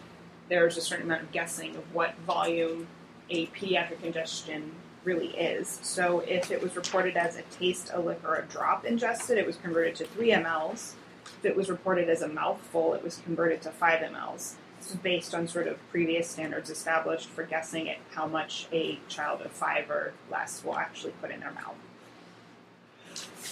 [0.48, 2.86] there's a certain amount of guessing of what volume
[3.30, 4.72] a pediatric ingestion
[5.04, 5.78] really is.
[5.82, 9.46] So if it was reported as a taste, a lick, or a drop ingested, it
[9.46, 10.92] was converted to 3 mLs.
[11.38, 14.54] If it was reported as a mouthful, it was converted to 5 mLs.
[14.94, 19.50] Based on sort of previous standards established for guessing at how much a child of
[19.50, 21.74] five or less will actually put in their mouth.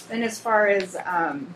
[0.07, 1.53] Then, as far as um,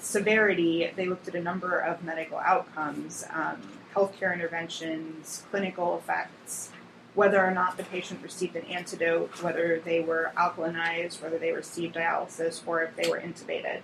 [0.00, 3.62] severity, they looked at a number of medical outcomes, um,
[3.94, 6.70] healthcare interventions, clinical effects,
[7.14, 11.94] whether or not the patient received an antidote, whether they were alkalinized, whether they received
[11.94, 13.80] dialysis, or if they were intubated.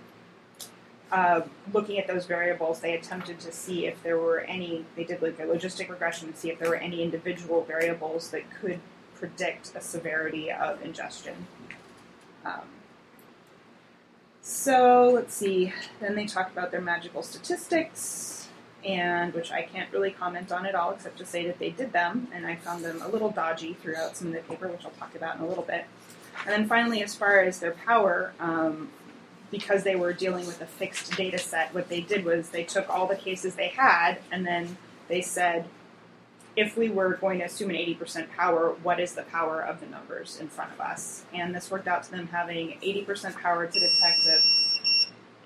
[1.11, 1.41] Uh,
[1.73, 5.39] looking at those variables, they attempted to see if there were any, they did like
[5.39, 8.79] a logistic regression to see if there were any individual variables that could
[9.15, 11.47] predict a severity of ingestion.
[12.45, 12.61] Um,
[14.41, 15.73] so let's see.
[15.99, 18.47] Then they talk about their magical statistics,
[18.85, 21.91] and which I can't really comment on at all, except to say that they did
[21.91, 24.91] them, and I found them a little dodgy throughout some of the paper, which I'll
[24.91, 25.85] talk about in a little bit.
[26.45, 28.89] And then finally, as far as their power, um,
[29.51, 32.89] because they were dealing with a fixed data set, what they did was they took
[32.89, 34.77] all the cases they had, and then
[35.07, 35.65] they said,
[36.55, 39.85] if we were going to assume an 80% power, what is the power of the
[39.85, 41.23] numbers in front of us?
[41.33, 44.41] And this worked out to them having 80% power to detect a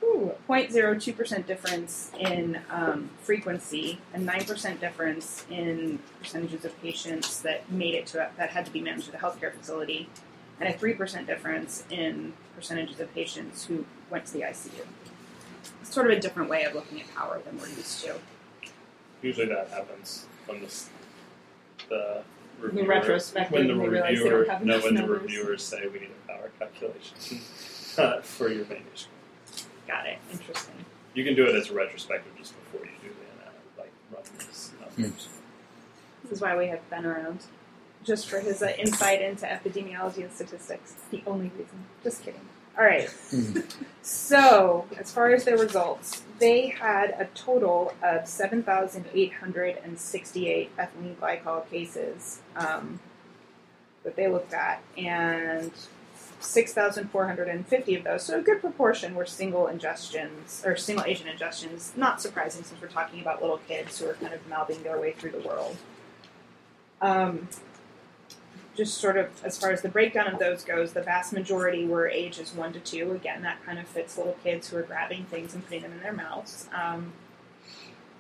[0.04, 7.96] ooh, 0.02% difference in um, frequency, a 9% difference in percentages of patients that made
[7.96, 10.10] it to that had to be managed at a healthcare facility,
[10.64, 14.86] and a 3% difference in percentages of patients who went to the ICU.
[15.82, 18.16] It's sort of a different way of looking at power than we're used to.
[19.22, 20.68] Usually that happens when the,
[21.90, 22.24] the
[22.62, 25.08] The reviewer, retrospect, when the they realize they reviewer, don't have no, enough when the
[25.08, 27.40] reviewers say we need a power calculation
[27.98, 29.10] uh, for your manuscript.
[29.88, 30.18] Got it.
[30.32, 30.76] Interesting.
[31.14, 34.24] You can do it as a retrospective just before you do the ana- like run
[34.40, 35.28] these numbers.
[36.24, 37.40] This is why we have been around,
[38.04, 40.96] just for his uh, insight into epidemiology and statistics.
[41.12, 41.86] The only reason.
[42.04, 42.42] Just kidding.
[42.78, 43.10] All right.
[44.06, 52.42] So, as far as their results, they had a total of 7,868 ethylene glycol cases
[52.58, 53.00] um,
[54.04, 55.72] that they looked at, and
[56.42, 61.96] 6,450 of those, so a good proportion, were single ingestions or single agent ingestions.
[61.96, 65.14] Not surprising since we're talking about little kids who are kind of mouthing their way
[65.14, 65.78] through the world.
[67.02, 67.48] Um,
[68.76, 72.08] just sort of as far as the breakdown of those goes, the vast majority were
[72.08, 73.12] ages one to two.
[73.12, 76.02] Again, that kind of fits little kids who are grabbing things and putting them in
[76.02, 76.68] their mouths.
[76.74, 77.14] Um,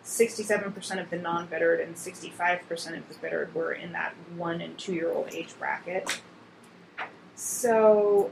[0.06, 4.78] 67% of the non bittered and 65% of the bittered were in that one and
[4.78, 6.22] two year old age bracket.
[7.36, 8.32] So,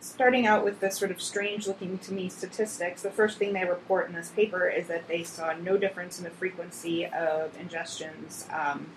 [0.00, 3.64] starting out with the sort of strange looking to me statistics, the first thing they
[3.64, 8.52] report in this paper is that they saw no difference in the frequency of ingestions
[8.52, 8.88] um,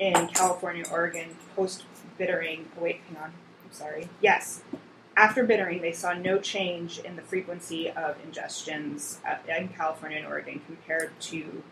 [0.00, 1.84] in California, Oregon, post
[2.18, 2.66] bittering.
[2.76, 3.32] Oh, wait, hang on.
[3.64, 4.08] I'm sorry.
[4.20, 4.62] Yes.
[5.16, 10.26] After bittering, they saw no change in the frequency of ingestions uh, in California and
[10.26, 11.62] Oregon compared to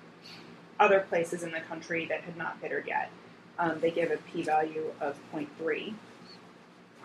[0.78, 3.10] other places in the country that had not bittered yet.
[3.59, 5.94] Um, they give a p value of 0.3.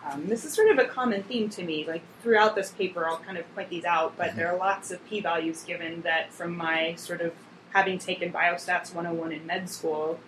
[0.04, 1.86] Um, this is sort of a common theme to me.
[1.86, 5.04] Like throughout this paper, I'll kind of point these out, but there are lots of
[5.08, 7.32] p values given that, from my sort of
[7.72, 10.20] having taken Biostats 101 in med school,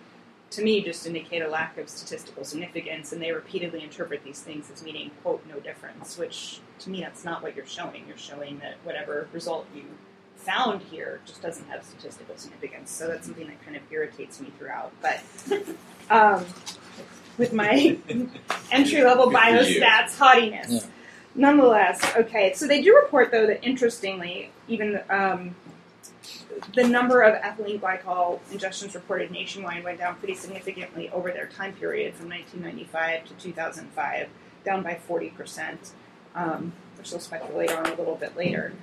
[0.51, 4.71] to me just indicate a lack of statistical significance, and they repeatedly interpret these things
[4.71, 8.05] as meaning, quote, no difference, which to me that's not what you're showing.
[8.07, 9.83] You're showing that whatever result you
[10.35, 12.91] found here just doesn't have statistical significance.
[12.91, 14.93] So that's something that kind of irritates me throughout.
[15.01, 15.19] But
[16.09, 16.45] um,
[17.37, 17.97] with my
[18.71, 19.81] entry level Good for you.
[19.81, 20.71] biostats haughtiness.
[20.71, 20.79] Yeah.
[21.35, 25.55] Nonetheless, okay, so they do report though that interestingly, even um,
[26.73, 31.73] the number of ethylene glycol ingestions reported nationwide went down pretty significantly over their time
[31.73, 34.29] period from 1995 to 2005,
[34.63, 35.91] down by 40%,
[36.35, 38.73] um, which we'll speculate on a little bit later.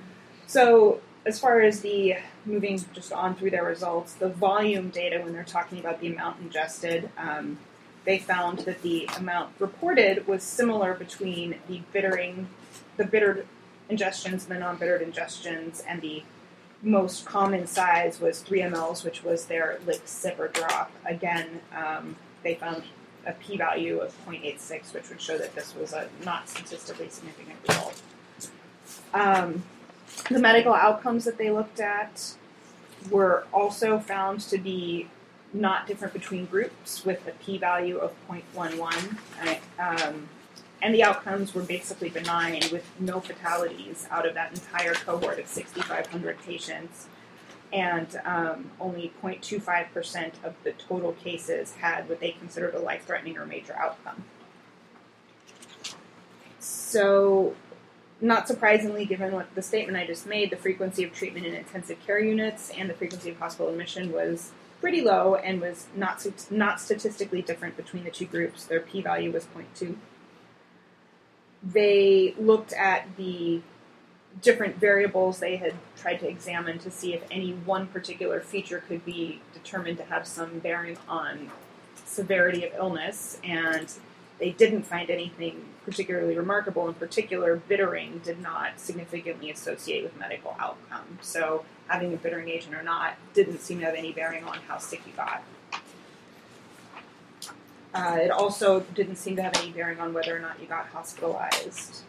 [0.47, 5.33] So, as far as the moving just on through their results, the volume data, when
[5.33, 7.57] they're talking about the amount ingested, um,
[8.05, 12.47] they found that the amount reported was similar between the bittering,
[12.97, 13.47] the bittered
[13.89, 16.23] ingestions and the non-bittered ingestions, and the
[16.85, 20.91] most common size was 3 mLs, which was their lick, sip, or drop.
[21.05, 22.83] Again, um, they found
[23.25, 28.01] a p-value of 0.86, which would show that this was a not statistically significant result.
[29.15, 29.63] Um,
[30.29, 32.35] the medical outcomes that they looked at
[33.09, 35.09] were also found to be
[35.53, 39.17] not different between groups, with a p-value of 0.11.
[39.41, 40.29] I- Um,
[40.85, 45.47] and the outcomes were basically benign with no fatalities out of that entire cohort of
[45.47, 47.07] 6,500 patients.
[47.73, 53.35] And um, only 0.25% of the total cases had what they considered a life threatening
[53.35, 54.25] or major outcome.
[56.59, 57.55] So,
[58.21, 61.97] not surprisingly, given what the statement I just made, the frequency of treatment in intensive
[62.05, 66.79] care units and the frequency of hospital admission was pretty low and was not not
[66.79, 68.65] statistically different between the two groups.
[68.65, 69.95] Their p-value was 0.2.
[71.65, 73.61] They looked at the
[74.41, 79.03] different variables they had tried to examine to see if any one particular feature could
[79.05, 81.49] be determined to have some bearing on
[82.05, 83.91] severity of illness, and
[84.39, 86.87] they didn't find anything particularly remarkable.
[86.87, 91.19] In particular, bittering did not significantly associate with medical outcome.
[91.21, 94.77] So, having a bittering agent or not didn't seem to have any bearing on how
[94.77, 95.43] sick you got.
[97.95, 100.85] Uh, it also didn't seem to have any bearing on whether or not you got
[100.87, 102.01] hospitalized.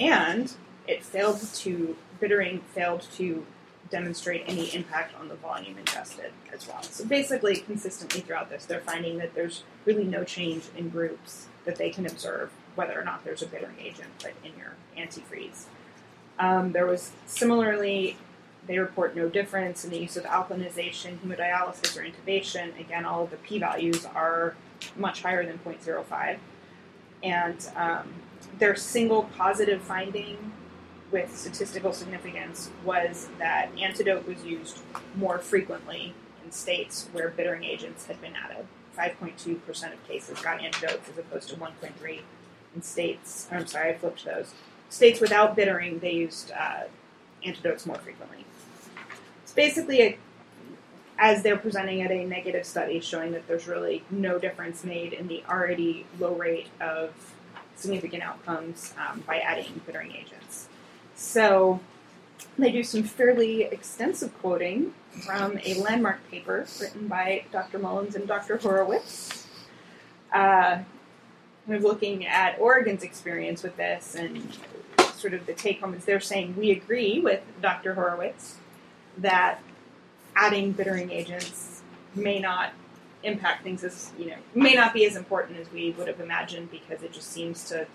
[0.00, 0.52] And
[0.88, 3.46] it failed to, bittering failed to
[3.90, 6.82] demonstrate any impact on the volume ingested as well.
[6.82, 11.76] So basically, consistently throughout this, they're finding that there's really no change in groups that
[11.76, 15.66] they can observe, whether or not there's a bittering agent put in your antifreeze.
[16.40, 18.16] Um, there was similarly,
[18.66, 22.78] they report no difference in the use of alkalinization, hemodialysis, or intubation.
[22.80, 24.56] Again, all of the p-values are
[24.96, 26.38] much higher than 0.05.
[27.22, 28.12] And um,
[28.58, 30.52] their single positive finding
[31.10, 34.80] with statistical significance was that antidote was used
[35.14, 36.14] more frequently
[36.44, 38.66] in states where bittering agents had been added.
[38.98, 42.20] 5.2% of cases got antidotes as opposed to 1.3
[42.74, 43.46] in states.
[43.52, 44.54] I'm sorry, I flipped those.
[44.88, 46.84] States without bittering, they used uh,
[47.44, 48.45] antidotes more frequently.
[49.56, 50.18] Basically a,
[51.18, 55.26] as they're presenting at a negative study showing that there's really no difference made in
[55.26, 57.12] the already low rate of
[57.74, 60.68] significant outcomes um, by adding bittering agents.
[61.16, 61.80] So
[62.58, 67.78] they do some fairly extensive quoting from a landmark paper written by Dr.
[67.78, 68.58] Mullins and Dr.
[68.58, 69.46] Horowitz.
[70.32, 70.82] Uh,
[71.66, 74.56] kind of looking at Oregon's experience with this and
[75.14, 77.94] sort of the take home is they're saying we agree with Dr.
[77.94, 78.56] Horowitz
[79.18, 79.60] that
[80.34, 81.82] adding bittering agents
[82.14, 82.72] may not
[83.22, 86.70] impact things as you know may not be as important as we would have imagined
[86.70, 87.86] because it just seems to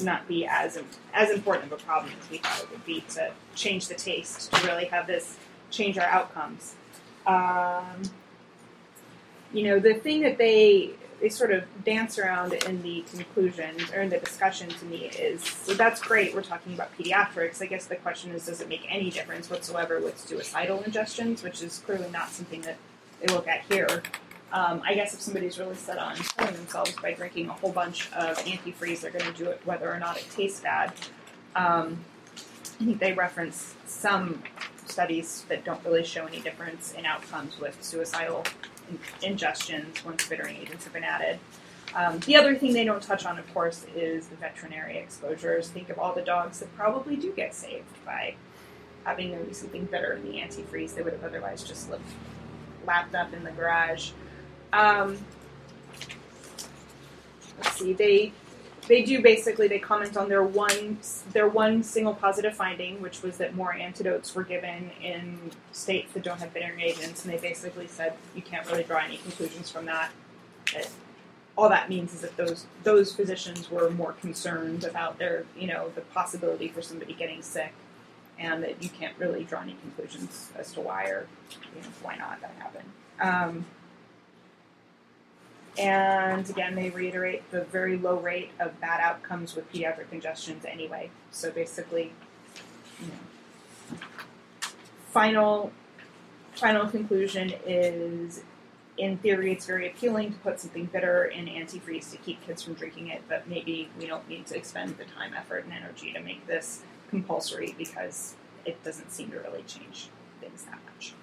[0.00, 0.78] not be as
[1.12, 4.52] as important of a problem as we thought it would be to change the taste
[4.52, 5.38] to really have this
[5.70, 6.74] change our outcomes.
[7.26, 8.02] Um,
[9.52, 10.90] you know, the thing that they
[11.22, 15.42] they sort of dance around in the conclusions or in the discussion to me is
[15.44, 16.34] so that's great.
[16.34, 17.62] We're talking about pediatrics.
[17.62, 21.62] I guess the question is, does it make any difference whatsoever with suicidal ingestions, which
[21.62, 22.76] is clearly not something that
[23.22, 24.02] they look at here.
[24.52, 28.12] Um, I guess if somebody's really set on killing themselves by drinking a whole bunch
[28.12, 30.92] of antifreeze, they're going to do it whether or not it tastes bad.
[31.54, 32.04] Um,
[32.80, 34.42] I think they reference some
[34.92, 38.44] studies that don't really show any difference in outcomes with suicidal
[38.90, 38.98] in-
[39.34, 41.38] ingestions once bittering agents have been added.
[41.94, 45.68] Um, the other thing they don't touch on, of course, is the veterinary exposures.
[45.68, 48.34] Think of all the dogs that probably do get saved by
[49.04, 52.04] having there be something bitter in the antifreeze they would have otherwise just lived
[52.86, 54.10] lapped up in the garage.
[54.72, 55.18] Um,
[57.58, 58.32] let's see, they
[58.88, 60.98] they do basically they comment on their one
[61.32, 65.38] their one single positive finding, which was that more antidotes were given in
[65.72, 69.18] states that don't have bittering agents, and they basically said you can't really draw any
[69.18, 70.10] conclusions from that.
[70.74, 70.88] That
[71.56, 75.90] all that means is that those those physicians were more concerned about their you know
[75.94, 77.72] the possibility for somebody getting sick,
[78.38, 82.16] and that you can't really draw any conclusions as to why or you know, why
[82.16, 82.88] not that happened.
[83.20, 83.64] Um,
[85.78, 91.10] and again, they reiterate the very low rate of bad outcomes with pediatric ingestions anyway.
[91.30, 92.12] So basically,
[93.00, 94.68] you know,
[95.10, 95.72] final
[96.54, 98.42] final conclusion is
[98.98, 102.74] in theory it's very appealing to put something bitter in antifreeze to keep kids from
[102.74, 106.20] drinking it, but maybe we don't need to expend the time, effort, and energy to
[106.20, 108.34] make this compulsory because
[108.66, 110.08] it doesn't seem to really change
[110.40, 111.14] things that much.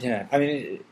[0.00, 0.84] Yeah, I mean,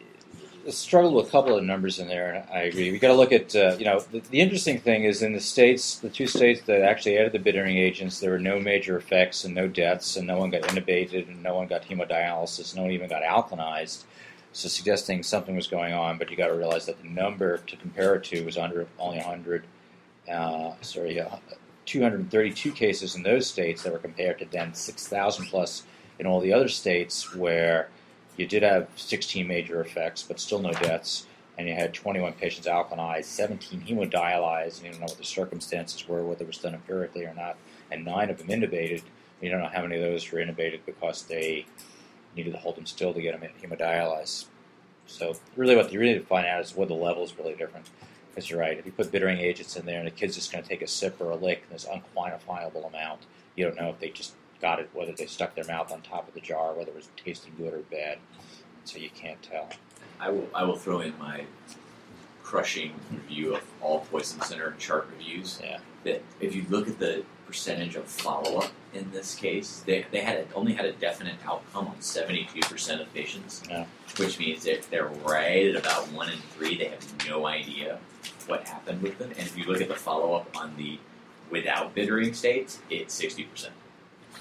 [0.70, 2.90] struggled with a couple of numbers in there, and I agree.
[2.90, 5.40] We got to look at, uh, you know, the, the interesting thing is in the
[5.40, 9.44] states, the two states that actually added the bittering agents, there were no major effects
[9.44, 12.90] and no deaths, and no one got intubated, and no one got hemodialysis, no one
[12.90, 14.04] even got alkalinized.
[14.52, 17.76] So suggesting something was going on, but you got to realize that the number to
[17.76, 19.64] compare it to was under only 100,
[20.30, 21.36] uh, sorry, uh,
[21.86, 25.84] 232 cases in those states that were compared to then 6,000 plus
[26.18, 27.88] in all the other states where
[28.42, 32.66] you did have 16 major effects, but still no deaths, and you had 21 patients
[32.66, 36.74] alkalinized, 17 hemodialyzed, and you don't know what the circumstances were, whether it was done
[36.74, 37.56] empirically or not,
[37.90, 39.02] and nine of them intubated.
[39.40, 41.66] You don't know how many of those were intubated because they
[42.36, 44.46] needed to hold them still to get them hemodialyzed.
[45.06, 47.54] So really what you really need to find out is what the level is really
[47.54, 47.86] different.
[48.30, 48.78] Because you're right.
[48.78, 50.86] If you put bittering agents in there and the kid's just going to take a
[50.86, 53.20] sip or a lick, and there's unquantifiable amount.
[53.56, 54.32] You don't know if they just
[54.62, 57.08] got it, whether they stuck their mouth on top of the jar, whether it was
[57.22, 58.18] tasting good or bad.
[58.84, 59.68] So you can't tell.
[60.18, 61.44] I will I will throw in my
[62.42, 65.60] crushing review of all Poison Center chart reviews.
[65.62, 65.80] Yeah.
[66.04, 70.20] That if you look at the percentage of follow up in this case, they, they
[70.20, 73.62] had only had a definite outcome on seventy two percent of patients.
[73.68, 73.84] Yeah.
[74.16, 76.76] Which means that they're right at about one in three.
[76.76, 77.98] They have no idea
[78.46, 79.30] what happened with them.
[79.30, 80.98] And if you look at the follow up on the
[81.50, 83.74] without bittering states, it's sixty percent.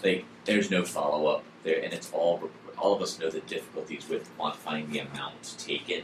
[0.04, 4.10] Like there's no follow up there, and it's all all of us know the difficulties
[4.10, 6.04] with quantifying the amount taken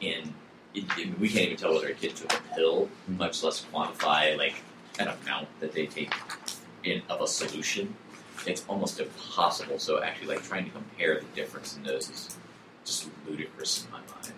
[0.00, 0.34] in.
[0.74, 3.18] It- we can't even tell whether a kid took a pill, mm-hmm.
[3.18, 4.54] much less quantify like
[4.98, 6.12] an amount that they take
[6.84, 7.94] in of a solution.
[8.46, 9.78] It's almost impossible.
[9.78, 12.36] So actually, like trying to compare the difference in those is
[12.84, 14.32] just ludicrous in my mind.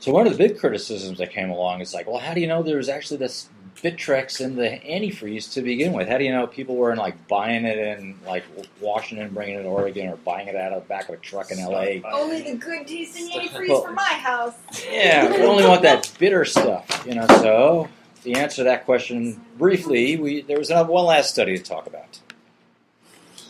[0.00, 2.46] So one of the big criticisms that came along is like, well, how do you
[2.46, 3.50] know there was actually this
[3.82, 6.08] Bittrex in the antifreeze to begin with?
[6.08, 8.44] How do you know people weren't like buying it in like
[8.80, 11.50] Washington, bringing it to Oregon, or buying it out of the back of a truck
[11.50, 12.02] in L.A.?
[12.12, 14.54] Only the good tasting antifreeze Well- for my house.
[14.84, 17.26] Yeah, we only want that bitter stuff, you know.
[17.26, 17.88] So
[18.22, 21.86] the answer to that question, briefly, we there was another one last study to talk
[21.86, 22.20] about.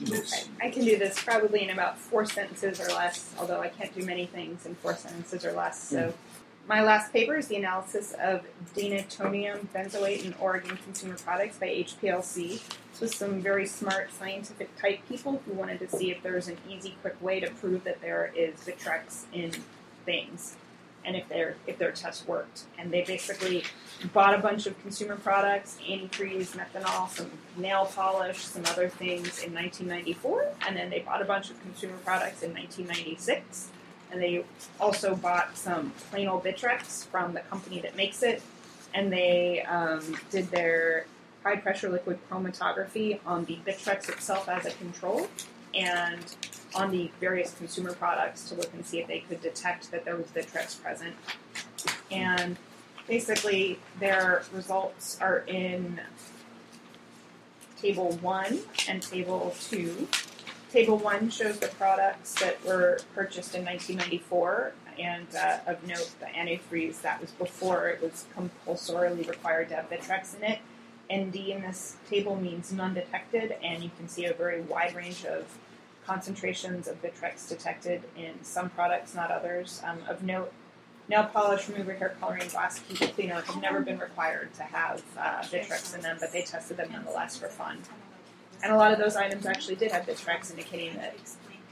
[0.09, 3.95] I, I can do this probably in about four sentences or less, although I can't
[3.95, 5.83] do many things in four sentences or less.
[5.83, 6.40] So, hmm.
[6.71, 8.43] My last paper is the analysis of
[8.77, 12.63] denatonium benzoate in Oregon consumer products by HPLC.
[12.93, 16.47] This was some very smart scientific type people who wanted to see if there was
[16.47, 19.51] an easy, quick way to prove that there is Bitrex in
[20.05, 20.55] things,
[21.05, 22.67] and if their if their test worked.
[22.79, 23.65] And they basically
[24.13, 29.53] bought a bunch of consumer products, antifreeze, methanol, some nail polish, some other things in
[29.53, 33.71] 1994, and then they bought a bunch of consumer products in 1996,
[34.13, 34.45] and they
[34.81, 38.43] also bought some plain old Bitrex from the company that makes it,
[38.95, 41.07] and they um, did their
[41.43, 45.29] high pressure liquid chromatography on the Bitrex itself as a control,
[45.75, 46.37] and
[46.75, 50.17] on the various consumer products to look and see if they could detect that there
[50.17, 51.15] was Bitrex present.
[52.11, 52.57] And
[53.07, 56.01] basically their results are in
[57.81, 60.07] table one and table two.
[60.71, 66.27] Table one shows the products that were purchased in 1994, and uh, of note, the
[66.27, 70.61] antifreeze that was before it was compulsorily required to have Bitrex in it.
[71.13, 75.59] ND in this table means non-detected, and you can see a very wide range of
[76.07, 79.83] concentrations of Bitrex detected in some products, not others.
[79.85, 80.53] Um, of note,
[81.09, 85.97] nail polish, remover, hair coloring, glass cleaner have never been required to have uh, Bitrex
[85.97, 87.79] in them, but they tested them nonetheless for fun.
[88.63, 91.17] And a lot of those items actually did have Bitrex, indicating that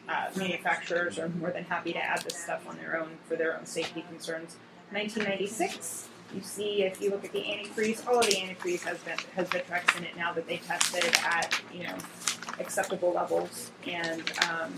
[0.08, 3.56] uh, manufacturers are more than happy to add this stuff on their own for their
[3.56, 4.56] own safety concerns.
[4.90, 9.18] 1996, you see if you look at the antifreeze, all of the antifreeze has been,
[9.34, 11.94] has Bitrex in it now that they tested at you know
[12.58, 14.72] acceptable levels, and um,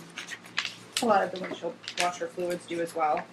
[1.03, 3.25] a lot of the windshield washer fluids do as well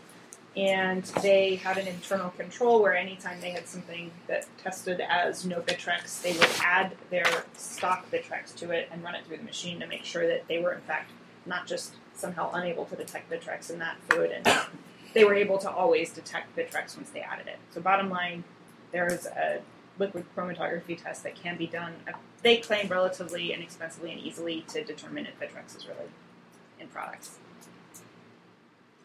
[0.58, 5.62] and they had an internal control where anytime they had something that tested as no
[5.62, 9.80] Bitrex, they would add their stock Bitrex to it and run it through the machine
[9.80, 11.12] to make sure that they were in fact
[11.46, 14.48] not just somehow unable to detect Bitrex in that food, and
[15.14, 17.60] they were able to always detect Bitrex once they added it.
[17.72, 18.44] So bottom line,
[18.92, 19.62] there's a
[20.00, 21.94] liquid chromatography test that can be done.
[22.42, 26.10] They claim relatively inexpensively and easily to determine if Bitrex is really
[26.80, 27.38] in products,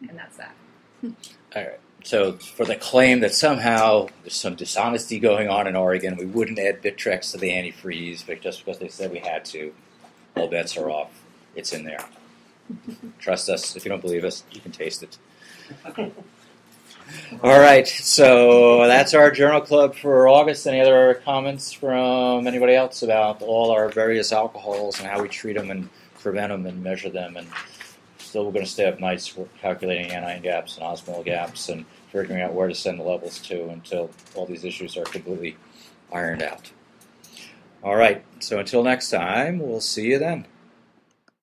[0.01, 0.55] and that's that.
[1.03, 1.11] All
[1.55, 1.79] right.
[2.03, 6.59] So for the claim that somehow there's some dishonesty going on in Oregon, we wouldn't
[6.59, 9.73] add Bitrex to the antifreeze, but just because they said we had to,
[10.35, 11.23] all bets are off.
[11.55, 12.03] It's in there.
[13.19, 13.75] Trust us.
[13.75, 15.17] If you don't believe us, you can taste it.
[17.43, 17.87] All right.
[17.87, 20.65] So that's our journal club for August.
[20.65, 25.55] Any other comments from anybody else about all our various alcohols and how we treat
[25.55, 25.89] them and
[26.19, 27.47] prevent them and measure them and
[28.33, 29.31] still we're going to stay up nights
[29.61, 33.69] calculating anion gaps and osmolar gaps and figuring out where to send the levels to
[33.69, 35.55] until all these issues are completely
[36.11, 36.71] ironed out.
[37.83, 40.47] All right, so until next time, we'll see you then.